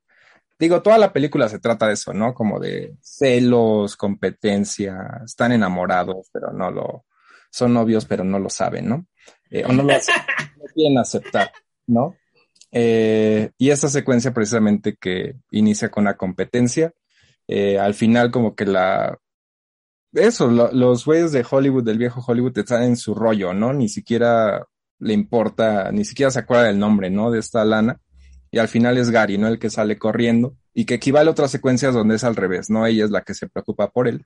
digo, 0.59 0.83
toda 0.83 0.99
la 0.99 1.13
película 1.13 1.49
se 1.49 1.59
trata 1.59 1.87
de 1.87 1.95
eso, 1.95 2.13
¿no? 2.13 2.35
Como 2.35 2.61
de 2.61 2.97
celos, 3.01 3.97
competencia, 3.97 5.23
están 5.25 5.53
enamorados, 5.53 6.29
pero 6.33 6.53
no 6.53 6.71
lo, 6.71 7.05
son 7.51 7.75
novios, 7.75 8.05
pero 8.05 8.25
no 8.25 8.39
lo 8.39 8.51
saben, 8.51 8.89
¿no? 8.89 9.07
Eh, 9.51 9.65
o 9.65 9.73
no 9.73 9.83
lo, 9.83 9.95
quieren 10.75 10.99
aceptar, 10.99 11.53
¿no? 11.87 12.17
Eh, 12.73 13.51
y 13.57 13.71
esa 13.71 13.89
secuencia 13.89 14.35
precisamente 14.35 14.97
que 14.97 15.37
inicia 15.51 15.91
con 15.91 16.05
la 16.05 16.17
competencia, 16.17 16.93
eh, 17.47 17.79
al 17.79 17.95
final 17.95 18.31
como 18.31 18.55
que 18.55 18.67
la... 18.67 19.19
Eso, 20.13 20.49
los 20.49 21.05
güeyes 21.05 21.33
de 21.33 21.45
Hollywood, 21.49 21.85
del 21.85 21.99
viejo 21.99 22.25
Hollywood, 22.25 22.57
están 22.57 22.85
en 22.85 22.97
su 22.97 23.15
rollo, 23.15 23.53
¿no? 23.53 23.73
Ni 23.73 23.89
siquiera 23.89 24.65
le 25.01 25.13
importa, 25.13 25.91
ni 25.91 26.05
siquiera 26.05 26.31
se 26.31 26.39
acuerda 26.39 26.65
del 26.65 26.79
nombre, 26.79 27.11
¿no? 27.11 27.31
De 27.31 27.41
esta 27.41 27.65
lana. 27.65 28.01
Y 28.55 28.59
al 28.61 28.69
final 28.69 28.97
es 28.99 29.11
Gary, 29.11 29.37
¿no? 29.37 29.49
El 29.49 29.59
que 29.59 29.69
sale 29.69 29.99
corriendo 29.99 30.55
y 30.73 30.85
que 30.85 30.95
equivale 30.95 31.29
a 31.29 31.33
otras 31.33 31.51
secuencias 31.51 31.93
donde 31.93 32.15
es 32.15 32.23
al 32.23 32.37
revés, 32.37 32.71
¿no? 32.71 32.87
Ella 32.87 33.05
es 33.05 33.11
la 33.11 33.23
que 33.23 33.35
se 33.35 33.49
preocupa 33.49 33.91
por 33.91 34.07
él 34.07 34.25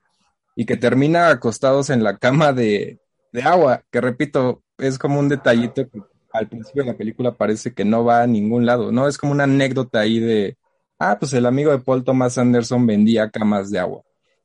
y 0.55 0.67
que 0.67 0.77
termina 0.77 1.29
acostados 1.29 1.89
en 1.89 2.03
la 2.03 2.15
cama 2.19 2.53
de, 2.53 2.99
de 3.33 3.41
agua, 3.41 3.83
que 3.89 3.99
repito, 3.99 4.61
es 4.77 4.99
como 4.99 5.17
un 5.19 5.29
detallito 5.29 5.89
que 5.89 5.99
al 6.31 6.47
principio 6.47 6.83
de 6.83 6.91
la 6.91 6.95
película 6.97 7.35
parece 7.35 7.73
que 7.73 7.83
no 7.85 8.05
va 8.05 8.21
a 8.21 8.27
ningún 8.27 8.67
lado, 8.67 8.91
¿no? 8.91 9.07
Es 9.07 9.17
como 9.17 9.31
una 9.31 9.45
anécdota 9.45 10.01
ahí 10.01 10.19
de, 10.19 10.59
ah, 10.99 11.17
pues 11.19 11.33
el 11.33 11.47
amigo 11.47 11.71
de 11.71 11.79
Paul 11.79 12.03
Thomas 12.03 12.37
Anderson 12.37 12.85
vendía 12.85 13.31
camas 13.31 13.71
de 13.71 13.79
agua, 13.79 14.03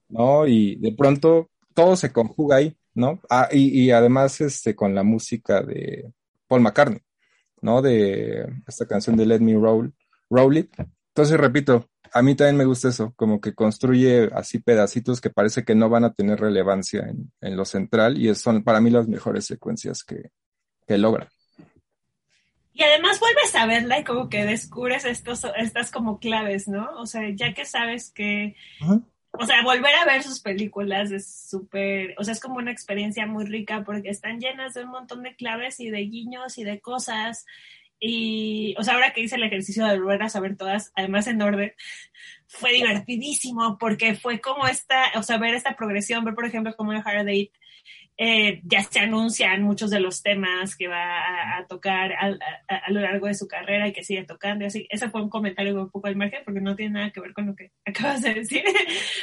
¿no? 0.09 0.47
Y 0.47 0.76
de 0.76 0.93
pronto 0.93 1.51
todo 1.74 1.95
se 1.95 2.11
conjuga 2.11 2.57
ahí, 2.57 2.74
¿no? 2.95 3.20
Ah, 3.28 3.51
y, 3.53 3.82
y 3.82 3.91
además 3.91 4.41
este, 4.41 4.74
con 4.74 4.95
la 4.95 5.03
música 5.03 5.61
de 5.61 6.11
Paul 6.49 6.62
McCartney, 6.62 7.03
¿no? 7.64 7.80
De 7.80 8.46
esta 8.68 8.86
canción 8.86 9.16
de 9.16 9.26
Let 9.26 9.40
Me 9.40 9.54
Roll, 9.54 9.94
Roll 10.28 10.58
It. 10.58 10.70
Entonces, 11.08 11.38
repito, 11.38 11.88
a 12.12 12.22
mí 12.22 12.34
también 12.34 12.58
me 12.58 12.66
gusta 12.66 12.88
eso, 12.88 13.14
como 13.16 13.40
que 13.40 13.54
construye 13.54 14.30
así 14.34 14.58
pedacitos 14.58 15.20
que 15.20 15.30
parece 15.30 15.64
que 15.64 15.74
no 15.74 15.88
van 15.88 16.04
a 16.04 16.12
tener 16.12 16.40
relevancia 16.40 17.00
en, 17.08 17.32
en 17.40 17.56
lo 17.56 17.64
central 17.64 18.18
y 18.18 18.32
son 18.34 18.62
para 18.62 18.80
mí 18.80 18.90
las 18.90 19.08
mejores 19.08 19.46
secuencias 19.46 20.04
que, 20.04 20.30
que 20.86 20.98
logra. 20.98 21.28
Y 22.74 22.82
además 22.82 23.18
vuelves 23.20 23.54
a 23.54 23.66
verla 23.66 24.00
y 24.00 24.04
como 24.04 24.28
que 24.28 24.44
descubres 24.44 25.04
estos, 25.04 25.46
estas 25.56 25.90
como 25.90 26.18
claves, 26.18 26.68
¿no? 26.68 26.90
O 26.98 27.06
sea, 27.06 27.22
ya 27.32 27.54
que 27.54 27.64
sabes 27.64 28.10
que 28.10 28.56
o 29.39 29.47
sea, 29.47 29.62
volver 29.62 29.95
a 29.95 30.05
ver 30.05 30.22
sus 30.22 30.41
películas 30.41 31.11
es 31.11 31.49
súper, 31.49 32.14
o 32.18 32.24
sea, 32.24 32.32
es 32.32 32.41
como 32.41 32.57
una 32.57 32.70
experiencia 32.70 33.26
muy 33.26 33.45
rica 33.45 33.82
porque 33.85 34.11
están 34.11 34.41
llenas 34.41 34.74
de 34.74 34.85
un 34.85 34.91
montón 34.91 35.22
de 35.22 35.35
claves 35.35 35.80
y 35.80 35.91
de 35.91 36.01
guiños 36.01 36.59
y 36.59 36.64
de 36.64 36.80
cosas. 36.80 37.45
Y, 37.99 38.74
o 38.78 38.82
sea, 38.82 38.95
ahora 38.95 39.12
que 39.12 39.22
hice 39.22 39.37
el 39.37 39.45
ejercicio 39.45 39.87
de 39.87 39.99
volver 39.99 40.22
a 40.22 40.28
saber 40.28 40.57
todas, 40.57 40.93
además 40.95 41.26
en 41.26 41.43
orden, 41.43 41.72
fue 42.47 42.72
divertidísimo 42.72 43.78
porque 43.78 44.14
fue 44.14 44.41
como 44.41 44.66
esta, 44.66 45.12
o 45.16 45.22
sea, 45.22 45.39
ver 45.39 45.55
esta 45.55 45.74
progresión, 45.74 46.24
ver 46.24 46.35
por 46.35 46.47
ejemplo 46.47 46.74
como 46.76 46.93
en 46.93 47.03
Hard 47.05 47.26
eh, 48.16 48.60
ya 48.64 48.82
se 48.84 49.00
anuncian 49.00 49.62
muchos 49.62 49.90
de 49.90 49.98
los 49.98 50.22
temas 50.22 50.76
que 50.76 50.86
va 50.86 51.58
a, 51.58 51.66
tocar 51.66 52.12
a, 52.12 52.90
lo 52.90 53.00
largo 53.00 53.26
de 53.26 53.34
su 53.34 53.48
carrera 53.48 53.88
y 53.88 53.92
que 53.92 54.04
sigue 54.04 54.24
tocando. 54.24 54.64
Y 54.64 54.68
así, 54.68 54.86
ese 54.88 55.10
fue 55.10 55.22
un 55.22 55.28
comentario 55.28 55.74
un 55.74 55.90
poco 55.90 56.06
al 56.06 56.16
margen 56.16 56.42
porque 56.44 56.60
no 56.60 56.76
tiene 56.76 56.94
nada 56.94 57.10
que 57.10 57.20
ver 57.20 57.32
con 57.32 57.46
lo 57.46 57.56
que 57.56 57.72
acabas 57.84 58.22
de 58.22 58.34
decir. 58.34 58.62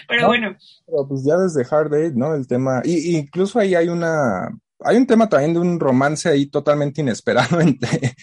pero 0.08 0.28
bueno. 0.28 0.58
Pero 0.86 1.08
pues 1.08 1.24
ya 1.24 1.38
desde 1.38 1.66
Hard 1.70 1.94
Eight, 1.94 2.16
¿no? 2.16 2.36
El 2.36 2.48
tema, 2.48 2.82
y, 2.84 3.16
incluso 3.16 3.60
ahí 3.60 3.76
hay 3.76 3.88
una, 3.88 4.50
hay 4.82 4.98
un 4.98 5.08
tema 5.08 5.30
también 5.30 5.54
de 5.54 5.60
un 5.60 5.80
romance 5.80 6.28
ahí 6.28 6.48
totalmente 6.48 7.02
inesperado 7.02 7.62
entre 7.62 8.16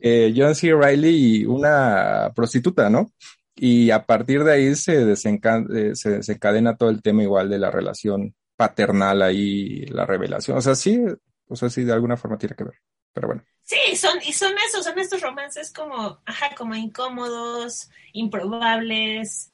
eh, 0.00 0.34
John 0.36 0.56
C. 0.56 0.74
Riley 0.74 1.40
y 1.42 1.46
una 1.46 2.32
prostituta, 2.34 2.90
¿no? 2.90 3.12
Y 3.54 3.90
a 3.90 4.06
partir 4.06 4.42
de 4.42 4.52
ahí 4.54 4.74
se, 4.74 5.12
eh, 5.12 5.94
se 5.94 6.10
desencadena 6.10 6.76
todo 6.76 6.90
el 6.90 7.02
tema 7.02 7.22
igual 7.22 7.48
de 7.48 7.58
la 7.58 7.70
relación 7.70 8.34
paternal 8.60 9.22
ahí 9.22 9.86
la 9.86 10.04
revelación. 10.04 10.58
O 10.58 10.60
sea, 10.60 10.74
sí, 10.74 11.02
o 11.48 11.56
sea, 11.56 11.70
sí, 11.70 11.82
de 11.82 11.94
alguna 11.94 12.18
forma 12.18 12.36
tiene 12.36 12.54
que 12.54 12.64
ver. 12.64 12.74
Pero 13.10 13.28
bueno. 13.28 13.42
Sí, 13.62 13.96
son, 13.96 14.18
y 14.22 14.34
son 14.34 14.52
esos, 14.68 14.84
son 14.84 14.98
estos 14.98 15.22
romances 15.22 15.72
como, 15.72 16.20
ajá, 16.26 16.54
como 16.54 16.74
incómodos, 16.74 17.88
improbables. 18.12 19.50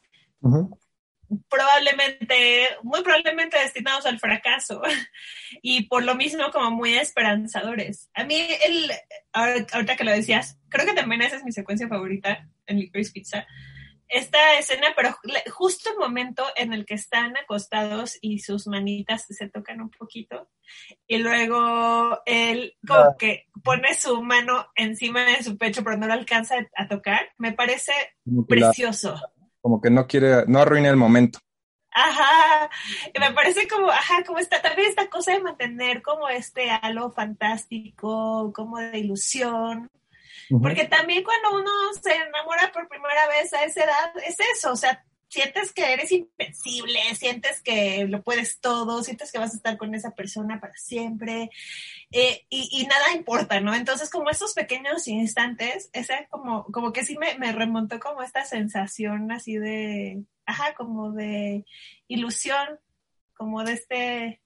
probablemente, 1.49 2.67
muy 2.83 3.01
probablemente 3.05 3.61
destinados 3.61 4.07
al 4.07 4.19
fracaso 4.19 4.83
y 5.63 5.85
por 5.85 6.03
lo 6.03 6.17
mismo 6.17 6.51
como 6.51 6.73
muy 6.73 6.95
esperanzadores. 6.95 8.11
A 8.13 8.25
mí, 8.25 8.45
el, 8.67 8.91
ahorita 9.33 9.95
que 9.95 10.03
lo 10.03 10.11
decías, 10.11 10.59
creo 10.69 10.85
que 10.85 10.95
también 10.95 11.23
esa 11.23 11.37
es 11.37 11.45
mi 11.45 11.53
secuencia 11.53 11.87
favorita 11.87 12.51
en 12.67 12.81
Licorice 12.81 13.13
Pizza, 13.13 13.47
esta 14.09 14.59
escena, 14.59 14.89
pero 14.95 15.15
justo 15.53 15.91
el 15.91 15.99
momento 15.99 16.45
en 16.57 16.73
el 16.73 16.85
que 16.87 16.95
están 16.95 17.37
acostados 17.37 18.19
y 18.21 18.39
sus 18.39 18.67
manitas 18.67 19.27
se 19.29 19.49
tocan 19.49 19.81
un 19.81 19.91
poquito, 19.91 20.49
y 21.07 21.19
luego 21.19 22.21
él 22.27 22.77
como 22.87 23.01
ah. 23.01 23.17
que 23.19 23.47
pone 23.63 23.95
su 23.95 24.23
mano 24.23 24.67
encima 24.75 25.25
de 25.25 25.43
su 25.43 25.57
pecho, 25.59 25.83
pero 25.83 25.97
no 25.97 26.07
lo 26.07 26.13
alcanza 26.13 26.57
a 26.77 26.89
tocar, 26.89 27.33
me 27.39 27.53
parece 27.53 27.93
precioso. 28.49 29.21
como 29.61 29.81
que 29.81 29.91
no 29.91 30.07
quiere, 30.07 30.47
no 30.47 30.61
arruina 30.61 30.89
el 30.89 30.97
momento. 30.97 31.39
Ajá, 31.99 32.69
me 33.19 33.33
parece 33.33 33.67
como, 33.67 33.91
ajá, 33.91 34.23
como 34.27 34.39
está 34.39 34.61
también 34.61 34.91
esta 34.91 35.09
cosa 35.09 35.33
de 35.33 35.41
mantener 35.41 36.03
como 36.03 36.29
este 36.29 36.71
halo 36.71 37.11
fantástico, 37.11 38.53
como 38.55 38.79
de 38.79 38.99
ilusión, 38.99 39.91
porque 40.49 40.87
también 40.87 41.25
cuando 41.25 41.61
uno 41.61 41.71
se 42.01 42.15
enamora 42.15 42.71
por 42.73 42.89
primera 42.89 43.29
vez 43.29 43.53
a 43.53 43.65
esa 43.65 43.85
edad, 43.85 44.13
es 44.25 44.37
eso, 44.55 44.73
o 44.73 44.77
sea, 44.77 45.05
sientes 45.29 45.73
que 45.73 45.93
eres 45.93 46.13
invencible, 46.13 47.01
sientes 47.15 47.63
que 47.63 48.07
lo 48.09 48.23
puedes 48.23 48.61
todo, 48.61 49.03
sientes 49.03 49.33
que 49.33 49.39
vas 49.39 49.53
a 49.53 49.57
estar 49.57 49.77
con 49.77 49.95
esa 49.95 50.13
persona 50.13 50.61
para 50.61 50.75
siempre 50.77 51.51
eh, 52.13 52.47
y, 52.49 52.87
nada 52.87 53.13
importa, 53.15 53.61
¿no? 53.61 53.75
Entonces 53.75 54.11
como 54.11 54.31
esos 54.31 54.55
pequeños 54.55 55.09
instantes, 55.09 55.91
ese 55.93 56.27
como, 56.31 56.65
como 56.67 56.93
que 56.93 57.05
sí 57.05 57.19
me, 57.19 57.37
me 57.39 57.53
remontó 57.53 57.99
como 57.99 58.23
esta 58.23 58.45
sensación 58.45 59.33
así 59.33 59.57
de, 59.57 60.23
ajá, 60.47 60.75
como 60.75 61.13
de 61.13 61.65
ilusión, 62.09 62.79
como 63.35 63.65
de 63.65 63.73
este 63.73 64.41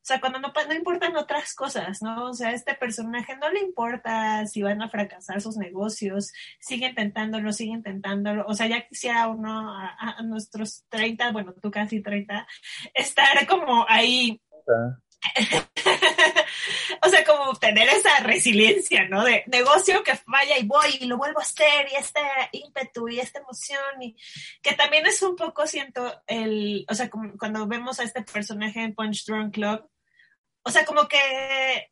o 0.00 0.06
sea, 0.08 0.20
cuando 0.20 0.38
no, 0.38 0.52
no 0.66 0.74
importan 0.74 1.16
otras 1.16 1.54
cosas, 1.54 2.00
¿no? 2.00 2.30
O 2.30 2.32
sea, 2.32 2.48
a 2.48 2.52
este 2.52 2.74
personaje 2.74 3.36
no 3.36 3.50
le 3.50 3.60
importa 3.60 4.46
si 4.46 4.62
van 4.62 4.80
a 4.80 4.88
fracasar 4.88 5.40
sus 5.40 5.56
negocios, 5.56 6.32
sigue 6.60 6.88
intentándolo, 6.88 7.52
sigue 7.52 7.72
intentándolo. 7.72 8.46
O 8.46 8.54
sea, 8.54 8.68
ya 8.68 8.86
quisiera 8.86 9.28
uno 9.28 9.70
a, 9.70 10.22
nuestros 10.22 10.84
30, 10.88 11.32
bueno, 11.32 11.54
tú 11.60 11.70
casi 11.70 12.00
30, 12.00 12.46
estar 12.94 13.46
como 13.46 13.84
ahí. 13.88 14.40
o 17.02 17.08
sea, 17.08 17.24
como 17.24 17.54
tener 17.56 17.88
esa 17.88 18.20
resiliencia, 18.20 19.08
¿no? 19.08 19.24
De 19.24 19.44
negocio 19.46 20.02
que 20.02 20.16
falla 20.16 20.58
y 20.58 20.66
voy 20.66 20.98
y 21.00 21.06
lo 21.06 21.16
vuelvo 21.16 21.40
a 21.40 21.42
hacer 21.42 21.88
y 21.90 21.96
este 21.96 22.20
ímpetu 22.52 23.08
y 23.08 23.20
esta 23.20 23.40
emoción 23.40 24.02
y 24.02 24.16
que 24.62 24.74
también 24.74 25.06
es 25.06 25.22
un 25.22 25.36
poco, 25.36 25.66
siento, 25.66 26.22
el, 26.26 26.86
o 26.88 26.94
sea, 26.94 27.10
como 27.10 27.36
cuando 27.36 27.66
vemos 27.66 28.00
a 28.00 28.04
este 28.04 28.22
personaje 28.22 28.80
en 28.80 28.94
Punch 28.94 29.24
Drunk 29.26 29.54
Club, 29.54 29.88
o 30.62 30.70
sea, 30.70 30.84
como 30.84 31.08
que 31.08 31.90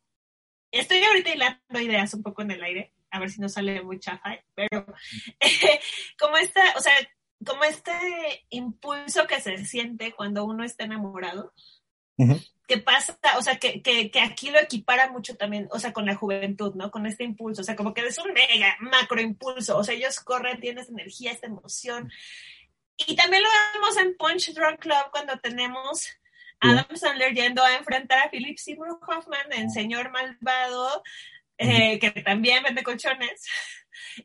estoy 0.71 1.03
ahorita 1.03 1.31
hilando 1.31 1.79
ideas 1.79 2.13
un 2.13 2.23
poco 2.23 2.41
en 2.41 2.51
el 2.51 2.63
aire, 2.63 2.93
a 3.11 3.19
ver 3.19 3.29
si 3.29 3.41
no 3.41 3.49
sale 3.49 3.81
muy 3.81 3.99
chafa, 3.99 4.37
pero 4.55 4.85
como 6.19 6.37
esta, 6.37 6.61
o 6.77 6.81
sea, 6.81 6.93
como 7.45 7.63
este 7.63 7.93
impulso 8.49 9.27
que 9.27 9.39
se 9.41 9.65
siente 9.65 10.13
cuando 10.13 10.45
uno 10.45 10.63
está 10.63 10.85
enamorado, 10.85 11.53
que 12.67 12.77
pasa, 12.79 13.17
o 13.37 13.41
sea, 13.41 13.57
que, 13.57 13.81
que, 13.81 14.11
que, 14.11 14.19
aquí 14.19 14.49
lo 14.51 14.59
equipara 14.59 15.09
mucho 15.09 15.37
también, 15.37 15.67
o 15.71 15.79
sea, 15.79 15.93
con 15.93 16.05
la 16.05 16.15
juventud, 16.15 16.75
¿no? 16.75 16.91
Con 16.91 17.05
este 17.05 17.23
impulso, 17.23 17.61
o 17.61 17.63
sea, 17.63 17.75
como 17.75 17.93
que 17.93 18.01
es 18.05 18.17
un 18.17 18.33
mega 18.33 18.75
macro 18.81 19.21
impulso, 19.21 19.77
o 19.77 19.83
sea, 19.83 19.95
ellos 19.95 20.19
corren, 20.19 20.59
tienes 20.59 20.89
energía, 20.89 21.31
esta 21.31 21.47
emoción. 21.47 22.11
Y 22.97 23.15
también 23.15 23.43
lo 23.43 23.49
vemos 23.73 23.97
en 23.97 24.17
Punch 24.17 24.53
Drunk 24.53 24.79
Club 24.79 25.11
cuando 25.11 25.37
tenemos 25.39 26.09
Adam 26.59 26.95
Sandler 26.95 27.33
yendo 27.33 27.63
a 27.63 27.75
enfrentar 27.75 28.19
a 28.19 28.29
Philip 28.29 28.57
Seymour 28.57 28.99
Hoffman 29.07 29.53
en 29.53 29.69
Señor 29.69 30.11
Malvado, 30.11 31.03
eh, 31.57 31.99
que 31.99 32.11
también 32.21 32.63
vende 32.63 32.83
colchones, 32.83 33.47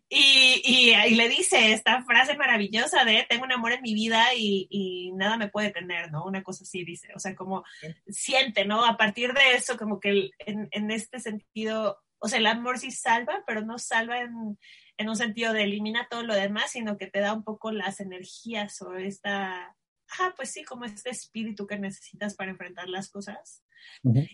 y, 0.08 0.62
y, 0.64 1.14
le 1.14 1.28
dice 1.28 1.72
esta 1.72 2.02
frase 2.04 2.36
maravillosa 2.36 3.04
de 3.04 3.26
tengo 3.28 3.44
un 3.44 3.52
amor 3.52 3.72
en 3.72 3.82
mi 3.82 3.94
vida 3.94 4.34
y, 4.36 5.12
nada 5.14 5.36
me 5.36 5.48
puede 5.48 5.70
tener, 5.70 6.10
¿no? 6.10 6.24
Una 6.24 6.42
cosa 6.42 6.64
así 6.64 6.84
dice, 6.84 7.08
o 7.14 7.18
sea, 7.18 7.34
como 7.34 7.64
siente, 8.08 8.64
¿no? 8.64 8.84
A 8.84 8.96
partir 8.96 9.32
de 9.32 9.54
eso, 9.54 9.76
como 9.76 10.00
que 10.00 10.30
en, 10.38 10.68
en, 10.70 10.90
este 10.90 11.20
sentido, 11.20 11.98
o 12.18 12.28
sea, 12.28 12.38
el 12.38 12.46
amor 12.46 12.78
sí 12.78 12.90
salva, 12.90 13.44
pero 13.46 13.62
no 13.62 13.78
salva 13.78 14.20
en, 14.20 14.58
en 14.96 15.08
un 15.08 15.16
sentido 15.16 15.52
de 15.52 15.64
elimina 15.64 16.08
todo 16.10 16.22
lo 16.22 16.34
demás, 16.34 16.70
sino 16.70 16.96
que 16.96 17.06
te 17.06 17.20
da 17.20 17.32
un 17.32 17.44
poco 17.44 17.72
las 17.72 18.00
energías 18.00 18.80
o 18.82 18.94
esta 18.94 19.76
ah, 20.20 20.32
pues 20.36 20.50
sí, 20.50 20.64
como 20.64 20.84
este 20.84 21.10
espíritu 21.10 21.66
que 21.66 21.78
necesitas 21.78 22.34
para 22.34 22.50
enfrentar 22.50 22.88
las 22.88 23.10
cosas. 23.10 23.62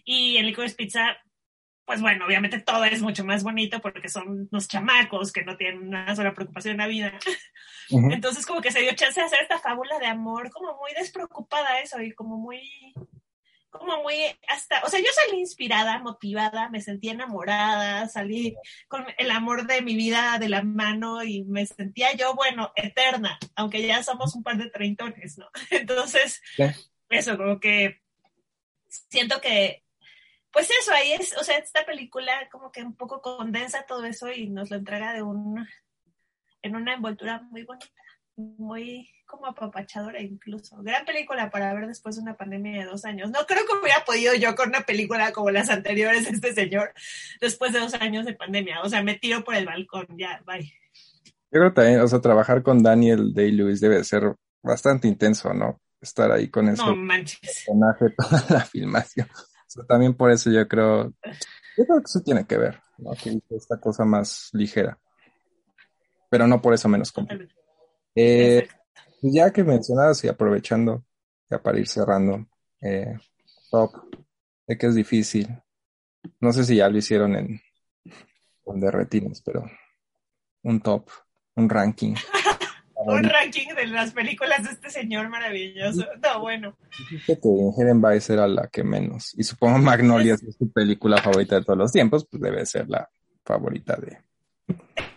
Y 0.04 0.36
el 0.36 0.46
Licorice 0.46 0.74
Pizza, 0.74 1.16
pues 1.88 2.02
bueno, 2.02 2.26
obviamente 2.26 2.60
todo 2.60 2.84
es 2.84 3.00
mucho 3.00 3.24
más 3.24 3.42
bonito 3.42 3.80
porque 3.80 4.10
son 4.10 4.46
unos 4.52 4.68
chamacos 4.68 5.32
que 5.32 5.42
no 5.42 5.56
tienen 5.56 5.88
una 5.88 6.14
sola 6.14 6.34
preocupación 6.34 6.72
en 6.72 6.78
la 6.80 6.86
vida. 6.86 7.18
Entonces 8.12 8.44
como 8.44 8.60
que 8.60 8.70
se 8.70 8.80
dio 8.80 8.92
chance 8.92 9.18
de 9.18 9.24
hacer 9.24 9.40
esta 9.40 9.58
fábula 9.58 9.98
de 9.98 10.04
amor 10.04 10.50
como 10.50 10.76
muy 10.76 10.92
despreocupada 10.92 11.80
eso 11.80 11.98
y 12.02 12.12
como 12.12 12.36
muy 12.36 12.60
como 13.70 14.02
muy 14.02 14.16
hasta, 14.48 14.82
o 14.84 14.90
sea, 14.90 15.00
yo 15.00 15.06
salí 15.14 15.40
inspirada, 15.40 15.98
motivada, 16.00 16.68
me 16.68 16.82
sentí 16.82 17.08
enamorada, 17.08 18.06
salí 18.08 18.54
con 18.86 19.06
el 19.16 19.30
amor 19.30 19.66
de 19.66 19.80
mi 19.80 19.96
vida 19.96 20.36
de 20.38 20.50
la 20.50 20.62
mano 20.62 21.24
y 21.24 21.44
me 21.44 21.64
sentía 21.64 22.14
yo, 22.14 22.34
bueno, 22.34 22.70
eterna, 22.76 23.38
aunque 23.56 23.86
ya 23.86 24.02
somos 24.02 24.34
un 24.34 24.42
par 24.42 24.58
de 24.58 24.68
treintones, 24.68 25.38
¿no? 25.38 25.48
Entonces, 25.70 26.42
eso, 27.08 27.38
como 27.38 27.58
que 27.60 28.02
siento 28.88 29.40
que, 29.40 29.84
pues 30.52 30.70
eso, 30.70 30.92
ahí 30.92 31.12
es, 31.12 31.36
o 31.36 31.44
sea, 31.44 31.58
esta 31.58 31.84
película 31.84 32.32
como 32.50 32.72
que 32.72 32.82
un 32.82 32.94
poco 32.94 33.20
condensa 33.20 33.84
todo 33.86 34.04
eso 34.04 34.30
y 34.30 34.48
nos 34.48 34.70
lo 34.70 34.76
entrega 34.76 35.12
de 35.12 35.22
un, 35.22 35.66
en 36.62 36.76
una 36.76 36.94
envoltura 36.94 37.40
muy 37.50 37.64
bonita, 37.64 38.02
muy 38.36 39.08
como 39.26 39.46
apapachadora 39.46 40.20
incluso. 40.22 40.76
Gran 40.82 41.04
película 41.04 41.50
para 41.50 41.74
ver 41.74 41.86
después 41.86 42.16
de 42.16 42.22
una 42.22 42.36
pandemia 42.36 42.80
de 42.80 42.90
dos 42.90 43.04
años. 43.04 43.30
No 43.30 43.40
creo 43.46 43.66
que 43.66 43.74
hubiera 43.80 44.04
podido 44.04 44.34
yo 44.34 44.54
con 44.54 44.70
una 44.70 44.80
película 44.80 45.32
como 45.32 45.50
las 45.50 45.68
anteriores 45.68 46.24
de 46.24 46.30
este 46.30 46.54
señor 46.54 46.92
después 47.40 47.72
de 47.72 47.80
dos 47.80 47.94
años 47.94 48.24
de 48.24 48.34
pandemia. 48.34 48.80
O 48.82 48.88
sea, 48.88 49.02
me 49.02 49.16
tiro 49.16 49.44
por 49.44 49.54
el 49.54 49.66
balcón, 49.66 50.06
ya, 50.16 50.42
bye. 50.46 50.72
Yo 51.50 51.60
creo 51.60 51.72
también, 51.72 52.00
o 52.00 52.08
sea, 52.08 52.20
trabajar 52.20 52.62
con 52.62 52.82
Daniel 52.82 53.32
Day-Lewis 53.32 53.80
debe 53.80 54.02
ser 54.04 54.34
bastante 54.62 55.08
intenso, 55.08 55.52
¿no? 55.54 55.80
Estar 56.00 56.30
ahí 56.30 56.48
con 56.48 56.68
ese 56.68 56.82
personaje 56.82 58.10
toda 58.16 58.44
la 58.50 58.64
filmación. 58.64 59.28
También 59.86 60.14
por 60.14 60.30
eso 60.30 60.50
yo 60.50 60.66
creo, 60.66 61.12
yo 61.76 61.84
creo 61.84 61.98
que 61.98 62.04
eso 62.06 62.20
tiene 62.20 62.46
que 62.46 62.56
ver, 62.56 62.80
esta 63.50 63.78
cosa 63.78 64.04
más 64.04 64.50
ligera. 64.52 64.98
Pero 66.30 66.46
no 66.46 66.60
por 66.60 66.74
eso 66.74 66.88
menos 66.88 67.12
complicada. 67.12 67.48
Eh, 68.14 68.66
pues 69.20 69.32
ya 69.32 69.52
que 69.52 69.64
mencionabas 69.64 70.22
y 70.24 70.28
aprovechando 70.28 71.04
ya 71.50 71.62
para 71.62 71.78
ir 71.78 71.88
cerrando, 71.88 72.46
eh, 72.80 73.16
top, 73.70 73.92
de 74.66 74.76
que 74.76 74.86
es 74.86 74.94
difícil. 74.94 75.48
No 76.40 76.52
sé 76.52 76.64
si 76.64 76.76
ya 76.76 76.88
lo 76.88 76.98
hicieron 76.98 77.36
en 77.36 77.60
donde 78.66 78.90
retines, 78.90 79.40
pero 79.40 79.64
un 80.62 80.80
top, 80.80 81.08
un 81.56 81.68
ranking. 81.68 82.14
un 82.98 83.24
ranking 83.24 83.74
de 83.74 83.86
las 83.86 84.12
películas 84.12 84.64
de 84.64 84.70
este 84.70 84.90
señor 84.90 85.28
maravilloso. 85.28 86.06
No, 86.22 86.40
bueno. 86.40 86.76
Que 87.26 87.38
Inherent 87.42 88.04
Vice 88.04 88.32
era 88.32 88.48
la 88.48 88.68
que 88.68 88.82
menos. 88.82 89.34
Y 89.36 89.44
supongo 89.44 89.78
Magnolia 89.78 90.34
es 90.34 90.56
su 90.56 90.70
película 90.72 91.18
favorita 91.18 91.56
de 91.56 91.64
todos 91.64 91.78
los 91.78 91.92
tiempos, 91.92 92.26
pues 92.30 92.42
debe 92.42 92.66
ser 92.66 92.88
la 92.88 93.08
favorita 93.44 93.96
de, 93.96 94.18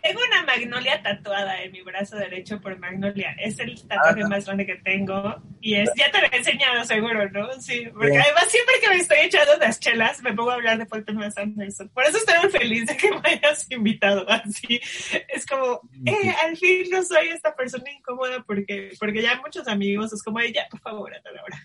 tengo 0.02 0.22
magnolia 0.52 1.02
tatuada 1.02 1.62
en 1.64 1.72
mi 1.72 1.82
brazo 1.82 2.18
derecho 2.18 2.60
por 2.60 2.78
magnolia. 2.78 3.36
Es 3.40 3.60
el 3.60 3.82
tatuaje 3.88 4.24
más 4.26 4.46
grande 4.46 4.66
que 4.66 4.76
tengo. 4.76 5.42
Y 5.62 5.76
es, 5.76 5.90
ya 5.96 6.12
te 6.12 6.22
lo 6.22 6.28
he 6.32 6.38
enseñado 6.38 6.84
seguro, 6.84 7.30
¿no? 7.30 7.54
Sí, 7.62 7.88
porque 7.94 8.18
además 8.18 8.46
siempre 8.50 8.76
que 8.82 8.90
me 8.90 8.96
estoy 8.96 9.18
echando 9.20 9.58
las 9.58 9.80
chelas 9.80 10.22
me 10.22 10.34
pongo 10.34 10.52
a 10.52 10.56
hablar 10.56 10.78
de 10.78 10.86
Paul 10.86 11.06
Thomas 11.06 11.38
Anderson. 11.38 11.90
Por 11.90 12.04
eso 12.04 12.18
estoy 12.18 12.36
muy 12.42 12.50
feliz 12.50 12.86
de 12.88 12.98
que 12.98 13.12
me 13.12 13.22
hayas 13.24 13.70
invitado 13.72 14.30
así. 14.30 14.82
Es 15.28 15.46
como, 15.46 15.82
eh, 16.06 16.34
al 16.44 16.58
fin 16.58 16.90
no 16.92 17.04
soy 17.04 17.30
esta 17.30 17.56
persona 17.56 17.92
incómoda 17.92 18.44
porque, 18.44 18.92
porque 19.00 19.22
ya 19.22 19.40
muchos 19.42 19.68
amigos 19.68 20.12
es 20.14 20.24
como, 20.24 20.42
ya, 20.42 20.68
por 20.70 20.82
favor, 20.82 21.14
a 21.14 21.32
la 21.32 21.44
hora. 21.44 21.64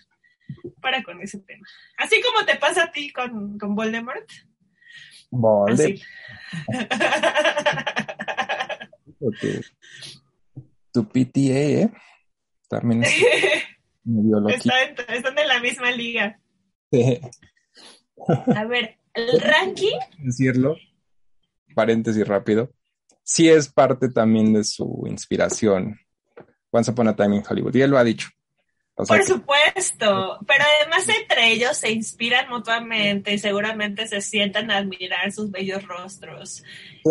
Para 0.81 1.03
con 1.03 1.21
ese 1.21 1.39
tema. 1.39 1.67
Así 1.97 2.21
como 2.21 2.45
te 2.45 2.55
pasa 2.55 2.85
a 2.85 2.91
ti 2.91 3.11
con, 3.11 3.57
con 3.57 3.75
Voldemort. 3.75 4.29
Voldemort. 5.29 6.01
tu, 10.91 11.07
PTA, 11.07 11.39
¿eh? 11.39 11.91
También 12.69 13.03
es 13.03 13.13
están, 14.49 15.37
en 15.37 15.47
la 15.47 15.59
misma 15.59 15.91
liga. 15.91 16.39
A 18.55 18.65
ver, 18.65 18.97
el 19.13 19.41
ranking. 19.41 19.97
Decirlo, 20.19 20.75
paréntesis 21.75 22.27
rápido. 22.27 22.71
Sí 23.23 23.49
es 23.49 23.67
parte 23.67 24.09
también 24.09 24.53
de 24.53 24.63
su 24.63 25.03
inspiración. 25.07 25.99
Once 26.71 26.91
Upon 26.91 27.09
a 27.09 27.15
Time 27.15 27.37
in 27.37 27.43
Hollywood. 27.47 27.75
Y 27.75 27.81
él 27.81 27.91
lo 27.91 27.97
ha 27.97 28.03
dicho. 28.03 28.29
Por 29.05 29.23
supuesto, 29.23 30.39
pero 30.47 30.63
además 30.79 31.07
entre 31.07 31.51
ellos 31.51 31.77
se 31.77 31.91
inspiran 31.91 32.49
mutuamente 32.49 33.31
y 33.31 33.37
seguramente 33.37 34.07
se 34.07 34.21
sientan 34.21 34.71
a 34.71 34.77
admirar 34.77 35.31
sus 35.31 35.51
bellos 35.51 35.87
rostros 35.87 36.63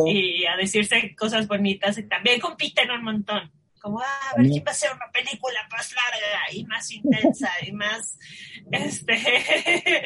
y 0.05 0.45
a 0.47 0.57
decirse 0.57 1.15
cosas 1.15 1.47
bonitas 1.47 1.97
y 1.97 2.03
también 2.03 2.41
compiten 2.41 2.91
un 2.91 3.05
montón. 3.05 3.53
Como, 3.81 4.01
ah, 4.01 4.33
a 4.33 4.37
ver 4.37 4.51
quién 4.51 4.65
va 4.67 4.73
a 4.73 4.75
ser 4.75 4.91
una 4.93 5.09
película 5.13 5.61
más 5.71 5.95
larga 5.95 6.53
y 6.53 6.65
más 6.65 6.91
intensa 6.91 7.51
y 7.65 7.71
más, 7.71 8.19
este, 8.73 10.03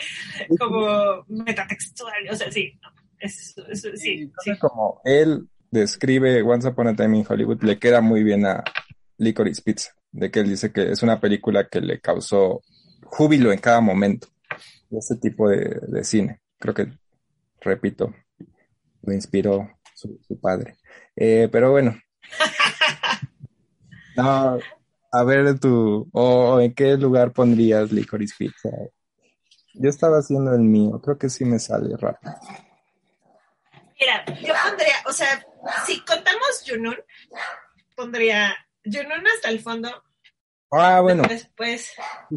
como 0.58 1.24
metatextual. 1.28 2.28
O 2.30 2.36
sea, 2.36 2.52
sí, 2.52 2.78
es, 3.18 3.54
sí, 3.72 4.30
sí. 4.44 4.58
Como 4.58 5.00
él 5.06 5.48
describe 5.70 6.42
Once 6.42 6.68
Upon 6.68 6.88
a 6.88 6.94
Time 6.94 7.16
in 7.16 7.26
Hollywood, 7.26 7.62
le 7.62 7.78
queda 7.78 8.02
muy 8.02 8.22
bien 8.22 8.44
a 8.44 8.62
Licorice 9.16 9.62
Pizza 9.62 9.94
de 10.12 10.30
que 10.30 10.40
él 10.40 10.48
dice 10.48 10.72
que 10.72 10.90
es 10.90 11.02
una 11.02 11.20
película 11.20 11.68
que 11.68 11.80
le 11.80 12.00
causó 12.00 12.62
júbilo 13.04 13.52
en 13.52 13.58
cada 13.58 13.80
momento. 13.80 14.28
Ese 14.90 15.16
tipo 15.16 15.48
de, 15.48 16.04
cine. 16.04 16.40
Creo 16.58 16.74
que, 16.74 16.88
repito, 17.60 18.12
lo 19.02 19.12
inspiró 19.12 19.70
su, 19.94 20.40
padre. 20.40 20.76
Eh, 21.14 21.48
pero 21.50 21.70
bueno. 21.70 21.96
a 25.12 25.24
ver 25.24 25.58
tú, 25.58 26.08
o 26.12 26.60
en 26.60 26.74
qué 26.74 26.96
lugar 26.96 27.32
pondrías 27.32 27.92
Licorice 27.92 28.34
Pizza. 28.38 28.70
Yo 29.74 29.88
estaba 29.88 30.18
haciendo 30.18 30.52
el 30.52 30.60
mío, 30.60 31.00
creo 31.00 31.18
que 31.18 31.28
sí 31.28 31.44
me 31.44 31.58
sale 31.58 31.96
rápido. 31.96 32.34
Mira, 33.98 34.24
yo 34.40 34.54
pondría, 34.66 34.94
o 35.06 35.12
sea, 35.12 35.44
si 35.86 36.00
contamos 36.04 36.64
Junun, 36.66 36.96
pondría 37.94 38.56
Junun 38.84 39.26
hasta 39.34 39.48
el 39.48 39.60
fondo. 39.60 39.90
Ah, 40.70 41.00
bueno. 41.00 41.24
Después, 41.28 41.92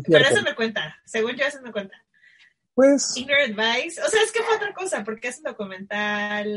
pero 0.09 0.25
eso 0.25 0.41
me 0.41 0.55
cuenta, 0.55 0.99
según 1.05 1.35
yo 1.35 1.45
eso 1.45 1.61
me 1.61 1.71
cuenta. 1.71 2.03
Pues. 2.73 3.15
Inner 3.17 3.41
Advice, 3.41 4.01
o 4.01 4.09
sea, 4.09 4.23
es 4.23 4.31
que 4.31 4.41
fue 4.41 4.55
otra 4.55 4.73
cosa, 4.73 5.03
porque 5.03 5.27
es 5.27 5.37
un 5.37 5.43
documental 5.43 6.47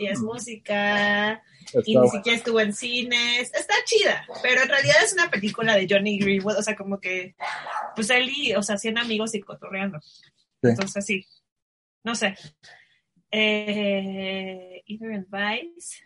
y 0.00 0.06
es 0.06 0.20
música 0.20 1.42
y 1.84 1.98
ni 1.98 2.08
siquiera 2.08 2.38
estuvo 2.38 2.60
en 2.60 2.72
cines. 2.72 3.52
Está 3.52 3.74
chida, 3.84 4.26
pero 4.42 4.62
en 4.62 4.68
realidad 4.68 4.96
es 5.04 5.12
una 5.12 5.30
película 5.30 5.76
de 5.76 5.86
Johnny 5.88 6.18
Greenwood, 6.18 6.56
o 6.56 6.62
sea, 6.62 6.74
como 6.74 6.98
que, 6.98 7.34
pues 7.94 8.08
él 8.08 8.30
y, 8.34 8.54
o 8.54 8.62
sea, 8.62 8.78
100 8.78 8.96
amigos 8.96 9.34
y 9.34 9.42
cotorreando. 9.42 10.00
Entonces, 10.62 11.04
sí, 11.04 11.26
no 12.04 12.14
sé. 12.14 12.36
Eh, 13.30 14.82
Inner 14.86 15.26
Advice 15.30 16.04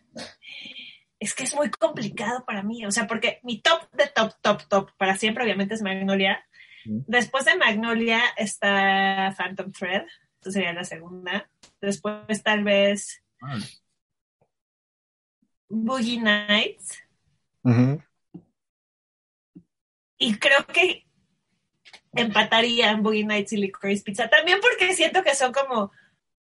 es 1.20 1.34
que 1.34 1.44
es 1.44 1.54
muy 1.54 1.70
complicado 1.70 2.44
para 2.44 2.62
mí, 2.62 2.86
o 2.86 2.90
sea, 2.90 3.06
porque 3.06 3.40
mi 3.42 3.60
top 3.60 3.90
de 3.92 4.06
top, 4.06 4.34
top, 4.40 4.62
top 4.68 4.90
para 4.96 5.16
siempre 5.16 5.44
obviamente 5.44 5.74
es 5.74 5.82
Magnolia. 5.82 6.44
Después 6.84 7.44
de 7.44 7.56
Magnolia 7.56 8.22
está 8.36 9.34
Phantom 9.36 9.72
Thread, 9.72 10.06
esa 10.40 10.52
sería 10.52 10.72
la 10.72 10.84
segunda. 10.84 11.50
Después 11.80 12.42
tal 12.42 12.64
vez 12.64 13.22
Boogie 15.68 16.20
Nights. 16.20 17.02
Y 20.18 20.36
creo 20.38 20.66
que 20.66 21.04
empatarían 22.12 23.02
Boogie 23.02 23.24
Nights 23.24 23.52
y 23.52 23.56
Licorice 23.58 24.04
Pizza, 24.04 24.28
también 24.28 24.58
porque 24.60 24.94
siento 24.94 25.22
que 25.22 25.34
son 25.34 25.52
como 25.52 25.92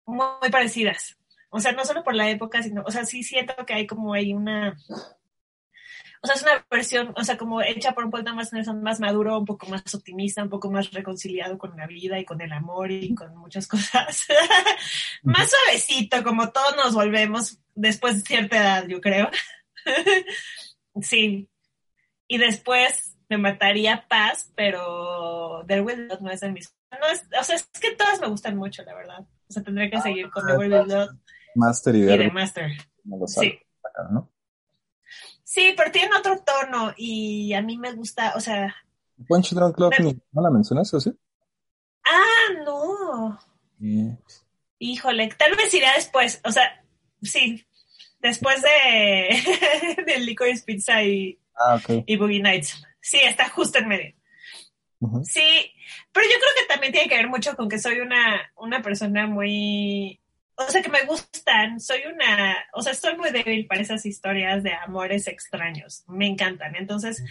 muy 0.05 0.49
parecidas. 0.49 1.18
O 1.56 1.60
sea, 1.60 1.72
no 1.72 1.86
solo 1.86 2.04
por 2.04 2.16
la 2.16 2.32
época, 2.32 2.64
sino, 2.64 2.82
o 2.84 2.89
sea, 2.89 3.06
sí 3.06 3.22
siento 3.22 3.54
que 3.64 3.76
hay 3.76 3.86
como 3.86 4.16
hay 4.16 4.34
una, 4.34 4.76
o 6.20 6.26
sea, 6.26 6.36
es 6.36 6.41
una 6.41 6.66
versión, 6.72 7.14
o 7.16 7.24
sea, 7.24 7.38
como 7.38 7.62
hecha 7.62 7.91
por 7.91 8.06
un 8.06 8.10
poeta 8.10 8.34
más, 8.34 8.51
más 8.82 8.99
maduro, 8.99 9.38
un 9.38 9.45
poco 9.45 9.68
más 9.68 9.93
optimista, 9.93 10.41
un 10.41 10.49
poco 10.49 10.72
más 10.72 10.89
reconciliado 10.91 11.60
con 11.60 11.78
la 11.78 11.86
vida 11.86 12.18
y 12.18 12.26
con 12.26 12.41
el 12.41 12.51
amor 12.54 12.89
y 12.89 13.14
con 13.14 13.38
muchas 13.38 13.68
cosas. 13.68 14.26
más 15.22 15.51
suavecito, 15.51 16.24
como 16.24 16.49
todos 16.51 16.76
nos 16.76 16.95
volvemos 16.95 17.60
después 17.76 18.16
de 18.16 18.22
cierta 18.22 18.58
edad, 18.58 18.88
yo 18.88 18.99
creo. 18.99 19.30
sí. 21.01 21.47
Y 22.28 22.39
después 22.39 23.16
me 23.30 23.38
mataría 23.38 24.08
Paz, 24.08 24.51
pero 24.56 25.64
The 25.68 25.82
Will 25.82 26.08
no 26.20 26.32
es 26.32 26.39
de 26.39 26.49
mis... 26.49 26.76
No 26.89 27.06
es, 27.10 27.26
o 27.39 27.43
sea, 27.43 27.58
es 27.58 27.70
que 27.80 27.91
todas 27.91 28.20
me 28.20 28.28
gustan 28.28 28.58
mucho, 28.58 28.82
la 28.82 28.95
verdad. 28.95 29.20
O 29.20 29.54
sea, 29.54 29.62
tendré 29.62 29.91
que 29.91 30.01
seguir 30.01 30.32
con 30.32 30.47
The 30.47 30.58
Will 30.58 30.74
Master 31.56 31.95
y, 31.95 32.01
de 32.01 32.32
Master. 32.32 32.72
sí. 33.28 33.60
sí, 35.43 35.74
pero 35.76 35.91
tienen 35.91 36.14
otro 36.14 36.39
tono 36.39 36.93
y 36.97 37.54
a 37.54 37.62
mí 37.62 37.78
me 37.78 37.93
gusta, 37.93 38.34
o 38.36 38.39
sea... 38.39 38.76
Punch 39.28 39.54
Drunk 39.54 39.78
Love, 39.80 40.18
¿no 40.32 40.41
la 40.41 40.49
mencionas 40.49 40.93
o 40.93 40.99
sí? 40.99 41.12
Ah, 42.04 42.54
no. 42.66 43.39
Híjole, 44.80 45.30
tal 45.38 45.56
vez 45.56 45.74
irá 45.74 45.93
después, 45.95 46.41
o 46.43 46.51
sea, 46.51 46.84
sí, 47.22 47.66
después 48.20 48.62
de, 48.62 50.04
de 50.06 50.20
Licorice 50.20 50.64
Pizza 50.66 51.04
y, 51.04 51.39
ah, 51.56 51.76
okay. 51.76 52.04
y 52.06 52.18
Boogie 52.18 52.41
Nights. 52.41 52.84
Sí, 52.99 53.20
está 53.22 53.49
justo 53.49 53.80
en 53.80 53.88
medio. 53.88 54.16
Sí, 55.24 55.72
pero 56.14 56.26
yo 56.26 56.36
creo 56.38 56.51
que 56.58 56.74
también 56.74 56.93
tiene 56.93 57.10
que 57.10 57.18
ver 57.18 57.28
mucho 57.28 57.56
con 57.56 57.68
que 57.68 57.78
soy 57.80 57.99
una, 57.99 58.41
una 58.56 58.82
persona 58.82 59.28
muy 59.28 60.22
o 60.56 60.64
sea, 60.70 60.82
que 60.82 60.89
me 60.89 61.06
gustan. 61.06 61.80
Soy 61.80 62.01
una, 62.12 62.58
o 62.74 62.82
sea, 62.82 62.91
estoy 62.91 63.18
muy 63.18 63.32
débil 63.32 63.68
para 63.68 63.82
esas 63.82 64.06
historias 64.06 64.64
de 64.64 64.74
amores 64.74 65.28
extraños. 65.28 66.04
Me 66.08 66.28
encantan. 66.28 66.76
Entonces, 66.76 67.24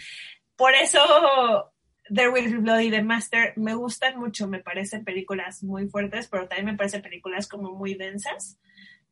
por 0.55 0.73
eso 0.73 1.73
There 2.13 2.29
Will 2.29 2.51
Be 2.51 2.57
Blood 2.59 2.79
y 2.79 2.91
The 2.91 3.01
Master 3.01 3.53
me 3.55 3.75
gustan 3.75 4.19
mucho. 4.19 4.47
Me 4.47 4.59
parecen 4.59 5.03
películas 5.03 5.63
muy 5.63 5.87
fuertes, 5.87 6.27
pero 6.27 6.47
también 6.47 6.65
me 6.65 6.77
parecen 6.77 7.01
películas 7.01 7.47
como 7.47 7.73
muy 7.73 7.95
densas 7.95 8.57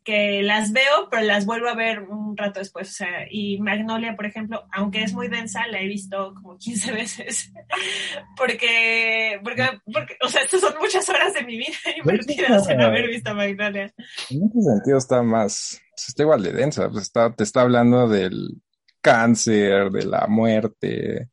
que 0.04 0.41
las 0.41 0.72
veo, 0.72 1.08
pero 1.10 1.24
las 1.24 1.45
vuelvo 1.45 1.68
a 1.70 1.76
ver 1.76 2.02
un 2.02 2.36
rato 2.36 2.60
después. 2.60 2.89
O 2.89 2.93
sea, 2.93 3.26
y 3.30 3.60
Magnolia, 3.60 4.16
por 4.16 4.26
ejemplo, 4.26 4.66
aunque 4.72 5.04
es 5.04 5.14
muy 5.14 5.28
densa, 5.28 5.68
la 5.68 5.82
he 5.82 5.88
visto 5.88 6.34
como 6.36 6.58
15 6.58 6.91
veces. 6.93 7.52
porque, 8.36 9.39
porque, 9.43 9.70
porque, 9.91 10.18
o 10.24 10.28
sea, 10.28 10.41
estas 10.41 10.62
son 10.62 10.74
muchas 10.80 11.08
horas 11.10 11.34
de 11.34 11.43
mi 11.43 11.58
vida 11.58 11.78
invertidas 11.97 12.68
en 12.70 12.82
haber 12.82 13.08
visto 13.08 13.34
Magnolia. 13.34 13.93
En 14.30 14.43
ese 14.43 14.62
sentido 14.62 14.97
está 14.97 15.22
más, 15.22 15.82
está 15.95 16.24
igual 16.24 16.43
de 16.43 16.54
densa. 16.54 16.89
Pues 16.89 17.04
está, 17.04 17.34
te 17.34 17.43
está 17.43 17.62
hablando 17.62 18.08
del 18.08 18.62
cáncer, 19.02 19.91
de 19.91 20.06
la 20.06 20.28
muerte, 20.28 21.30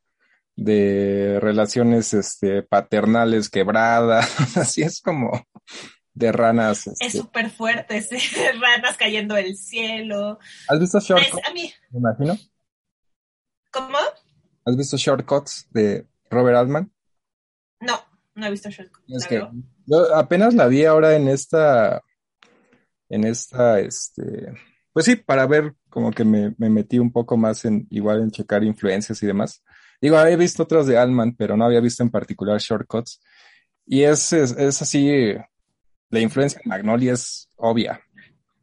de 0.57 1.39
relaciones 1.41 2.12
este, 2.12 2.62
paternales 2.62 3.49
quebradas. 3.49 4.57
Así 4.57 4.83
es 4.83 5.01
como 5.01 5.47
de 6.19 6.33
ranas. 6.33 6.87
Es 6.87 7.01
este. 7.01 7.19
súper 7.19 7.51
fuerte, 7.51 8.03
sí. 8.03 8.19
ranas 8.61 8.97
cayendo 8.97 9.35
del 9.35 9.57
cielo. 9.57 10.39
¿Has 10.69 10.81
visto 10.81 11.01
Shortcuts? 11.01 11.47
a 11.47 11.53
mí. 11.53 11.73
Me 11.91 11.99
imagino. 11.99 12.37
¿Cómo? 13.71 13.99
¿Has 14.64 14.77
visto 14.77 14.97
Shortcuts 14.97 15.69
de 15.71 16.07
Robert 16.31 16.57
Altman? 16.57 16.93
No, 17.81 18.01
no 18.35 18.47
he 18.47 18.51
visto 18.51 18.71
Shortcuts. 18.71 19.05
Es 19.09 19.27
que 19.27 19.47
yo 19.87 20.14
apenas 20.14 20.55
la 20.55 20.66
vi 20.66 20.85
ahora 20.85 21.14
en 21.14 21.29
esta, 21.29 22.03
en 23.09 23.25
esta, 23.25 23.81
este, 23.81 24.53
pues 24.93 25.07
sí, 25.07 25.16
para 25.16 25.47
ver 25.47 25.75
como 25.89 26.11
que 26.11 26.25
me, 26.25 26.55
me 26.59 26.69
metí 26.69 26.99
un 26.99 27.12
poco 27.12 27.37
más 27.37 27.64
en, 27.64 27.87
igual 27.91 28.21
en 28.21 28.31
checar 28.31 28.64
influencias 28.64 29.23
y 29.23 29.27
demás. 29.27 29.62
Digo, 30.01 30.16
había 30.16 30.37
visto 30.37 30.62
otras 30.62 30.87
de 30.87 30.99
Altman, 30.99 31.35
pero 31.37 31.57
no 31.57 31.64
había 31.64 31.81
visto 31.81 32.03
en 32.03 32.11
particular 32.11 32.61
Shortcuts. 32.61 33.21
Y 33.87 34.03
es, 34.03 34.33
es, 34.33 34.53
es 34.53 34.83
así, 34.83 35.35
la 36.11 36.21
influencia 36.21 36.61
de 36.63 36.69
Magnolia 36.69 37.13
es 37.13 37.49
obvia. 37.57 38.01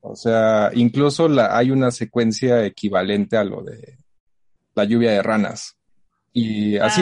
O 0.01 0.15
sea, 0.15 0.71
incluso 0.73 1.27
la, 1.27 1.57
hay 1.57 1.71
una 1.71 1.91
secuencia 1.91 2.63
equivalente 2.65 3.37
a 3.37 3.43
lo 3.43 3.63
de 3.63 3.97
la 4.75 4.83
lluvia 4.83 5.11
de 5.11 5.23
ranas. 5.23 5.77
Y 6.31 6.77
así, 6.77 7.01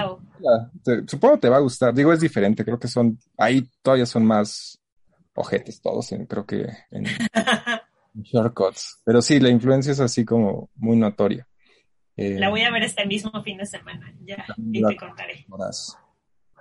supongo 1.08 1.39
te 1.39 1.50
va 1.50 1.58
a 1.58 1.62
gustar. 1.62 1.94
Digo, 1.94 2.14
es 2.14 2.20
diferente, 2.20 2.64
creo 2.64 2.80
que 2.80 2.88
son, 2.88 3.18
ahí 3.38 3.68
todavía 3.82 4.06
son 4.06 4.26
más 4.26 4.80
ojetes 5.36 5.82
todos, 5.82 6.12
en, 6.12 6.28
creo 6.28 6.46
que 6.46 6.68
en, 6.91 7.06
shortcuts. 8.14 9.02
Pero 9.04 9.22
sí, 9.22 9.39
la 9.39 9.50
influencia 9.50 9.91
es 9.91 10.00
así 10.00 10.24
como 10.24 10.70
muy 10.76 10.96
notoria. 10.96 11.48
la 12.16 12.50
voy 12.50 12.62
a 12.62 12.72
ver 12.72 12.84
este 12.84 13.06
mismo 13.06 13.32
fin 13.44 13.58
de 13.58 13.66
semana, 13.66 14.14
ya, 14.24 14.46
y 14.58 14.84
te 14.84 14.96
contaré. 14.96 15.46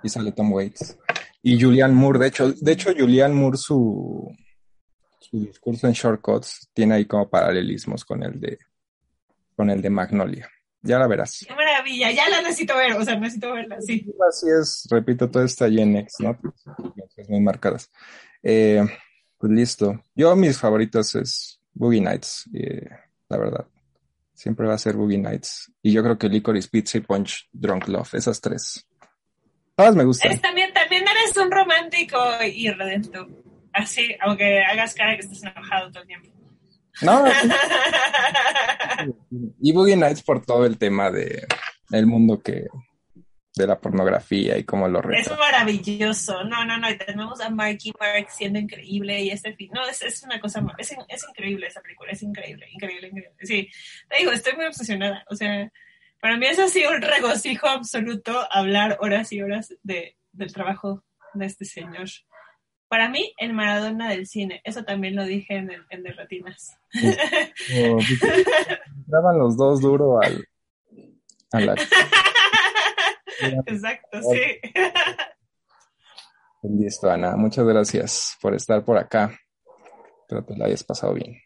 Y 0.03 0.09
sale 0.09 0.31
Tom 0.31 0.51
Waits. 0.51 0.97
Y 1.41 1.61
Julian 1.61 1.95
Moore, 1.95 2.19
de 2.19 2.27
hecho, 2.27 2.51
de 2.51 2.71
hecho, 2.71 2.91
Julian 2.97 3.33
Moore, 3.33 3.57
su, 3.57 4.31
su 5.19 5.39
discurso 5.39 5.87
en 5.87 5.93
Shortcuts 5.93 6.69
tiene 6.73 6.95
ahí 6.95 7.05
como 7.05 7.29
paralelismos 7.29 8.05
con 8.05 8.23
el 8.23 8.39
de 8.39 8.59
con 9.55 9.69
el 9.69 9.81
de 9.81 9.89
Magnolia. 9.89 10.49
Ya 10.81 10.99
la 10.99 11.07
verás. 11.07 11.45
Qué 11.47 11.55
maravilla, 11.55 12.11
ya 12.11 12.27
la 12.29 12.41
necesito 12.41 12.75
ver, 12.75 12.93
o 12.93 13.05
sea, 13.05 13.17
necesito 13.17 13.53
verla, 13.53 13.81
sí. 13.81 14.05
Así 14.27 14.47
es, 14.49 14.85
repito, 14.89 15.29
todo 15.29 15.43
está 15.43 15.69
Gen 15.69 15.95
X, 15.95 16.15
¿no? 16.19 16.37
Muy 17.29 17.39
marcadas. 17.39 17.89
Eh, 18.41 18.85
pues 19.37 19.51
listo. 19.51 20.01
Yo 20.13 20.35
mis 20.35 20.57
favoritos 20.57 21.15
es 21.15 21.61
Boogie 21.73 22.01
Nights, 22.01 22.49
eh, 22.53 22.89
la 23.29 23.37
verdad. 23.37 23.67
Siempre 24.33 24.67
va 24.67 24.73
a 24.73 24.77
ser 24.77 24.95
Boogie 24.95 25.17
Nights. 25.17 25.71
Y 25.81 25.93
yo 25.93 26.03
creo 26.03 26.17
que 26.17 26.27
Licorice 26.27 26.67
Pizza 26.69 26.97
y 26.97 27.01
Punch 27.01 27.47
Drunk 27.53 27.87
Love, 27.87 28.15
esas 28.15 28.41
tres. 28.41 28.85
Todas 29.75 29.95
me 29.95 30.03
gustan. 30.03 30.31
Es, 30.31 30.41
también, 30.41 30.73
también 30.73 31.03
eres 31.03 31.35
un 31.37 31.51
romántico 31.51 32.19
y 32.43 32.69
redento. 32.69 33.27
Así, 33.71 34.15
aunque 34.21 34.63
hagas 34.63 34.93
cara 34.93 35.15
que 35.15 35.21
estás 35.21 35.43
enojado 35.43 35.91
todo 35.91 36.03
el 36.03 36.07
tiempo. 36.07 36.29
No. 37.01 37.25
y 39.61 39.71
Boogie 39.71 39.95
Nights 39.95 40.21
por 40.21 40.45
todo 40.45 40.65
el 40.65 40.77
tema 40.77 41.09
de 41.09 41.47
el 41.91 42.05
mundo 42.05 42.39
que 42.39 42.67
de 43.55 43.67
la 43.67 43.79
pornografía 43.79 44.57
y 44.57 44.63
cómo 44.63 44.87
lo 44.87 44.99
Es 45.11 45.29
maravilloso. 45.29 46.43
No, 46.43 46.65
no, 46.65 46.77
no. 46.77 46.89
Y 46.89 46.97
tenemos 46.97 47.39
a 47.41 47.49
Marky 47.49 47.93
Mark 47.99 48.27
siendo 48.29 48.59
increíble 48.59 49.21
y 49.21 49.29
este 49.29 49.55
fin. 49.55 49.69
No, 49.73 49.87
es, 49.87 50.01
es 50.01 50.23
una 50.23 50.39
cosa. 50.39 50.63
Es, 50.77 50.95
es 51.07 51.25
increíble 51.29 51.67
esa 51.67 51.81
película. 51.81 52.11
Es 52.11 52.23
increíble, 52.23 52.67
increíble, 52.71 53.07
increíble. 53.07 53.35
Sí, 53.41 53.69
te 54.09 54.17
digo, 54.17 54.31
estoy 54.31 54.53
muy 54.53 54.65
obsesionada. 54.65 55.23
O 55.29 55.35
sea, 55.35 55.71
para 56.23 56.37
mí 56.37 56.45
es 56.45 56.57
así 56.57 56.85
un 56.85 57.01
regocijo 57.01 57.67
absoluto 57.67 58.31
hablar 58.49 58.97
horas 59.01 59.33
y 59.33 59.41
horas 59.41 59.75
de, 59.83 60.15
del 60.31 60.53
trabajo 60.53 61.03
de 61.33 61.45
este 61.47 61.65
señor. 61.65 62.07
Para 62.87 63.09
mí, 63.09 63.33
el 63.35 63.51
Maradona 63.51 64.07
del 64.09 64.25
cine. 64.25 64.61
Eso 64.63 64.85
también 64.85 65.17
lo 65.17 65.25
dije 65.25 65.57
en, 65.57 65.69
el, 65.69 65.85
en 65.89 66.05
Retinas. 66.05 66.77
Daban 69.05 69.37
los 69.37 69.57
dos 69.57 69.81
duro 69.81 70.21
al, 70.21 70.47
a 71.51 71.59
la 71.59 71.73
Exacto, 73.65 74.21
sí. 74.21 74.61
Listo, 76.61 77.11
Ana. 77.11 77.35
Muchas 77.35 77.65
gracias 77.65 78.37
por 78.41 78.55
estar 78.55 78.85
por 78.85 78.97
acá. 78.97 79.37
Espero 80.21 80.45
que 80.45 80.55
la 80.55 80.67
hayas 80.67 80.85
pasado 80.85 81.15
bien. 81.15 81.37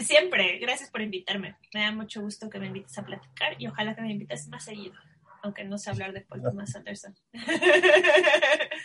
Siempre. 0.00 0.58
Gracias 0.60 0.90
por 0.90 1.00
invitarme. 1.00 1.56
Me 1.74 1.82
da 1.82 1.92
mucho 1.92 2.20
gusto 2.20 2.48
que 2.48 2.58
me 2.58 2.66
invites 2.66 2.96
a 2.98 3.04
platicar 3.04 3.54
y 3.58 3.66
ojalá 3.66 3.94
que 3.94 4.02
me 4.02 4.12
invites 4.12 4.48
más 4.48 4.64
seguido, 4.64 4.94
aunque 5.42 5.64
no 5.64 5.78
sé 5.78 5.90
hablar 5.90 6.12
de 6.12 6.22
Paul 6.22 6.42
Thomas 6.42 6.74
Anderson. 6.76 7.14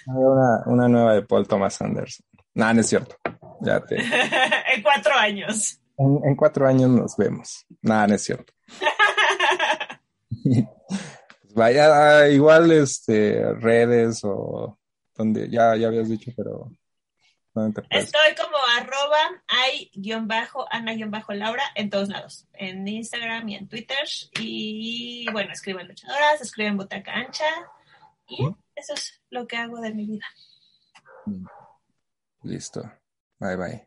Una, 0.07 0.63
una 0.65 0.87
nueva 0.87 1.13
de 1.15 1.21
Paul 1.23 1.47
Thomas 1.47 1.81
Anderson. 1.81 2.25
No, 2.53 2.73
no 2.73 2.81
es 2.81 2.87
cierto. 2.87 3.15
Ya 3.61 3.79
te... 3.79 3.95
en 4.75 4.81
cuatro 4.81 5.13
años. 5.13 5.79
En, 5.97 6.35
cuatro 6.35 6.67
años 6.67 6.89
nos 6.89 7.17
vemos. 7.17 7.65
Nada, 7.81 8.07
no 8.07 8.15
es 8.15 8.23
cierto. 8.23 8.53
Vaya, 11.55 12.27
igual 12.29 12.71
este 12.71 13.53
redes 13.55 14.21
o 14.23 14.77
donde 15.15 15.49
ya, 15.49 15.75
ya 15.75 15.87
habías 15.87 16.07
dicho, 16.07 16.31
pero 16.37 16.71
Estoy 17.89 18.35
como 18.35 18.57
arroba 18.77 19.41
hay-ana-laura 19.47 21.63
en 21.75 21.89
todos 21.89 22.09
lados, 22.09 22.45
en 22.53 22.87
Instagram 22.87 23.49
y 23.49 23.55
en 23.55 23.67
Twitter. 23.67 24.07
Y 24.39 25.25
bueno, 25.31 25.51
escribo 25.51 25.79
en 25.79 25.87
luchadoras, 25.87 26.39
escribo 26.41 26.69
en 26.69 26.77
butaca 26.77 27.13
ancha. 27.13 27.49
Y 28.27 28.47
eso 28.75 28.93
es 28.93 29.19
lo 29.29 29.47
que 29.47 29.57
hago 29.57 29.79
de 29.79 29.93
mi 29.93 30.05
vida. 30.05 30.25
Listo. 32.43 32.91
Bye 33.39 33.55
bye. 33.55 33.86